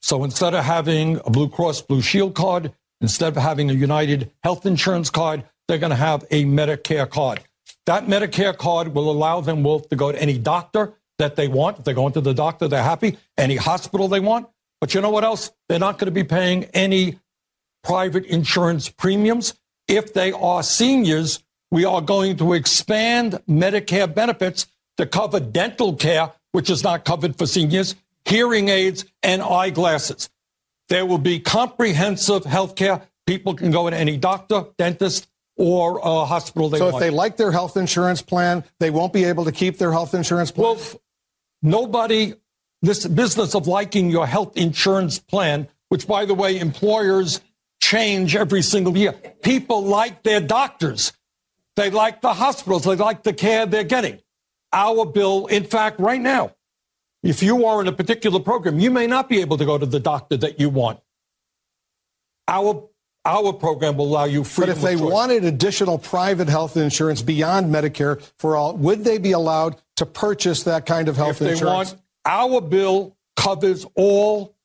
So 0.00 0.22
instead 0.22 0.54
of 0.54 0.64
having 0.64 1.20
a 1.24 1.30
Blue 1.30 1.48
Cross 1.48 1.82
Blue 1.82 2.00
Shield 2.00 2.34
card, 2.34 2.72
instead 3.00 3.36
of 3.36 3.42
having 3.42 3.70
a 3.70 3.74
United 3.74 4.30
Health 4.42 4.64
Insurance 4.64 5.10
card, 5.10 5.44
they're 5.66 5.78
going 5.78 5.90
to 5.90 5.96
have 5.96 6.24
a 6.30 6.44
Medicare 6.44 7.10
card. 7.10 7.40
That 7.86 8.06
Medicare 8.06 8.56
card 8.56 8.94
will 8.94 9.10
allow 9.10 9.40
them 9.40 9.62
both 9.62 9.88
to 9.88 9.96
go 9.96 10.12
to 10.12 10.20
any 10.20 10.38
doctor 10.38 10.94
that 11.18 11.36
they 11.36 11.48
want. 11.48 11.78
If 11.78 11.84
they're 11.84 11.94
going 11.94 12.12
to 12.12 12.20
the 12.20 12.34
doctor, 12.34 12.68
they're 12.68 12.82
happy. 12.82 13.18
Any 13.36 13.56
hospital 13.56 14.06
they 14.06 14.20
want. 14.20 14.48
But 14.80 14.94
you 14.94 15.00
know 15.00 15.10
what 15.10 15.24
else? 15.24 15.50
They're 15.68 15.78
not 15.78 15.98
going 15.98 16.06
to 16.06 16.12
be 16.12 16.24
paying 16.24 16.64
any 16.66 17.18
private 17.82 18.26
insurance 18.26 18.88
premiums. 18.88 19.54
If 19.88 20.14
they 20.14 20.32
are 20.32 20.62
seniors, 20.62 21.42
we 21.70 21.84
are 21.84 22.00
going 22.00 22.36
to 22.38 22.52
expand 22.54 23.40
Medicare 23.48 24.12
benefits 24.12 24.66
to 24.96 25.06
cover 25.06 25.40
dental 25.40 25.94
care, 25.94 26.32
which 26.52 26.70
is 26.70 26.82
not 26.82 27.04
covered 27.04 27.36
for 27.36 27.46
seniors, 27.46 27.94
hearing 28.24 28.68
aids, 28.68 29.04
and 29.22 29.42
eyeglasses. 29.42 30.30
There 30.88 31.06
will 31.06 31.18
be 31.18 31.40
comprehensive 31.40 32.44
health 32.44 32.76
care. 32.76 33.02
People 33.26 33.54
can 33.54 33.70
go 33.70 33.88
to 33.90 33.96
any 33.96 34.16
doctor, 34.16 34.66
dentist, 34.78 35.28
or 35.56 35.98
a 35.98 36.24
hospital 36.24 36.68
they 36.68 36.78
so 36.78 36.86
want. 36.90 36.96
if 36.96 37.00
they 37.00 37.10
like 37.10 37.36
their 37.36 37.50
health 37.50 37.76
insurance 37.76 38.22
plan, 38.22 38.62
they 38.78 38.90
won't 38.90 39.12
be 39.12 39.24
able 39.24 39.44
to 39.44 39.52
keep 39.52 39.78
their 39.78 39.90
health 39.90 40.14
insurance 40.14 40.50
plan? 40.50 40.76
Well, 40.76 41.00
nobody 41.62 42.34
this 42.82 43.06
business 43.06 43.54
of 43.54 43.66
liking 43.66 44.10
your 44.10 44.26
health 44.26 44.56
insurance 44.56 45.18
plan, 45.18 45.68
which, 45.88 46.06
by 46.06 46.24
the 46.24 46.34
way, 46.34 46.58
employers 46.58 47.40
change 47.80 48.36
every 48.36 48.62
single 48.62 48.96
year. 48.96 49.12
People 49.42 49.82
like 49.82 50.22
their 50.22 50.40
doctors. 50.40 51.12
They 51.76 51.90
like 51.90 52.22
the 52.22 52.34
hospitals. 52.34 52.84
They 52.84 52.96
like 52.96 53.22
the 53.22 53.32
care 53.32 53.66
they're 53.66 53.84
getting. 53.84 54.20
Our 54.72 55.06
bill, 55.06 55.46
in 55.46 55.64
fact, 55.64 56.00
right 56.00 56.20
now, 56.20 56.52
if 57.22 57.42
you 57.42 57.66
are 57.66 57.80
in 57.80 57.88
a 57.88 57.92
particular 57.92 58.40
program, 58.40 58.78
you 58.78 58.90
may 58.90 59.06
not 59.06 59.28
be 59.28 59.40
able 59.40 59.58
to 59.58 59.64
go 59.64 59.78
to 59.78 59.86
the 59.86 60.00
doctor 60.00 60.36
that 60.38 60.60
you 60.60 60.70
want. 60.70 61.00
Our 62.48 62.88
our 63.24 63.52
program 63.52 63.96
will 63.96 64.06
allow 64.06 64.24
you 64.24 64.44
free. 64.44 64.66
But 64.66 64.76
if 64.76 64.82
they 64.82 64.94
choice. 64.94 65.12
wanted 65.12 65.44
additional 65.44 65.98
private 65.98 66.48
health 66.48 66.76
insurance 66.76 67.22
beyond 67.22 67.74
Medicare 67.74 68.22
for 68.38 68.56
all, 68.56 68.76
would 68.76 69.02
they 69.02 69.18
be 69.18 69.32
allowed 69.32 69.82
to 69.96 70.06
purchase 70.06 70.62
that 70.62 70.86
kind 70.86 71.08
of 71.08 71.16
health 71.16 71.42
if 71.42 71.50
insurance? 71.50 71.92
Want, 71.92 72.02
our 72.24 72.60
bill 72.60 73.16
covers 73.34 73.84
all 73.96 74.56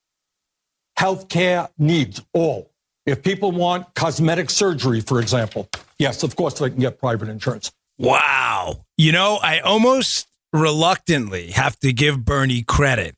health 0.95 1.27
care 1.27 1.69
needs, 1.79 2.21
all. 2.33 2.70
If 3.05 3.23
people 3.23 3.51
want 3.51 3.93
cosmetic 3.95 4.49
surgery, 4.49 5.01
for 5.01 5.19
example, 5.19 5.69
yes, 5.97 6.23
of 6.23 6.35
course 6.35 6.59
they 6.59 6.69
can 6.69 6.79
get 6.79 6.99
private 6.99 7.29
insurance. 7.29 7.71
Wow. 7.97 8.85
You 8.97 9.11
know, 9.11 9.39
I 9.41 9.59
almost 9.59 10.27
reluctantly 10.53 11.51
have 11.51 11.77
to 11.79 11.93
give 11.93 12.23
Bernie 12.23 12.63
credit 12.63 13.15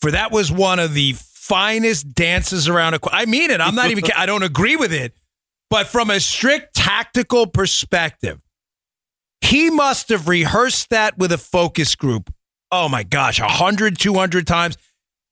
for 0.00 0.10
that 0.10 0.30
was 0.30 0.52
one 0.52 0.78
of 0.78 0.94
the 0.94 1.14
finest 1.18 2.14
dances 2.14 2.68
around 2.68 2.94
a 2.94 3.00
I 3.10 3.26
mean 3.26 3.50
it. 3.50 3.60
I'm 3.60 3.74
not 3.74 3.90
even 3.90 4.04
I 4.16 4.26
don't 4.26 4.42
agree 4.42 4.76
with 4.76 4.92
it. 4.92 5.14
But 5.68 5.88
from 5.88 6.10
a 6.10 6.20
strict 6.20 6.74
tactical 6.74 7.46
perspective, 7.46 8.40
he 9.40 9.68
must 9.68 10.10
have 10.10 10.28
rehearsed 10.28 10.90
that 10.90 11.18
with 11.18 11.32
a 11.32 11.38
focus 11.38 11.94
group 11.94 12.32
oh 12.72 12.88
my 12.88 13.04
gosh, 13.04 13.40
100, 13.40 13.98
200 13.98 14.46
times. 14.46 14.76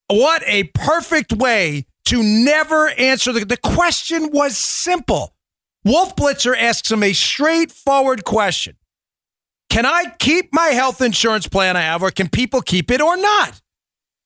What 0.08 0.42
a 0.46 0.64
perfect 0.64 1.32
way 1.32 1.86
to 2.06 2.22
never 2.22 2.88
answer 2.90 3.32
the, 3.32 3.44
the 3.44 3.56
question 3.56 4.30
was 4.32 4.56
simple. 4.56 5.34
Wolf 5.84 6.16
Blitzer 6.16 6.56
asks 6.56 6.90
him 6.90 7.02
a 7.02 7.12
straightforward 7.12 8.24
question. 8.24 8.76
Can 9.70 9.86
I 9.86 10.04
keep 10.18 10.50
my 10.52 10.68
health 10.68 11.00
insurance 11.00 11.48
plan 11.48 11.76
I 11.76 11.82
have, 11.82 12.02
or 12.02 12.10
can 12.10 12.28
people 12.28 12.62
keep 12.62 12.90
it 12.90 13.00
or 13.00 13.16
not? 13.16 13.60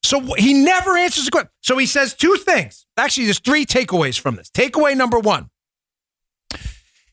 So 0.05 0.21
he 0.35 0.55
never 0.55 0.97
answers 0.97 1.25
the 1.25 1.31
question. 1.31 1.51
So 1.63 1.79
he 1.79 1.87
says 1.87 2.15
two 2.15 2.37
things. 2.37 2.87
Actually, 2.97 3.25
there's 3.25 3.41
three 3.41 3.67
takeaways 3.67 4.19
from 4.19 4.37
this. 4.37 4.51
Takeaway 4.51 4.97
number 4.97 5.19
one 5.19 5.49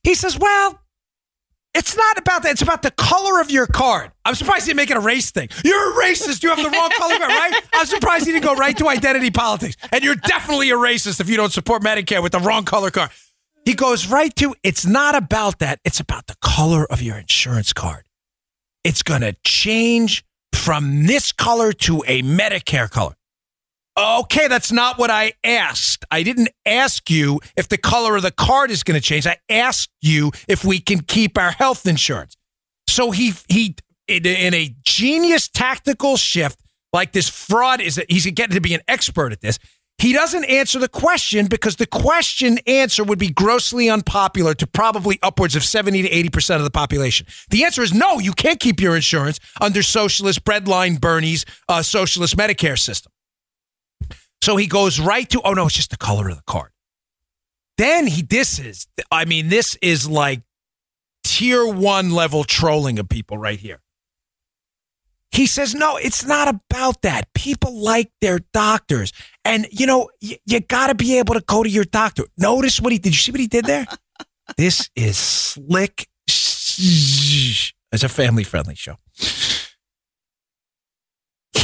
he 0.05 0.13
says, 0.13 0.38
Well, 0.38 0.80
it's 1.76 1.95
not 1.95 2.17
about 2.17 2.43
that. 2.43 2.53
It's 2.53 2.61
about 2.61 2.82
the 2.82 2.91
color 2.91 3.41
of 3.41 3.51
your 3.51 3.67
card. 3.67 4.11
I'm 4.23 4.34
surprised 4.34 4.65
he 4.65 4.69
didn't 4.69 4.78
make 4.78 4.91
it 4.91 4.97
a 4.97 5.01
race 5.01 5.32
thing. 5.32 5.49
You're 5.63 5.91
a 5.91 6.03
racist. 6.05 6.41
You 6.41 6.49
have 6.49 6.57
the 6.57 6.69
wrong 6.69 6.89
color 6.97 7.17
card, 7.17 7.30
right? 7.30 7.61
I'm 7.73 7.86
surprised 7.86 8.26
he 8.26 8.32
didn't 8.32 8.45
go 8.45 8.55
right 8.55 8.76
to 8.78 8.88
identity 8.88 9.30
politics. 9.30 9.76
And 9.91 10.03
you're 10.03 10.15
definitely 10.15 10.71
a 10.71 10.76
racist 10.76 11.19
if 11.19 11.30
you 11.30 11.36
don't 11.36 11.51
support 11.51 11.84
Medicare 11.84 12.23
with 12.23 12.32
the 12.32 12.39
wrong 12.39 12.63
color 12.63 12.91
card. 12.91 13.11
He 13.65 13.73
goes 13.73 14.07
right 14.07 14.34
to 14.38 14.55
it's 14.63 14.86
not 14.86 15.15
about 15.15 15.59
that. 15.59 15.80
It's 15.84 15.99
about 15.99 16.28
the 16.28 16.36
color 16.41 16.86
of 16.91 17.01
your 17.01 17.17
insurance 17.17 17.73
card. 17.73 18.05
It's 18.84 19.03
going 19.03 19.21
to 19.21 19.36
change 19.43 20.23
from 20.53 21.05
this 21.07 21.32
color 21.32 21.73
to 21.73 22.03
a 22.07 22.21
Medicare 22.21 22.89
color. 22.89 23.15
Okay, 23.98 24.50
that's 24.50 24.74
not 24.74 24.98
what 24.98 25.10
I 25.10 25.34
asked. 25.43 26.04
I 26.12 26.24
didn't 26.24 26.50
ask 26.66 27.10
you 27.10 27.39
if 27.56 27.70
the 27.70 27.78
color 27.78 28.18
of 28.18 28.24
the 28.24 28.32
card 28.32 28.70
is 28.70 28.84
going 28.84 29.00
to 29.00 29.06
change. 29.06 29.26
I 29.26 29.38
asked 29.50 29.89
you 30.02 30.32
if 30.50 30.66
we 30.66 30.80
can 30.80 31.00
keep 31.00 31.38
our 31.38 31.52
health 31.52 31.88
insurance. 31.88 32.36
So 32.88 33.12
he 33.12 33.34
he 33.48 33.76
in 34.08 34.54
a 34.54 34.76
genius 34.84 35.48
tactical 35.48 36.18
shift 36.18 36.60
like 36.91 37.14
this 37.14 37.30
fraud 37.30 37.82
is 37.82 38.02
he's 38.10 38.26
getting 38.32 38.56
to 38.56 38.62
be 38.62 38.74
an 38.74 38.82
expert 38.88 39.32
at 39.32 39.41
this. 39.41 39.60
He 39.98 40.12
doesn't 40.12 40.43
answer 40.43 40.78
the 40.78 40.89
question 40.89 41.48
because 41.48 41.78
the 41.78 41.88
question 41.88 42.60
answer 42.68 43.02
would 43.04 43.18
be 43.18 43.30
grossly 43.30 43.89
unpopular 43.89 44.54
to 44.56 44.68
probably 44.68 45.20
upwards 45.24 45.56
of 45.56 45.64
70 45.64 46.02
to 46.02 46.10
80% 46.10 46.58
of 46.58 46.64
the 46.64 46.70
population. 46.70 47.26
The 47.50 47.64
answer 47.64 47.82
is 47.82 47.93
no, 47.93 48.20
you 48.20 48.34
can't 48.34 48.60
keep 48.60 48.82
your 48.82 48.98
insurance 48.98 49.39
under 49.62 49.82
socialist 49.82 50.43
breadline 50.43 51.00
Bernie's 51.00 51.46
uh, 51.70 51.82
socialist 51.82 52.36
Medicare 52.36 52.78
system. 52.78 53.14
So 54.46 54.58
he 54.58 54.68
goes 54.68 55.00
right 55.00 55.28
to, 55.32 55.41
oh 55.43 55.54
no, 55.54 55.66
it's 55.66 55.74
just 55.74 55.89
the 55.89 55.98
color 55.98 56.30
of 56.30 56.36
the 56.36 56.43
card. 56.46 56.70
Then 57.80 58.06
he 58.06 58.22
disses. 58.22 58.86
I 59.10 59.26
mean, 59.26 59.50
this 59.50 59.76
is 59.82 60.08
like 60.08 60.43
tier 61.24 61.66
one 61.66 62.12
level 62.12 62.43
trolling 62.43 63.00
of 63.00 63.10
people 63.10 63.39
right 63.39 63.58
here. 63.58 63.82
He 65.32 65.48
says, 65.48 65.74
no, 65.74 65.98
it's 65.98 66.28
not 66.28 66.48
about 66.48 67.02
that. 67.02 67.34
People 67.34 67.82
like 67.82 68.12
their 68.22 68.38
doctors. 68.54 69.14
And, 69.43 69.66
you 69.72 69.88
know, 69.88 70.12
y- 70.22 70.38
you 70.46 70.60
got 70.60 70.88
to 70.88 70.96
be 70.96 71.18
able 71.18 71.34
to 71.34 71.41
go 71.41 71.64
to 71.64 71.70
your 71.70 71.84
doctor. 71.84 72.26
Notice 72.38 72.80
what 72.80 72.91
he 72.91 73.00
did. 73.00 73.14
You 73.14 73.18
see 73.18 73.32
what 73.32 73.41
he 73.41 73.48
did 73.48 73.66
there? 73.66 73.88
this 74.58 74.91
is 74.96 75.18
slick. 75.18 76.08
It's 76.28 78.04
a 78.04 78.10
family 78.10 78.43
friendly 78.43 78.76
show 78.76 78.98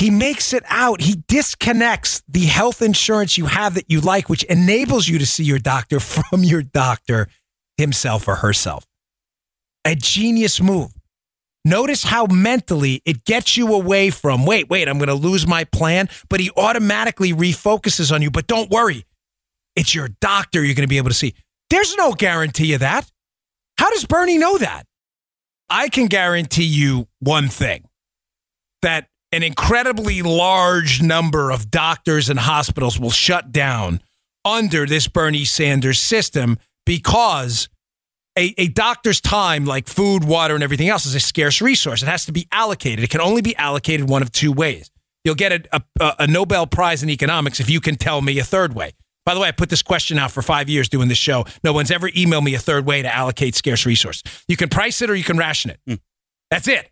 he 0.01 0.09
makes 0.09 0.51
it 0.51 0.63
out. 0.67 0.99
He 0.99 1.23
disconnects 1.27 2.23
the 2.27 2.45
health 2.45 2.81
insurance 2.81 3.37
you 3.37 3.45
have 3.45 3.75
that 3.75 3.85
you 3.87 4.01
like, 4.01 4.29
which 4.29 4.43
enables 4.45 5.07
you 5.07 5.19
to 5.19 5.27
see 5.27 5.43
your 5.43 5.59
doctor 5.59 5.99
from 5.99 6.43
your 6.43 6.63
doctor 6.63 7.27
himself 7.77 8.27
or 8.27 8.33
herself. 8.33 8.83
A 9.85 9.93
genius 9.93 10.59
move. 10.59 10.91
Notice 11.65 12.03
how 12.03 12.25
mentally 12.25 13.03
it 13.05 13.25
gets 13.25 13.55
you 13.55 13.75
away 13.75 14.09
from, 14.09 14.43
wait, 14.43 14.71
wait, 14.71 14.87
I'm 14.87 14.97
going 14.97 15.07
to 15.09 15.13
lose 15.13 15.45
my 15.45 15.65
plan. 15.65 16.09
But 16.29 16.39
he 16.39 16.49
automatically 16.57 17.31
refocuses 17.31 18.11
on 18.11 18.23
you. 18.23 18.31
But 18.31 18.47
don't 18.47 18.71
worry, 18.71 19.05
it's 19.75 19.93
your 19.93 20.09
doctor 20.19 20.63
you're 20.63 20.73
going 20.73 20.81
to 20.81 20.87
be 20.87 20.97
able 20.97 21.09
to 21.09 21.15
see. 21.15 21.35
There's 21.69 21.95
no 21.95 22.13
guarantee 22.13 22.73
of 22.73 22.79
that. 22.79 23.07
How 23.77 23.91
does 23.91 24.07
Bernie 24.07 24.39
know 24.39 24.57
that? 24.57 24.87
I 25.69 25.89
can 25.89 26.07
guarantee 26.07 26.63
you 26.63 27.07
one 27.19 27.49
thing 27.49 27.87
that 28.81 29.07
an 29.31 29.43
incredibly 29.43 30.21
large 30.21 31.01
number 31.01 31.51
of 31.51 31.71
doctors 31.71 32.29
and 32.29 32.39
hospitals 32.39 32.99
will 32.99 33.11
shut 33.11 33.51
down 33.51 34.01
under 34.43 34.85
this 34.85 35.07
Bernie 35.07 35.45
Sanders 35.45 35.99
system 35.99 36.57
because 36.85 37.69
a, 38.37 38.53
a 38.57 38.67
doctor's 38.69 39.21
time, 39.21 39.65
like 39.65 39.87
food, 39.87 40.23
water, 40.23 40.55
and 40.55 40.63
everything 40.63 40.89
else, 40.89 41.05
is 41.05 41.15
a 41.15 41.19
scarce 41.19 41.61
resource. 41.61 42.01
It 42.01 42.07
has 42.07 42.25
to 42.25 42.31
be 42.31 42.47
allocated. 42.51 43.03
It 43.03 43.09
can 43.09 43.21
only 43.21 43.41
be 43.41 43.55
allocated 43.55 44.09
one 44.09 44.21
of 44.21 44.31
two 44.31 44.51
ways. 44.51 44.89
You'll 45.23 45.35
get 45.35 45.67
a, 45.71 45.83
a, 45.99 46.15
a 46.19 46.27
Nobel 46.27 46.65
Prize 46.65 47.03
in 47.03 47.09
economics 47.09 47.59
if 47.59 47.69
you 47.69 47.79
can 47.79 47.95
tell 47.95 48.21
me 48.21 48.39
a 48.39 48.43
third 48.43 48.73
way. 48.73 48.93
By 49.25 49.35
the 49.35 49.39
way, 49.39 49.49
I 49.49 49.51
put 49.51 49.69
this 49.69 49.83
question 49.83 50.17
out 50.17 50.31
for 50.31 50.41
five 50.41 50.67
years 50.67 50.89
doing 50.89 51.07
this 51.07 51.17
show. 51.17 51.45
No 51.63 51.73
one's 51.73 51.91
ever 51.91 52.09
emailed 52.09 52.43
me 52.43 52.55
a 52.55 52.59
third 52.59 52.85
way 52.85 53.03
to 53.03 53.13
allocate 53.13 53.53
scarce 53.53 53.85
resource. 53.85 54.23
You 54.47 54.57
can 54.57 54.67
price 54.67 55.01
it 55.01 55.09
or 55.09 55.15
you 55.15 55.23
can 55.23 55.37
ration 55.37 55.71
it. 55.71 55.79
Hmm. 55.85 55.95
That's 56.49 56.67
it. 56.67 56.90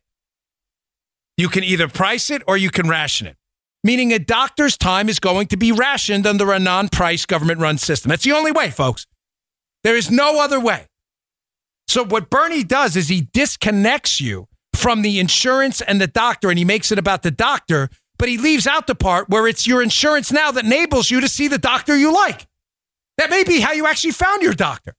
You 1.39 1.47
can 1.47 1.63
either 1.63 1.87
price 1.87 2.29
it 2.29 2.41
or 2.47 2.57
you 2.57 2.69
can 2.69 2.89
ration 2.89 3.25
it, 3.25 3.37
meaning 3.81 4.11
a 4.11 4.19
doctor's 4.19 4.77
time 4.77 5.07
is 5.07 5.21
going 5.21 5.47
to 5.47 5.55
be 5.55 5.71
rationed 5.71 6.27
under 6.27 6.51
a 6.51 6.59
non 6.59 6.89
price 6.89 7.25
government 7.25 7.61
run 7.61 7.77
system. 7.77 8.09
That's 8.09 8.25
the 8.25 8.33
only 8.33 8.51
way, 8.51 8.71
folks. 8.71 9.07
There 9.85 9.95
is 9.95 10.11
no 10.11 10.41
other 10.41 10.59
way. 10.59 10.87
So, 11.87 12.03
what 12.03 12.29
Bernie 12.29 12.65
does 12.65 12.97
is 12.97 13.07
he 13.07 13.21
disconnects 13.31 14.19
you 14.19 14.49
from 14.75 15.01
the 15.01 15.17
insurance 15.17 15.79
and 15.79 16.01
the 16.01 16.07
doctor 16.07 16.49
and 16.49 16.59
he 16.59 16.65
makes 16.65 16.91
it 16.91 16.99
about 16.99 17.23
the 17.23 17.31
doctor, 17.31 17.87
but 18.17 18.27
he 18.27 18.37
leaves 18.37 18.67
out 18.67 18.85
the 18.85 18.93
part 18.93 19.29
where 19.29 19.47
it's 19.47 19.65
your 19.65 19.81
insurance 19.81 20.33
now 20.33 20.51
that 20.51 20.65
enables 20.65 21.09
you 21.09 21.21
to 21.21 21.29
see 21.29 21.47
the 21.47 21.57
doctor 21.57 21.95
you 21.95 22.13
like. 22.13 22.47
That 23.17 23.29
may 23.29 23.45
be 23.45 23.61
how 23.61 23.71
you 23.71 23.87
actually 23.87 24.11
found 24.11 24.43
your 24.43 24.53
doctor. 24.53 24.93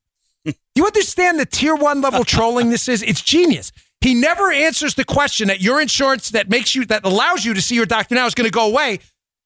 Do 0.46 0.54
you 0.74 0.86
understand 0.86 1.38
the 1.38 1.44
tier 1.44 1.74
one 1.74 2.00
level 2.00 2.24
trolling 2.24 2.70
this 2.70 2.88
is? 2.88 3.02
It's 3.02 3.20
genius. 3.20 3.72
He 4.00 4.14
never 4.14 4.50
answers 4.50 4.94
the 4.94 5.04
question 5.04 5.48
that 5.48 5.60
your 5.60 5.80
insurance 5.80 6.30
that 6.30 6.48
makes 6.48 6.74
you, 6.74 6.86
that 6.86 7.04
allows 7.04 7.44
you 7.44 7.54
to 7.54 7.60
see 7.60 7.74
your 7.74 7.86
doctor 7.86 8.14
now 8.14 8.26
is 8.26 8.34
going 8.34 8.46
to 8.46 8.52
go 8.52 8.66
away. 8.66 9.00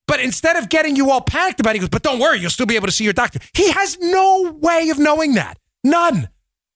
But 0.07 0.21
instead 0.21 0.57
of 0.57 0.69
getting 0.69 0.97
you 0.97 1.11
all 1.11 1.23
panicked 1.23 1.61
about 1.61 1.71
it, 1.71 1.77
he 1.77 1.81
goes, 1.81 1.89
but 1.89 2.03
don't 2.03 2.19
worry, 2.19 2.39
you'll 2.39 2.51
still 2.51 2.67
be 2.67 2.77
able 2.77 2.87
to 2.87 2.93
see 2.93 3.05
your 3.05 3.15
doctor. 3.15 3.41
He 3.55 3.71
has 3.73 3.99
no 3.99 4.57
way 4.61 4.91
of 4.91 4.99
knowing 4.99 5.35
that. 5.35 5.59
None. 5.83 6.29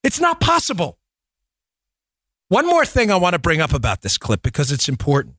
It's 0.02 0.20
not 0.20 0.40
possible. 0.40 0.98
One 2.48 2.66
more 2.66 2.86
thing 2.86 3.10
I 3.10 3.16
want 3.16 3.34
to 3.34 3.38
bring 3.38 3.60
up 3.60 3.74
about 3.74 4.00
this 4.00 4.16
clip 4.16 4.42
because 4.42 4.72
it's 4.72 4.88
important. 4.88 5.36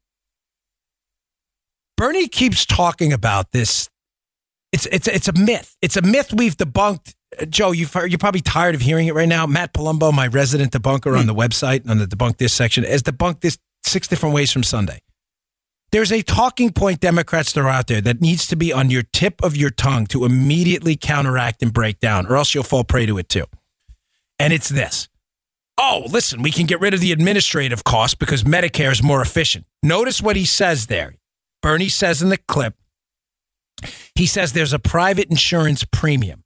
Bernie 1.97 2.27
keeps 2.27 2.65
talking 2.65 3.11
about 3.11 3.51
this. 3.51 3.89
It's 4.71 4.85
it's 4.85 5.07
it's 5.07 5.27
a 5.27 5.33
myth. 5.33 5.75
It's 5.81 5.97
a 5.97 6.01
myth 6.01 6.31
we've 6.31 6.55
debunked. 6.55 7.15
Joe, 7.47 7.71
you've 7.71 7.93
heard, 7.93 8.11
you're 8.11 8.17
probably 8.17 8.41
tired 8.41 8.75
of 8.75 8.81
hearing 8.81 9.07
it 9.07 9.13
right 9.13 9.27
now. 9.27 9.45
Matt 9.45 9.73
Palumbo, 9.73 10.13
my 10.13 10.27
resident 10.27 10.71
debunker 10.73 11.15
on 11.15 11.21
hmm. 11.21 11.27
the 11.27 11.35
website 11.35 11.89
on 11.89 11.97
the 11.97 12.05
debunk 12.05 12.37
this 12.37 12.53
section, 12.53 12.83
has 12.83 13.03
debunked 13.03 13.41
this 13.41 13.57
six 13.83 14.07
different 14.07 14.35
ways 14.35 14.51
from 14.51 14.63
Sunday. 14.63 15.01
There's 15.91 16.11
a 16.11 16.21
talking 16.21 16.71
point 16.71 16.99
Democrats 16.99 17.51
throw 17.51 17.67
out 17.67 17.87
there 17.87 18.01
that 18.01 18.21
needs 18.21 18.45
to 18.47 18.55
be 18.55 18.71
on 18.71 18.91
your 18.91 19.01
tip 19.01 19.43
of 19.43 19.57
your 19.57 19.71
tongue 19.71 20.05
to 20.07 20.23
immediately 20.23 20.95
counteract 20.95 21.63
and 21.63 21.73
break 21.73 21.99
down, 21.99 22.27
or 22.27 22.35
else 22.35 22.53
you'll 22.53 22.63
fall 22.63 22.83
prey 22.83 23.07
to 23.07 23.17
it 23.17 23.27
too. 23.27 23.45
And 24.37 24.53
it's 24.53 24.69
this. 24.69 25.09
Oh, 25.79 26.03
listen, 26.09 26.41
we 26.41 26.51
can 26.51 26.67
get 26.67 26.81
rid 26.81 26.93
of 26.93 26.99
the 26.99 27.11
administrative 27.11 27.83
costs 27.83 28.13
because 28.13 28.43
Medicare 28.43 28.91
is 28.91 29.01
more 29.01 29.21
efficient. 29.21 29.65
Notice 29.81 30.21
what 30.21 30.35
he 30.35 30.45
says 30.45 30.87
there. 30.87 31.15
Bernie 31.61 31.89
says 31.89 32.21
in 32.21 32.29
the 32.29 32.37
clip, 32.37 32.75
he 34.13 34.25
says 34.25 34.53
there's 34.53 34.73
a 34.73 34.79
private 34.79 35.29
insurance 35.29 35.85
premium. 35.85 36.43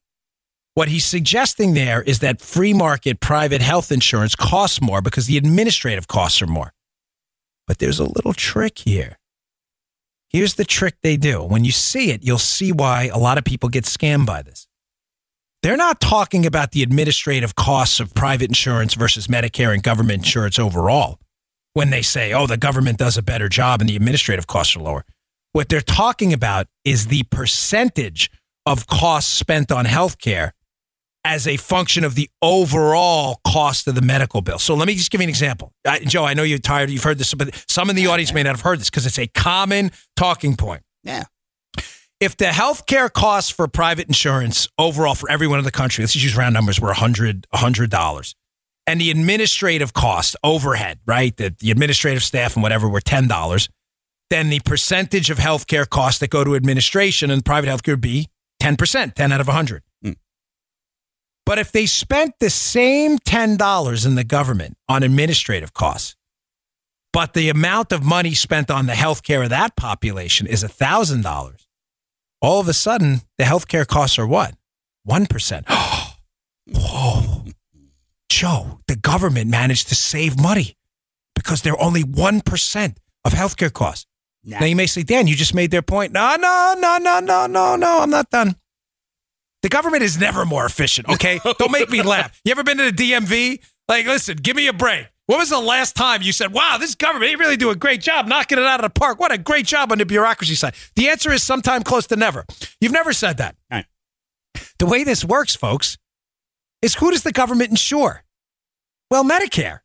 What 0.76 0.88
he's 0.88 1.06
suggesting 1.06 1.76
there 1.76 2.02
is 2.02 2.20
that 2.20 2.42
free 2.42 2.74
market 2.74 3.20
private 3.20 3.62
health 3.62 3.92
insurance 3.92 4.36
costs 4.36 4.82
more 4.82 5.02
because 5.02 5.28
the 5.28 5.38
administrative 5.38 6.08
costs 6.08 6.42
are 6.42 6.48
more. 6.48 6.74
But 7.68 7.78
there's 7.78 8.00
a 8.00 8.06
little 8.06 8.34
trick 8.34 8.80
here. 8.80 9.20
Here's 10.30 10.56
the 10.56 10.66
trick 10.66 10.96
they 11.04 11.16
do. 11.16 11.44
When 11.44 11.64
you 11.64 11.72
see 11.72 12.10
it, 12.10 12.24
you'll 12.24 12.40
see 12.40 12.72
why 12.72 13.12
a 13.14 13.20
lot 13.20 13.38
of 13.38 13.44
people 13.44 13.70
get 13.70 13.84
scammed 13.84 14.26
by 14.26 14.42
this. 14.42 14.68
They're 15.62 15.78
not 15.78 16.02
talking 16.02 16.46
about 16.46 16.72
the 16.72 16.82
administrative 16.82 17.56
costs 17.56 18.00
of 18.00 18.14
private 18.16 18.50
insurance 18.50 18.96
versus 18.96 19.28
Medicare 19.28 19.74
and 19.74 19.84
government 19.84 20.24
insurance 20.24 20.58
overall 20.58 21.20
when 21.74 21.92
they 21.92 22.02
say, 22.02 22.34
oh, 22.34 22.48
the 22.48 22.58
government 22.58 22.98
does 22.98 23.18
a 23.18 23.22
better 23.22 23.48
job 23.48 23.80
and 23.80 23.90
the 23.90 23.96
administrative 23.96 24.48
costs 24.48 24.76
are 24.76 24.82
lower. 24.82 25.06
What 25.52 25.70
they're 25.70 25.82
talking 25.82 26.34
about 26.34 26.68
is 26.84 27.08
the 27.08 27.24
percentage 27.24 28.32
of 28.66 28.88
costs 28.88 29.32
spent 29.32 29.72
on 29.72 29.86
healthcare 29.86 30.52
as 31.26 31.48
a 31.48 31.58
function 31.58 32.04
of 32.04 32.16
the 32.16 32.30
overall 32.42 33.40
cost 33.46 33.88
of 33.88 33.96
the 33.96 34.02
medical 34.02 34.42
bill. 34.42 34.60
So 34.60 34.76
let 34.76 34.88
me 34.88 34.96
just 34.96 35.10
give 35.10 35.22
you 35.22 35.26
an 35.26 35.30
example. 35.30 35.72
Uh, 35.86 36.00
Joe, 36.00 36.26
I 36.26 36.34
know 36.34 36.44
you're 36.44 36.60
tired, 36.60 36.90
you've 36.90 37.04
heard 37.04 37.18
this, 37.18 37.34
but 37.34 37.56
some 37.68 37.90
in 37.90 37.96
the 37.96 38.08
audience 38.08 38.34
may 38.34 38.44
not 38.44 38.56
have 38.56 38.62
heard 38.62 38.80
this 38.80 38.90
because 38.90 39.06
it's 39.06 39.20
a 39.20 39.28
common 39.28 39.92
talking 40.16 40.56
point. 40.56 40.82
Yeah. 41.04 41.24
If 42.20 42.38
the 42.38 42.46
healthcare 42.46 43.12
costs 43.12 43.52
for 43.52 43.68
private 43.68 44.08
insurance 44.08 44.68
overall 44.78 45.16
for 45.16 45.30
everyone 45.30 45.60
in 45.60 45.66
the 45.66 45.72
country, 45.72 46.04
let's 46.04 46.14
just 46.14 46.24
use 46.24 46.38
round 46.38 46.54
numbers, 46.54 46.80
were 46.80 46.88
100 46.88 47.48
$100 47.54 48.34
and 48.88 49.00
the 49.00 49.12
administrative 49.12 49.94
cost 49.94 50.36
overhead, 50.44 51.00
right? 51.06 51.36
The, 51.36 51.56
the 51.60 51.72
administrative 51.72 52.24
staff 52.24 52.56
and 52.56 52.64
whatever 52.64 52.90
were 52.90 53.02
$10, 53.02 53.70
then 54.30 54.50
the 54.50 54.60
percentage 54.62 55.30
of 55.30 55.38
healthcare 55.38 55.88
costs 55.88 56.20
that 56.20 56.30
go 56.30 56.44
to 56.44 56.56
administration 56.56 57.32
and 57.32 57.44
private 57.44 57.68
healthcare 57.68 57.94
would 57.94 58.02
be 58.02 58.30
10%, 58.62 59.14
10 59.14 59.32
out 59.32 59.42
of 59.42 59.48
100. 59.48 59.84
But 61.46 61.60
if 61.60 61.72
they 61.72 61.86
spent 61.86 62.36
the 62.40 62.50
same 62.50 63.18
$10 63.20 64.06
in 64.06 64.16
the 64.16 64.24
government 64.24 64.78
on 64.88 65.04
administrative 65.04 65.74
costs, 65.74 66.16
but 67.12 67.34
the 67.34 67.50
amount 67.50 67.92
of 67.92 68.04
money 68.04 68.34
spent 68.34 68.72
on 68.72 68.86
the 68.86 68.94
healthcare 68.94 69.44
of 69.44 69.50
that 69.50 69.76
population 69.76 70.48
is 70.48 70.64
$1,000, 70.64 71.66
all 72.42 72.60
of 72.60 72.68
a 72.68 72.74
sudden 72.74 73.22
the 73.38 73.44
healthcare 73.44 73.86
costs 73.86 74.18
are 74.18 74.28
what? 74.28 74.56
1%. 75.08 75.64
Whoa. 76.68 77.46
Joe, 78.30 78.80
the 78.88 78.96
government 78.96 79.50
managed 79.50 79.90
to 79.90 79.96
save 79.96 80.40
money 80.40 80.76
because 81.36 81.62
they're 81.62 81.80
only 81.80 82.04
1% 82.04 82.96
of 83.26 83.34
healthcare 83.34 83.72
costs. 83.72 84.08
Nah. 84.44 84.60
Now 84.60 84.66
you 84.66 84.76
may 84.76 84.88
say, 84.88 85.04
Dan, 85.04 85.28
you 85.28 85.36
just 85.36 85.54
made 85.54 85.72
their 85.72 85.82
point. 85.82 86.14
No, 86.14 86.36
no, 86.36 86.76
no, 86.78 86.98
no, 86.98 87.20
no, 87.20 87.46
no, 87.48 87.76
no, 87.76 88.00
I'm 88.02 88.10
not 88.10 88.30
done. 88.30 88.56
The 89.64 89.70
government 89.70 90.04
is 90.04 90.20
never 90.20 90.46
more 90.46 90.66
efficient, 90.66 91.10
okay? 91.10 91.40
Don't 91.58 91.72
make 91.72 91.90
me 91.90 92.02
laugh. 92.02 92.40
You 92.46 92.52
ever 92.52 92.64
been 92.64 92.78
to 92.78 92.92
the 92.92 93.12
DMV? 93.12 93.60
Like, 93.88 94.06
listen, 94.06 94.38
give 94.38 94.56
me 94.56 94.68
a 94.68 94.74
break. 94.74 95.08
When 95.26 95.40
was 95.40 95.50
the 95.50 95.60
last 95.60 95.96
time 95.96 96.22
you 96.22 96.34
said, 96.34 96.52
wow, 96.52 96.78
this 96.78 96.96
government, 96.96 97.32
they 97.32 97.38
really 97.38 97.56
do 97.56 97.70
a 97.70 97.76
great 97.76 98.02
job 98.02 98.28
knocking 98.28 98.58
it 98.58 98.66
out 98.66 98.84
of 98.84 98.94
the 98.94 99.00
park? 99.00 99.20
What 99.20 99.32
a 99.32 99.38
great 99.38 99.66
job 99.66 99.92
on 99.94 99.98
the 99.98 100.06
bureaucracy 100.06 100.56
side. 100.56 100.76
The 100.98 101.08
answer 101.08 101.32
is 101.32 101.42
sometime 101.42 101.82
close 101.84 102.08
to 102.08 102.18
never. 102.18 102.46
You've 102.82 102.92
never 102.92 103.14
said 103.14 103.38
that. 103.38 103.56
Right. 103.72 103.86
The 104.80 104.86
way 104.86 105.06
this 105.06 105.24
works, 105.24 105.56
folks, 105.56 105.98
is 106.82 106.96
who 106.96 107.12
does 107.12 107.24
the 107.24 107.32
government 107.32 107.70
insure? 107.70 108.24
Well, 109.10 109.24
Medicare 109.24 109.80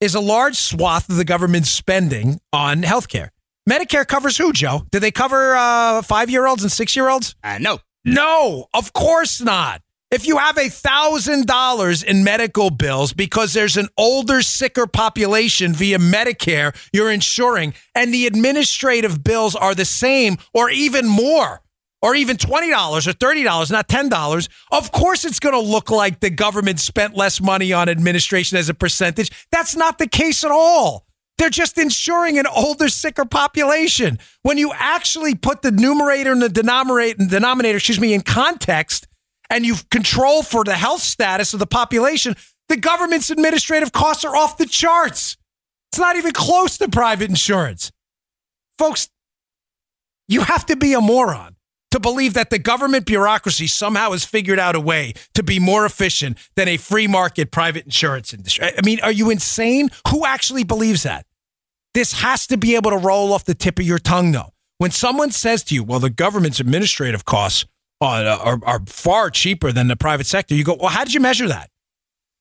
is 0.00 0.14
a 0.14 0.20
large 0.20 0.56
swath 0.56 1.10
of 1.10 1.16
the 1.16 1.24
government's 1.24 1.70
spending 1.70 2.40
on 2.50 2.82
healthcare. 2.82 3.28
Medicare 3.68 4.06
covers 4.06 4.38
who, 4.38 4.52
Joe? 4.52 4.86
Do 4.90 5.00
they 5.00 5.10
cover 5.10 5.54
uh, 5.54 6.00
five 6.00 6.30
year 6.30 6.46
olds 6.46 6.62
and 6.62 6.72
six 6.72 6.96
year 6.96 7.10
olds? 7.10 7.34
Uh, 7.44 7.58
no. 7.60 7.80
No, 8.06 8.68
of 8.72 8.92
course 8.92 9.40
not. 9.40 9.82
If 10.12 10.28
you 10.28 10.38
have 10.38 10.56
a 10.56 10.68
thousand 10.68 11.46
dollars 11.48 12.04
in 12.04 12.22
medical 12.22 12.70
bills 12.70 13.12
because 13.12 13.52
there's 13.52 13.76
an 13.76 13.88
older, 13.98 14.42
sicker 14.42 14.86
population 14.86 15.72
via 15.72 15.98
Medicare 15.98 16.72
you're 16.92 17.10
insuring, 17.10 17.74
and 17.96 18.14
the 18.14 18.28
administrative 18.28 19.24
bills 19.24 19.56
are 19.56 19.74
the 19.74 19.84
same 19.84 20.36
or 20.54 20.70
even 20.70 21.08
more, 21.08 21.62
or 22.00 22.14
even 22.14 22.36
$20 22.36 23.08
or 23.08 23.12
$30, 23.12 23.72
not 23.72 23.88
$10, 23.88 24.48
of 24.70 24.92
course 24.92 25.24
it's 25.24 25.40
going 25.40 25.54
to 25.54 25.60
look 25.60 25.90
like 25.90 26.20
the 26.20 26.30
government 26.30 26.78
spent 26.78 27.16
less 27.16 27.40
money 27.40 27.72
on 27.72 27.88
administration 27.88 28.56
as 28.56 28.68
a 28.68 28.74
percentage. 28.74 29.32
That's 29.50 29.74
not 29.74 29.98
the 29.98 30.06
case 30.06 30.44
at 30.44 30.52
all. 30.52 31.05
They're 31.38 31.50
just 31.50 31.76
insuring 31.76 32.38
an 32.38 32.46
older, 32.46 32.88
sicker 32.88 33.24
population. 33.24 34.18
When 34.42 34.56
you 34.56 34.72
actually 34.74 35.34
put 35.34 35.62
the 35.62 35.70
numerator 35.70 36.32
and 36.32 36.40
the 36.40 36.48
denominator, 36.48 37.24
denominator, 37.24 37.76
excuse 37.76 38.00
me, 38.00 38.14
in 38.14 38.22
context, 38.22 39.06
and 39.50 39.64
you 39.64 39.76
control 39.90 40.42
for 40.42 40.64
the 40.64 40.74
health 40.74 41.02
status 41.02 41.52
of 41.52 41.60
the 41.60 41.66
population, 41.66 42.34
the 42.68 42.76
government's 42.76 43.30
administrative 43.30 43.92
costs 43.92 44.24
are 44.24 44.34
off 44.34 44.56
the 44.56 44.66
charts. 44.66 45.36
It's 45.92 45.98
not 45.98 46.16
even 46.16 46.32
close 46.32 46.78
to 46.78 46.88
private 46.88 47.28
insurance. 47.28 47.92
Folks, 48.78 49.08
you 50.28 50.40
have 50.40 50.66
to 50.66 50.76
be 50.76 50.94
a 50.94 51.00
moron 51.00 51.56
to 51.92 52.00
believe 52.00 52.34
that 52.34 52.50
the 52.50 52.58
government 52.58 53.06
bureaucracy 53.06 53.66
somehow 53.66 54.10
has 54.10 54.24
figured 54.24 54.58
out 54.58 54.74
a 54.74 54.80
way 54.80 55.14
to 55.34 55.42
be 55.42 55.58
more 55.58 55.86
efficient 55.86 56.38
than 56.56 56.68
a 56.68 56.76
free 56.76 57.06
market 57.06 57.50
private 57.50 57.84
insurance 57.84 58.34
industry. 58.34 58.66
I 58.66 58.80
mean, 58.84 59.00
are 59.02 59.12
you 59.12 59.30
insane? 59.30 59.90
Who 60.08 60.26
actually 60.26 60.64
believes 60.64 61.04
that? 61.04 61.25
This 61.96 62.12
has 62.12 62.46
to 62.48 62.58
be 62.58 62.74
able 62.76 62.90
to 62.90 62.98
roll 62.98 63.32
off 63.32 63.46
the 63.46 63.54
tip 63.54 63.78
of 63.78 63.86
your 63.86 63.98
tongue, 63.98 64.30
though. 64.30 64.52
When 64.76 64.90
someone 64.90 65.30
says 65.30 65.64
to 65.64 65.74
you, 65.74 65.82
well, 65.82 65.98
the 65.98 66.10
government's 66.10 66.60
administrative 66.60 67.24
costs 67.24 67.64
are, 68.02 68.22
are, 68.22 68.60
are 68.64 68.80
far 68.84 69.30
cheaper 69.30 69.72
than 69.72 69.88
the 69.88 69.96
private 69.96 70.26
sector, 70.26 70.54
you 70.54 70.62
go, 70.62 70.76
well, 70.78 70.90
how 70.90 71.04
did 71.04 71.14
you 71.14 71.20
measure 71.20 71.48
that? 71.48 71.70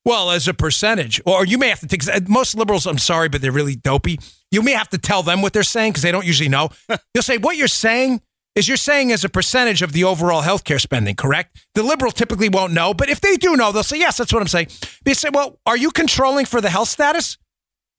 Well, 0.04 0.32
as 0.32 0.50
a 0.50 0.54
percentage, 0.54 1.22
or 1.26 1.46
you 1.46 1.58
may 1.58 1.70
have 1.70 1.80
to 1.80 1.88
take 1.88 2.06
uh, 2.06 2.20
most 2.28 2.58
liberals. 2.58 2.86
I'm 2.86 2.98
sorry, 2.98 3.30
but 3.30 3.42
they're 3.42 3.54
really 3.54 3.78
dopey. 3.78 4.20
You 4.52 4.62
may 4.62 4.74
have 4.74 4.90
to 4.90 4.98
tell 4.98 5.24
them 5.24 5.42
what 5.42 5.54
they're 5.54 5.64
saying 5.64 5.94
because 5.94 6.04
they 6.04 6.12
don't 6.12 6.26
usually 6.26 6.50
know. 6.50 6.68
You'll 7.14 7.22
say 7.22 7.38
what 7.38 7.56
you're 7.56 7.70
saying 7.70 8.22
is 8.56 8.68
you're 8.68 8.76
saying 8.76 9.14
as 9.14 9.24
a 9.24 9.30
percentage 9.30 9.82
of 9.82 9.94
the 9.94 10.04
overall 10.04 10.42
healthcare 10.42 10.82
spending, 10.82 11.16
correct? 11.16 11.66
The 11.76 11.84
liberal 11.84 12.12
typically 12.12 12.50
won't 12.50 12.74
know, 12.74 12.94
but 12.94 13.10
if 13.10 13.22
they 13.22 13.38
do 13.38 13.56
know, 13.56 13.72
they'll 13.72 13.84
say 13.84 14.00
yes. 14.00 14.18
That's 14.18 14.34
what 14.34 14.42
I'm 14.42 14.50
saying. 14.50 14.68
They 15.06 15.14
say, 15.14 15.30
well, 15.32 15.60
are 15.66 15.78
you 15.78 15.92
controlling 15.92 16.46
for 16.46 16.60
the 16.60 16.70
health 16.70 16.90
status? 16.90 17.38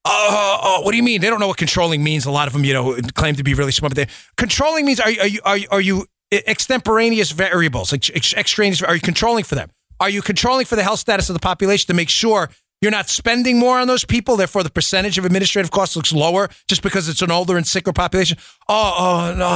Uh, 0.06 0.58
uh, 0.62 0.82
what 0.82 0.92
do 0.92 0.96
you 0.96 1.02
mean? 1.02 1.20
They 1.20 1.28
don't 1.28 1.40
know 1.40 1.48
what 1.48 1.56
controlling 1.56 2.02
means. 2.02 2.26
A 2.26 2.30
lot 2.30 2.46
of 2.46 2.52
them, 2.52 2.64
you 2.64 2.72
know, 2.72 2.96
claim 3.14 3.34
to 3.36 3.42
be 3.42 3.54
really 3.54 3.72
smart. 3.72 3.94
But 3.94 4.06
they, 4.06 4.12
controlling 4.36 4.86
means 4.86 5.00
are, 5.00 5.08
are 5.08 5.26
you 5.26 5.40
are 5.44 5.56
you, 5.56 5.68
are 5.70 5.80
you 5.80 6.06
extemporaneous 6.32 7.32
variables, 7.32 7.92
ex- 7.92 8.34
extraneous? 8.34 8.82
Are 8.82 8.94
you 8.94 9.00
controlling 9.00 9.44
for 9.44 9.54
them? 9.54 9.70
Are 10.00 10.10
you 10.10 10.22
controlling 10.22 10.66
for 10.66 10.76
the 10.76 10.82
health 10.82 10.98
status 10.98 11.30
of 11.30 11.34
the 11.34 11.40
population 11.40 11.86
to 11.88 11.94
make 11.94 12.08
sure 12.08 12.50
you're 12.82 12.90
not 12.90 13.08
spending 13.08 13.58
more 13.58 13.78
on 13.78 13.86
those 13.86 14.04
people? 14.04 14.36
Therefore, 14.36 14.62
the 14.62 14.70
percentage 14.70 15.16
of 15.18 15.24
administrative 15.24 15.70
costs 15.70 15.96
looks 15.96 16.12
lower 16.12 16.48
just 16.68 16.82
because 16.82 17.08
it's 17.08 17.22
an 17.22 17.30
older 17.30 17.56
and 17.56 17.66
sicker 17.66 17.92
population. 17.92 18.36
Oh, 18.68 18.94
oh 18.98 19.34
no, 19.36 19.46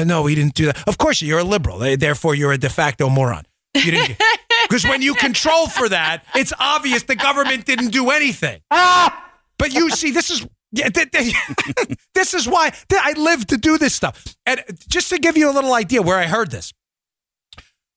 uh, 0.00 0.04
no, 0.04 0.22
we 0.22 0.34
didn't 0.34 0.54
do 0.54 0.66
that. 0.66 0.88
Of 0.88 0.98
course, 0.98 1.20
you're 1.20 1.40
a 1.40 1.44
liberal. 1.44 1.78
Therefore, 1.78 2.34
you're 2.34 2.52
a 2.52 2.58
de 2.58 2.70
facto 2.70 3.08
moron. 3.08 3.44
Because 4.62 4.84
when 4.84 5.02
you 5.02 5.14
control 5.14 5.66
for 5.66 5.88
that, 5.88 6.24
it's 6.34 6.52
obvious 6.58 7.02
the 7.02 7.16
government 7.16 7.66
didn't 7.66 7.90
do 7.90 8.10
anything. 8.10 8.60
But 9.58 9.72
you 9.72 9.90
see, 9.90 10.10
this 10.10 10.30
is 10.30 10.46
yeah, 10.72 10.88
th- 10.88 11.10
th- 11.12 11.34
this 12.14 12.34
is 12.34 12.48
why 12.48 12.70
th- 12.70 13.00
I 13.02 13.12
live 13.12 13.46
to 13.46 13.56
do 13.56 13.78
this 13.78 13.94
stuff. 13.94 14.24
And 14.44 14.60
just 14.88 15.10
to 15.10 15.18
give 15.18 15.36
you 15.36 15.48
a 15.50 15.52
little 15.52 15.72
idea 15.72 16.02
where 16.02 16.18
I 16.18 16.24
heard 16.26 16.50
this, 16.50 16.72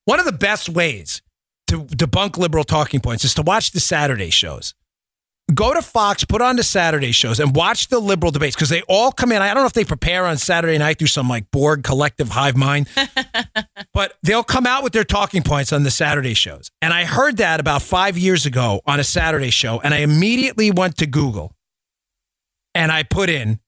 one 0.05 0.19
of 0.19 0.25
the 0.25 0.31
best 0.31 0.69
ways 0.69 1.21
to 1.67 1.83
debunk 1.85 2.37
liberal 2.37 2.63
talking 2.63 2.99
points 2.99 3.25
is 3.25 3.33
to 3.33 3.41
watch 3.41 3.71
the 3.71 3.79
Saturday 3.79 4.29
shows. 4.29 4.73
Go 5.53 5.73
to 5.73 5.81
Fox, 5.81 6.25
put 6.25 6.41
on 6.41 6.57
the 6.57 6.63
Saturday 6.63 7.13
shows, 7.13 7.39
and 7.39 7.55
watch 7.55 7.87
the 7.87 7.99
liberal 7.99 8.31
debates 8.31 8.55
because 8.55 8.67
they 8.67 8.81
all 8.89 9.13
come 9.13 9.31
in. 9.31 9.41
I 9.41 9.53
don't 9.53 9.63
know 9.63 9.67
if 9.67 9.73
they 9.73 9.85
prepare 9.85 10.25
on 10.25 10.37
Saturday 10.37 10.77
night 10.77 10.99
through 10.99 11.07
some 11.07 11.29
like 11.29 11.49
Borg 11.51 11.83
collective 11.83 12.27
hive 12.27 12.57
mind, 12.57 12.89
but 13.93 14.17
they'll 14.23 14.43
come 14.43 14.67
out 14.67 14.83
with 14.83 14.91
their 14.91 15.05
talking 15.05 15.43
points 15.43 15.71
on 15.71 15.83
the 15.83 15.91
Saturday 15.91 16.33
shows. 16.33 16.69
And 16.81 16.93
I 16.93 17.05
heard 17.05 17.37
that 17.37 17.61
about 17.61 17.81
five 17.81 18.17
years 18.17 18.45
ago 18.45 18.81
on 18.85 18.99
a 18.99 19.05
Saturday 19.05 19.49
show, 19.49 19.79
and 19.79 19.93
I 19.93 19.99
immediately 19.99 20.69
went 20.69 20.97
to 20.97 21.05
Google 21.05 21.53
and 22.75 22.91
I 22.91 23.03
put 23.03 23.29
in 23.29 23.59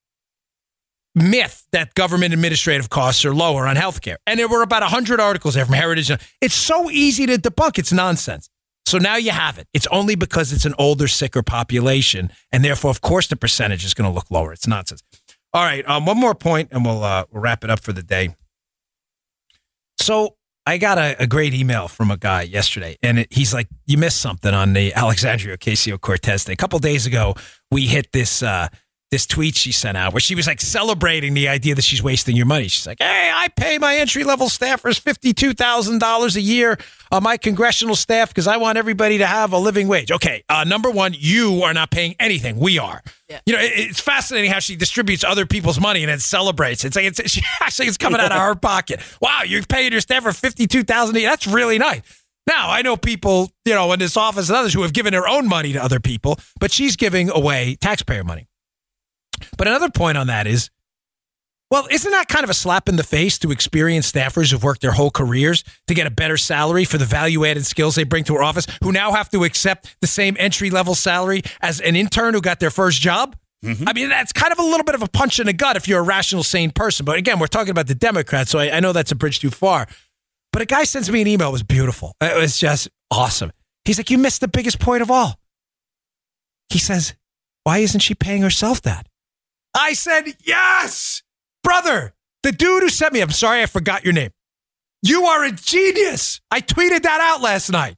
myth 1.16 1.66
that 1.72 1.96
government 1.96 2.34
administrative 2.34 2.90
costs 2.90 3.26
are 3.26 3.34
lower 3.34 3.66
on 3.66 3.76
healthcare. 3.76 4.18
And 4.28 4.40
there 4.40 4.48
were 4.48 4.62
about 4.62 4.82
100 4.84 5.20
articles 5.20 5.56
there 5.56 5.66
from 5.66 5.76
Heritage. 5.76 6.12
It's 6.42 6.54
so 6.54 6.90
easy 6.92 7.26
to 7.26 7.38
debunk. 7.38 7.80
It's 7.80 7.92
nonsense. 7.92 8.50
So 8.90 8.98
now 8.98 9.18
you 9.18 9.30
have 9.30 9.60
it. 9.60 9.68
It's 9.72 9.86
only 9.92 10.16
because 10.16 10.52
it's 10.52 10.66
an 10.66 10.74
older, 10.80 11.08
sicker 11.08 11.44
population. 11.44 12.32
And 12.52 12.66
therefore, 12.66 12.90
of 12.90 13.02
course, 13.02 13.28
the 13.28 13.36
percentage 13.36 13.86
is 13.86 13.94
going 13.94 14.10
to 14.10 14.14
look 14.14 14.32
lower. 14.32 14.52
It's 14.52 14.66
nonsense. 14.66 15.04
All 15.54 15.64
right. 15.64 15.88
Um, 15.88 16.08
one 16.08 16.18
more 16.18 16.34
point 16.34 16.70
and 16.72 16.84
we'll, 16.84 17.04
uh, 17.04 17.26
we'll 17.32 17.44
wrap 17.44 17.64
it 17.64 17.70
up 17.70 17.82
for 17.82 17.94
the 17.94 18.02
day. 18.02 18.36
So 20.00 20.38
I 20.66 20.80
got 20.80 20.98
a, 20.98 21.16
a 21.22 21.28
great 21.28 21.54
email 21.54 21.88
from 21.88 22.10
a 22.10 22.18
guy 22.18 22.42
yesterday, 22.44 22.98
and 23.04 23.20
it, 23.20 23.28
he's 23.32 23.54
like, 23.54 23.68
"You 23.86 23.98
missed 23.98 24.22
something 24.22 24.54
on 24.54 24.74
the 24.74 24.94
Alexandria 24.94 25.58
Ocasio 25.58 26.00
Cortez 26.00 26.44
thing. 26.44 26.54
A 26.54 26.58
couple 26.58 26.78
days 26.80 27.06
ago, 27.08 27.36
we 27.72 27.88
hit 27.88 28.12
this 28.12 28.44
uh, 28.44 28.68
this 29.12 29.26
tweet 29.26 29.56
she 29.56 29.72
sent 29.72 29.98
out 29.98 30.14
where 30.14 30.20
she 30.20 30.36
was 30.36 30.46
like 30.46 30.62
celebrating 30.62 31.34
the 31.34 31.48
idea 31.48 31.74
that 31.74 31.82
she's 31.84 32.02
wasting 32.04 32.36
your 32.36 32.46
money. 32.46 32.68
She's 32.68 32.86
like, 32.86 33.00
"Hey, 33.00 33.32
I 33.34 33.48
pay 33.48 33.78
my 33.78 33.96
entry 33.96 34.24
level 34.24 34.48
staffers 34.48 35.00
fifty 35.00 35.34
two 35.34 35.54
thousand 35.54 36.00
dollars 36.00 36.36
a 36.36 36.42
year 36.42 36.78
on 37.12 37.24
my 37.24 37.38
congressional 37.38 37.96
staff 37.96 38.30
because 38.30 38.46
I 38.46 38.58
want 38.58 38.78
everybody 38.78 39.18
to 39.18 39.26
have 39.26 39.52
a 39.52 39.58
living 39.58 39.88
wage." 39.88 40.12
Okay, 40.12 40.44
uh, 40.50 40.64
number 40.64 40.92
one, 40.92 41.16
you 41.18 41.64
are 41.64 41.74
not 41.74 41.90
paying 41.90 42.16
anything. 42.20 42.58
We 42.60 42.78
are. 42.78 43.02
Yeah. 43.28 43.40
You 43.46 43.54
know, 43.54 43.60
it, 43.60 43.72
it's 43.76 44.00
fascinating 44.00 44.52
how 44.52 44.60
she 44.60 44.76
distributes 44.76 45.24
other 45.24 45.46
people's 45.46 45.80
money 45.80 46.04
and 46.04 46.10
then 46.10 46.20
celebrates. 46.20 46.86
It's 46.86 46.96
like 46.96 47.06
it's 47.06 47.32
she 47.32 47.42
actually 47.62 47.88
it's 47.88 47.98
coming 47.98 48.22
out 48.22 48.32
of 48.32 48.40
her 48.40 48.56
pocket. 48.56 49.02
Wow, 49.22 49.42
you're 49.46 49.64
paying 49.64 49.92
your 49.92 50.02
staffer 50.02 50.30
$52,000 50.30 51.16
a 51.16 51.20
year. 51.20 51.30
That's 51.30 51.48
really 51.48 51.80
nice. 51.80 52.02
Now, 52.48 52.72
I 52.72 52.82
know 52.82 52.98
people, 52.98 53.52
you 53.66 53.76
know, 53.76 53.92
in 53.94 54.00
this 54.00 54.18
office 54.18 54.50
and 54.50 54.58
others 54.58 54.74
who 54.74 54.82
have 54.82 54.94
given 54.94 55.14
their 55.14 55.28
own 55.28 55.48
money 55.48 55.74
to 55.74 55.84
other 55.84 56.00
people, 56.00 56.40
but 56.60 56.72
she's 56.72 56.96
giving 56.96 57.30
away 57.30 57.78
taxpayer 57.80 58.24
money. 58.24 58.49
But 59.58 59.68
another 59.68 59.90
point 59.90 60.18
on 60.18 60.28
that 60.28 60.48
is, 60.48 60.70
well, 61.72 61.88
isn't 61.92 62.12
that 62.12 62.28
kind 62.28 62.44
of 62.44 62.50
a 62.50 62.56
slap 62.56 62.90
in 62.90 62.96
the 62.96 63.04
face 63.04 63.38
to 63.40 63.52
experienced 63.52 64.14
staffers 64.14 64.52
who've 64.52 64.64
worked 64.64 64.82
their 64.82 64.92
whole 64.92 65.12
careers 65.12 65.64
to 65.88 65.94
get 65.94 66.08
a 66.08 66.12
better 66.12 66.36
salary 66.36 66.84
for 66.84 66.98
the 66.98 67.06
value 67.06 67.46
added 67.46 67.66
skills 67.66 67.94
they 67.94 68.04
bring 68.04 68.24
to 68.24 68.36
our 68.36 68.44
office, 68.44 68.66
who 68.84 68.92
now 68.92 69.12
have 69.12 69.30
to 69.30 69.44
accept 69.44 69.96
the 70.02 70.08
same 70.08 70.36
entry 70.40 70.72
level 70.72 70.96
salary 70.96 71.44
as 71.62 71.80
an 71.80 71.96
intern 71.96 72.34
who 72.34 72.42
got 72.42 72.60
their 72.60 72.72
first 72.72 73.00
job? 73.02 73.36
Mm-hmm. 73.64 73.88
I 73.88 73.94
mean, 73.94 74.10
that's 74.10 74.32
kind 74.32 74.52
of 74.52 74.60
a 74.60 74.64
little 74.64 74.84
bit 74.84 74.96
of 74.96 75.04
a 75.04 75.08
punch 75.08 75.40
in 75.40 75.46
the 75.46 75.54
gut 75.54 75.76
if 75.76 75.88
you're 75.88 76.00
a 76.00 76.04
rational, 76.04 76.44
sane 76.44 76.72
person. 76.72 77.06
But 77.06 77.18
again, 77.18 77.40
we're 77.40 77.48
talking 77.48 77.72
about 77.72 77.88
the 77.88 77.96
Democrats, 77.96 78.50
so 78.50 78.58
I, 78.58 78.78
I 78.78 78.80
know 78.80 78.94
that's 78.94 79.12
a 79.12 79.16
bridge 79.16 79.40
too 79.40 79.52
far. 79.52 79.88
But 80.52 80.62
a 80.62 80.66
guy 80.66 80.86
sends 80.86 81.12
me 81.12 81.22
an 81.22 81.28
email. 81.28 81.50
It 81.50 81.52
was 81.52 81.64
beautiful. 81.64 82.16
It 82.22 82.36
was 82.36 82.58
just 82.58 82.90
awesome. 83.12 83.52
He's 83.86 84.00
like, 84.00 84.10
You 84.10 84.18
missed 84.18 84.42
the 84.42 84.48
biggest 84.48 84.80
point 84.80 85.02
of 85.02 85.12
all. 85.12 85.40
He 86.70 86.80
says, 86.80 87.14
Why 87.64 87.80
isn't 87.80 88.00
she 88.00 88.16
paying 88.16 88.42
herself 88.42 88.82
that? 88.84 89.08
I 89.74 89.94
said, 89.94 90.36
yes, 90.44 91.24
brother. 91.64 92.14
The 92.44 92.52
dude 92.52 92.84
who 92.84 92.90
sent 92.90 93.14
me, 93.14 93.22
I'm 93.22 93.32
sorry, 93.32 93.62
I 93.62 93.66
forgot 93.66 94.04
your 94.04 94.14
name. 94.14 94.32
You 95.02 95.26
are 95.26 95.44
a 95.44 95.52
genius. 95.52 96.42
I 96.52 96.62
tweeted 96.62 97.04
that 97.04 97.22
out 97.22 97.42
last 97.42 97.70
night. 97.70 97.96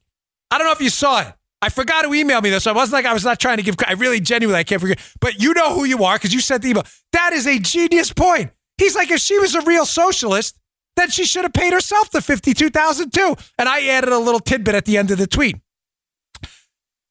I 0.50 0.58
don't 0.58 0.66
know 0.66 0.72
if 0.72 0.80
you 0.80 0.90
saw 0.90 1.20
it. 1.20 1.32
I 1.60 1.68
forgot 1.68 2.02
to 2.02 2.12
email 2.12 2.40
me 2.40 2.50
though, 2.50 2.58
so 2.58 2.72
I 2.72 2.74
wasn't 2.74 2.94
like 2.94 3.06
I 3.06 3.14
was 3.14 3.24
not 3.24 3.38
trying 3.38 3.58
to 3.58 3.62
give. 3.62 3.76
I 3.86 3.92
really 3.92 4.20
genuinely 4.20 4.58
I 4.58 4.64
can't 4.64 4.80
forget. 4.80 4.98
But 5.20 5.40
you 5.40 5.54
know 5.54 5.74
who 5.74 5.84
you 5.84 6.04
are 6.04 6.16
because 6.16 6.34
you 6.34 6.40
sent 6.40 6.62
the 6.62 6.70
email. 6.70 6.82
That 7.12 7.32
is 7.32 7.46
a 7.46 7.58
genius 7.58 8.12
point. 8.12 8.50
He's 8.78 8.96
like, 8.96 9.10
if 9.12 9.20
she 9.20 9.38
was 9.38 9.54
a 9.54 9.60
real 9.62 9.86
socialist, 9.86 10.58
then 10.96 11.10
she 11.10 11.24
should 11.24 11.44
have 11.44 11.52
paid 11.52 11.72
herself 11.72 12.10
the 12.10 12.20
fifty-two 12.20 12.70
thousand 12.70 13.12
too. 13.12 13.36
And 13.58 13.68
I 13.68 13.86
added 13.86 14.10
a 14.10 14.18
little 14.18 14.40
tidbit 14.40 14.74
at 14.74 14.84
the 14.84 14.98
end 14.98 15.12
of 15.12 15.18
the 15.18 15.28
tweet 15.28 15.56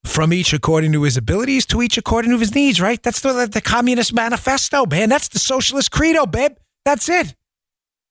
from 0.03 0.33
each 0.33 0.53
according 0.53 0.91
to 0.93 1.03
his 1.03 1.17
abilities 1.17 1.65
to 1.67 1.81
each 1.81 1.97
according 1.97 2.31
to 2.31 2.37
his 2.37 2.55
needs, 2.55 2.81
right? 2.81 3.01
That's 3.01 3.21
the, 3.21 3.47
the 3.51 3.61
Communist 3.61 4.13
Manifesto, 4.13 4.85
man. 4.85 5.09
That's 5.09 5.27
the 5.27 5.39
Socialist 5.39 5.91
Credo, 5.91 6.25
babe. 6.25 6.53
That's 6.85 7.07
it. 7.09 7.35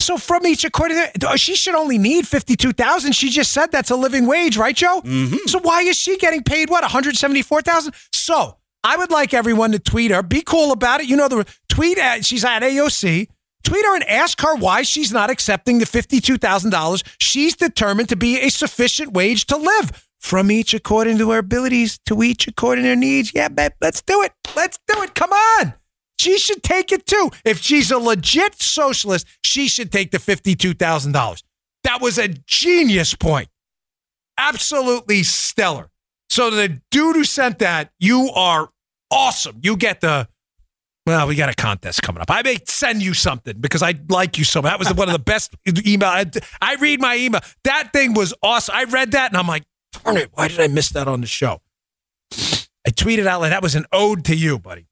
So 0.00 0.16
from 0.16 0.46
each 0.46 0.64
according 0.64 0.96
to 0.96 1.36
she 1.36 1.54
should 1.54 1.74
only 1.74 1.98
need 1.98 2.26
fifty 2.26 2.56
two 2.56 2.72
thousand. 2.72 3.12
She 3.12 3.28
just 3.28 3.52
said 3.52 3.70
that's 3.70 3.90
a 3.90 3.96
living 3.96 4.26
wage, 4.26 4.56
right, 4.56 4.74
Joe? 4.74 5.02
Mm-hmm. 5.04 5.36
So 5.46 5.58
why 5.60 5.82
is 5.82 5.96
she 5.96 6.16
getting 6.16 6.42
paid 6.42 6.70
what 6.70 6.82
one 6.82 6.90
hundred 6.90 7.16
seventy 7.16 7.42
four 7.42 7.60
thousand? 7.60 7.94
So 8.12 8.56
I 8.82 8.96
would 8.96 9.10
like 9.10 9.34
everyone 9.34 9.72
to 9.72 9.78
tweet 9.78 10.10
her. 10.10 10.22
Be 10.22 10.40
cool 10.40 10.72
about 10.72 11.00
it. 11.00 11.08
You 11.08 11.16
know 11.16 11.28
the 11.28 11.46
tweet. 11.68 11.98
At, 11.98 12.24
she's 12.24 12.44
at 12.44 12.62
AOC. 12.62 13.28
Tweet 13.62 13.84
her 13.84 13.94
and 13.94 14.04
ask 14.04 14.40
her 14.40 14.56
why 14.56 14.82
she's 14.82 15.12
not 15.12 15.28
accepting 15.28 15.78
the 15.78 15.86
fifty 15.86 16.20
two 16.20 16.38
thousand 16.38 16.70
dollars. 16.70 17.04
She's 17.20 17.54
determined 17.54 18.08
to 18.08 18.16
be 18.16 18.40
a 18.40 18.48
sufficient 18.48 19.12
wage 19.12 19.46
to 19.46 19.56
live 19.58 20.08
from 20.20 20.50
each 20.50 20.74
according 20.74 21.18
to 21.18 21.24
their 21.24 21.38
abilities, 21.38 21.98
to 22.06 22.22
each 22.22 22.46
according 22.46 22.84
to 22.84 22.88
their 22.88 22.96
needs. 22.96 23.32
Yeah, 23.34 23.48
babe, 23.48 23.72
let's 23.80 24.02
do 24.02 24.22
it. 24.22 24.32
Let's 24.54 24.78
do 24.86 25.02
it. 25.02 25.14
Come 25.14 25.32
on. 25.32 25.74
She 26.18 26.38
should 26.38 26.62
take 26.62 26.92
it 26.92 27.06
too. 27.06 27.30
If 27.44 27.60
she's 27.60 27.90
a 27.90 27.98
legit 27.98 28.60
socialist, 28.60 29.26
she 29.42 29.68
should 29.68 29.90
take 29.90 30.10
the 30.10 30.18
$52,000. 30.18 31.42
That 31.84 32.02
was 32.02 32.18
a 32.18 32.28
genius 32.28 33.14
point. 33.14 33.48
Absolutely 34.36 35.22
stellar. 35.22 35.88
So 36.28 36.50
the 36.50 36.80
dude 36.90 37.16
who 37.16 37.24
sent 37.24 37.58
that, 37.60 37.90
you 37.98 38.30
are 38.34 38.68
awesome. 39.10 39.58
You 39.62 39.76
get 39.76 40.02
the 40.02 40.28
well, 41.06 41.26
we 41.26 41.34
got 41.34 41.48
a 41.48 41.54
contest 41.54 42.02
coming 42.02 42.20
up. 42.20 42.30
I 42.30 42.42
may 42.42 42.58
send 42.66 43.02
you 43.02 43.14
something 43.14 43.58
because 43.58 43.82
I 43.82 43.94
like 44.10 44.36
you 44.36 44.44
so 44.44 44.60
much. 44.60 44.70
That 44.70 44.78
was 44.78 44.94
one 44.94 45.08
of 45.08 45.12
the 45.14 45.18
best 45.18 45.54
email. 45.86 46.08
I, 46.08 46.26
I 46.60 46.74
read 46.76 47.00
my 47.00 47.16
email. 47.16 47.40
That 47.64 47.92
thing 47.92 48.12
was 48.12 48.34
awesome. 48.42 48.74
I 48.76 48.84
read 48.84 49.12
that 49.12 49.30
and 49.30 49.38
I'm 49.38 49.46
like, 49.46 49.64
Darn 49.92 50.16
it, 50.16 50.30
why 50.32 50.48
did 50.48 50.60
I 50.60 50.68
miss 50.68 50.90
that 50.90 51.08
on 51.08 51.20
the 51.20 51.26
show? 51.26 51.60
I 52.32 52.90
tweeted 52.90 53.26
out 53.26 53.40
like 53.40 53.50
that 53.50 53.62
was 53.62 53.74
an 53.74 53.86
ode 53.92 54.24
to 54.26 54.36
you, 54.36 54.58
buddy. 54.58 54.86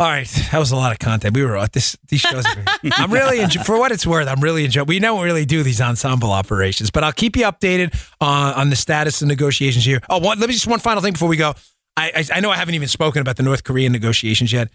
All 0.00 0.06
right, 0.06 0.28
that 0.52 0.58
was 0.58 0.70
a 0.70 0.76
lot 0.76 0.92
of 0.92 1.00
content. 1.00 1.34
We 1.34 1.44
were 1.44 1.56
at 1.56 1.64
uh, 1.64 1.68
this 1.72 1.98
these 2.06 2.20
shows. 2.20 2.44
I'm 2.92 3.12
really 3.12 3.40
enjoy, 3.40 3.64
for 3.64 3.80
what 3.80 3.90
it's 3.90 4.06
worth. 4.06 4.28
I'm 4.28 4.40
really 4.40 4.64
enjoying. 4.64 4.86
We 4.86 5.00
don't 5.00 5.24
really 5.24 5.44
do 5.44 5.64
these 5.64 5.80
ensemble 5.80 6.30
operations, 6.30 6.90
but 6.92 7.02
I'll 7.02 7.12
keep 7.12 7.36
you 7.36 7.42
updated 7.42 8.00
on 8.20 8.54
on 8.54 8.70
the 8.70 8.76
status 8.76 9.20
of 9.22 9.26
negotiations 9.28 9.84
here. 9.84 10.00
Oh, 10.08 10.18
one, 10.18 10.38
let 10.38 10.48
me 10.48 10.54
just 10.54 10.68
one 10.68 10.78
final 10.78 11.02
thing 11.02 11.14
before 11.14 11.28
we 11.28 11.36
go. 11.36 11.54
I 11.96 12.12
I, 12.14 12.24
I 12.36 12.40
know 12.40 12.50
I 12.50 12.56
haven't 12.56 12.76
even 12.76 12.86
spoken 12.86 13.20
about 13.20 13.38
the 13.38 13.42
North 13.42 13.64
Korean 13.64 13.90
negotiations 13.90 14.52
yet. 14.52 14.68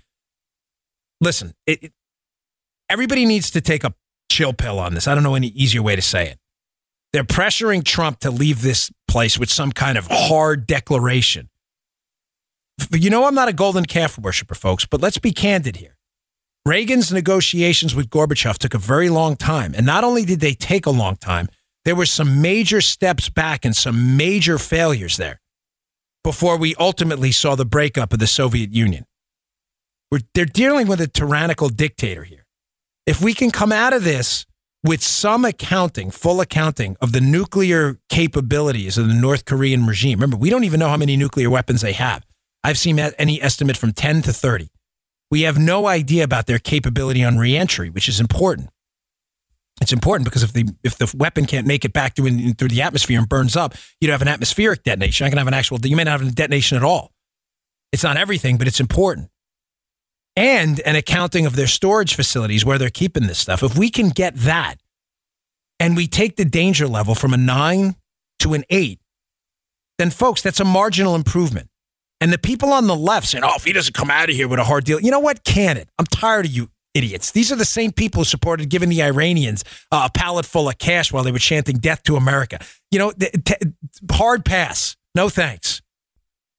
Listen, 1.22 1.54
it, 1.66 1.84
it, 1.84 1.94
everybody 2.90 3.26
needs 3.26 3.50
to 3.52 3.62
take 3.62 3.86
a 3.86 3.94
chill 4.30 4.52
pill 4.52 4.78
on 4.78 4.94
this. 4.94 5.08
I 5.08 5.16
don't 5.16 5.24
know 5.24 5.36
any 5.36 5.48
easier 5.48 5.82
way 5.82 5.96
to 5.96 6.02
say 6.02 6.28
it. 6.28 6.38
They're 7.14 7.24
pressuring 7.24 7.86
Trump 7.86 8.20
to 8.22 8.32
leave 8.32 8.62
this 8.62 8.92
place 9.08 9.38
with 9.38 9.52
some 9.52 9.72
kind 9.72 9.98
of 9.98 10.08
hard 10.10 10.66
declaration. 10.66 11.50
You 12.92 13.12
know, 13.12 13.26
I'm 13.26 13.36
not 13.36 13.48
a 13.48 13.54
golden 13.54 13.86
calf 13.86 14.18
worshiper, 14.18 14.56
folks, 14.56 14.86
but 14.86 15.00
let's 15.00 15.20
be 15.20 15.32
candid 15.32 15.76
here. 15.76 15.96
Reagan's 16.66 17.14
negotiations 17.14 17.94
with 17.94 18.10
Gorbachev 18.10 18.58
took 18.58 18.74
a 18.74 18.80
very 18.80 19.10
long 19.10 19.36
time. 19.36 19.74
And 19.76 19.86
not 19.86 20.04
only 20.04 20.26
did 20.26 20.40
they 20.40 20.54
take 20.54 20.88
a 20.88 20.92
long 20.92 21.16
time, 21.18 21.50
there 21.86 21.96
were 21.96 22.06
some 22.06 22.42
major 22.42 22.82
steps 22.82 23.30
back 23.30 23.64
and 23.64 23.76
some 23.76 24.18
major 24.18 24.58
failures 24.58 25.18
there 25.18 25.40
before 26.24 26.58
we 26.58 26.74
ultimately 26.76 27.32
saw 27.32 27.56
the 27.56 27.66
breakup 27.66 28.14
of 28.14 28.20
the 28.20 28.28
Soviet 28.28 28.74
Union. 28.74 29.06
We're, 30.10 30.22
they're 30.34 30.46
dealing 30.46 30.88
with 30.88 31.02
a 31.02 31.08
tyrannical 31.08 31.70
dictator 31.70 32.24
here. 32.24 32.46
If 33.06 33.22
we 33.22 33.34
can 33.34 33.52
come 33.52 33.72
out 33.72 33.94
of 33.94 34.04
this 34.04 34.46
with 34.84 35.02
some 35.02 35.46
accounting, 35.46 36.12
full 36.12 36.42
accounting 36.42 36.98
of 37.02 37.14
the 37.14 37.22
nuclear 37.22 38.00
capabilities 38.10 38.98
of 38.98 39.08
the 39.08 39.14
North 39.14 39.46
Korean 39.46 39.86
regime, 39.86 40.20
remember, 40.20 40.38
we 40.38 40.50
don't 40.50 40.66
even 40.66 40.80
know 40.80 40.90
how 40.90 40.98
many 40.98 41.16
nuclear 41.16 41.50
weapons 41.50 41.82
they 41.82 41.94
have. 41.94 42.26
I've 42.64 42.78
seen 42.78 43.00
any 43.00 43.42
estimate 43.42 43.78
from 43.78 43.94
10 43.94 44.24
to 44.24 44.34
30. 44.34 44.70
We 45.32 45.42
have 45.42 45.58
no 45.58 45.88
idea 45.88 46.24
about 46.24 46.46
their 46.46 46.60
capability 46.60 47.24
on 47.24 47.38
reentry, 47.38 47.90
which 47.90 48.08
is 48.08 48.20
important. 48.20 48.70
It's 49.82 49.92
important 49.92 50.26
because 50.26 50.44
if 50.44 50.54
the 50.54 50.70
if 50.84 50.98
the 50.98 51.12
weapon 51.18 51.46
can't 51.46 51.66
make 51.66 51.84
it 51.84 51.94
back 51.94 52.16
through 52.16 52.54
through 52.54 52.68
the 52.68 52.84
atmosphere 52.84 53.20
and 53.20 53.28
burns 53.28 53.56
up, 53.56 53.74
you 54.00 54.08
don't 54.08 54.14
have 54.14 54.22
an 54.22 54.28
atmospheric 54.28 54.84
detonation. 54.84 55.26
I 55.26 55.30
can 55.30 55.40
have 55.40 55.48
an 55.48 55.54
actual. 55.56 55.80
You 55.84 55.96
may 55.96 56.04
not 56.04 56.20
have 56.20 56.30
a 56.30 56.32
detonation 56.32 56.78
at 56.78 56.84
all. 56.84 57.12
It's 57.92 58.04
not 58.04 58.16
everything, 58.16 58.58
but 58.58 58.68
it's 58.68 58.80
important. 58.80 59.30
And 60.36 60.80
an 60.82 60.96
accounting 60.96 61.46
of 61.46 61.56
their 61.56 61.68
storage 61.68 62.16
facilities 62.16 62.66
where 62.66 62.78
they're 62.78 62.90
keeping 62.90 63.28
this 63.28 63.40
stuff. 63.40 63.62
If 63.62 63.78
we 63.78 63.90
can 63.90 64.10
get 64.10 64.36
that, 64.38 64.78
and 65.80 65.96
we 65.96 66.08
take 66.08 66.38
the 66.38 66.46
danger 66.46 66.88
level 66.88 67.14
from 67.14 67.34
a 67.34 67.38
nine 67.38 67.96
to 68.40 68.54
an 68.54 68.64
eight, 68.70 69.00
then 69.98 70.10
folks, 70.10 70.42
that's 70.42 70.60
a 70.60 70.66
marginal 70.66 71.14
improvement. 71.14 71.70
And 72.22 72.32
the 72.32 72.38
people 72.38 72.72
on 72.72 72.88
the 72.88 72.96
left 72.96 73.28
saying, 73.28 73.44
oh, 73.44 73.54
if 73.58 73.66
he 73.66 73.74
doesn't 73.74 73.94
come 73.94 74.10
out 74.10 74.30
of 74.30 74.36
here 74.36 74.48
with 74.48 74.60
a 74.60 74.64
hard 74.64 74.86
deal, 74.86 75.00
you 75.00 75.12
know 75.12 75.20
what? 75.20 75.44
Can 75.44 75.78
it? 75.78 75.90
I'm 76.00 76.06
tired 76.06 76.46
of 76.46 76.52
you 76.52 76.70
idiots. 76.94 77.32
These 77.32 77.52
are 77.52 77.56
the 77.56 77.66
same 77.66 77.92
people 77.92 78.22
who 78.22 78.26
supported 78.26 78.70
giving 78.70 78.90
the 78.90 79.04
Iranians 79.04 79.64
uh, 79.92 80.08
a 80.10 80.18
pallet 80.18 80.46
full 80.46 80.70
of 80.70 80.78
cash 80.78 81.12
while 81.12 81.24
they 81.24 81.32
were 81.32 81.40
chanting 81.40 81.78
death 81.78 82.02
to 82.04 82.16
America. 82.16 82.60
You 82.92 83.00
know, 83.00 83.12
t- 83.12 83.56
hard 84.12 84.46
pass. 84.46 84.96
No 85.16 85.30
thanks. 85.30 85.82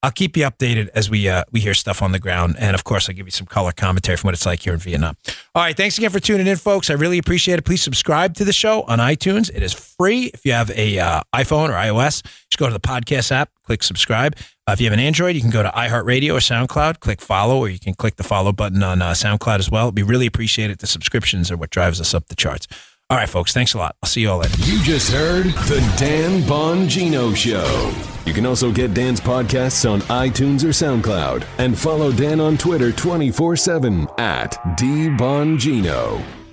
I'll 0.05 0.11
keep 0.11 0.37
you 0.37 0.45
updated 0.45 0.89
as 0.89 1.09
we 1.09 1.31
uh, 1.31 1.45
we 1.51 1.61
hear 1.61 1.73
stuff 1.73 2.03
on 2.03 2.13
the 2.13 2.19
ground, 2.19 2.57
and 2.59 2.75
of 2.75 2.85
course, 2.85 3.09
I'll 3.09 3.15
give 3.15 3.27
you 3.27 3.31
some 3.31 3.47
color 3.47 3.73
commentary 3.73 4.19
from 4.19 4.29
what 4.29 4.35
it's 4.35 4.45
like 4.45 4.61
here 4.61 4.75
in 4.75 4.79
Vietnam. 4.79 5.17
All 5.55 5.63
right, 5.63 5.75
thanks 5.75 5.97
again 5.97 6.11
for 6.11 6.21
tuning 6.21 6.47
in, 6.47 6.59
folks. 6.59 6.91
I 6.91 6.93
really 6.93 7.17
appreciate 7.17 7.59
it. 7.59 7.65
Please 7.65 7.81
subscribe 7.81 8.35
to 8.35 8.45
the 8.45 8.53
show 8.53 8.83
on 8.83 8.99
iTunes. 8.99 9.51
It 9.55 9.63
is 9.63 9.73
free. 9.73 10.25
If 10.35 10.45
you 10.45 10.53
have 10.53 10.71
a 10.73 10.99
uh, 10.99 11.23
iPhone 11.35 11.71
or 11.71 11.73
iOS, 11.73 12.23
just 12.23 12.59
go 12.59 12.67
to 12.67 12.73
the 12.75 12.81
podcast 12.81 13.33
app, 13.33 13.49
click 13.63 13.83
subscribe. 13.83 14.37
Uh, 14.67 14.73
if 14.73 14.81
you 14.83 14.85
have 14.85 14.93
an 14.93 15.01
Android, 15.01 15.37
you 15.37 15.41
can 15.41 15.51
go 15.51 15.63
to 15.63 15.71
iHeartRadio 15.71 16.35
or 16.35 16.41
SoundCloud, 16.41 17.01
click 17.01 17.23
follow, 17.23 17.59
or 17.59 17.71
you 17.71 17.79
can 17.79 17.95
click 17.95 18.17
the 18.17 18.25
follow 18.25 18.53
button 18.53 18.83
on 18.83 19.01
uh, 19.01 19.13
SoundCloud 19.13 19.59
as 19.59 19.71
well. 19.71 19.91
We 19.91 20.03
really 20.03 20.27
appreciate 20.27 20.71
it. 20.71 20.81
The 20.81 20.87
subscriptions 20.87 21.51
are 21.51 21.57
what 21.57 21.71
drives 21.71 21.99
us 21.99 22.13
up 22.13 22.27
the 22.27 22.37
charts. 22.37 22.69
All 23.09 23.17
right, 23.17 23.29
folks. 23.29 23.55
Thanks 23.55 23.73
a 23.73 23.79
lot. 23.79 23.97
I'll 24.03 24.09
see 24.11 24.21
you 24.21 24.31
all 24.31 24.39
later. 24.39 24.55
You 24.65 24.83
just 24.83 25.11
heard 25.11 25.47
the 25.47 25.81
Dan 25.97 26.43
Bongino 26.43 27.35
Show. 27.35 28.14
You 28.25 28.33
can 28.33 28.47
also 28.47 28.73
get 28.73 28.95
Dan's 28.95 29.21
podcasts 29.21 29.91
on 29.91 30.01
iTunes 30.03 30.65
or 30.65 30.69
SoundCloud 30.69 31.45
and 31.59 31.79
follow 31.79 32.11
Dan 32.11 32.41
on 32.41 32.57
Twitter 32.57 32.93
24 32.93 33.57
7 33.57 34.07
at 34.19 34.53
DBongino. 34.79 36.44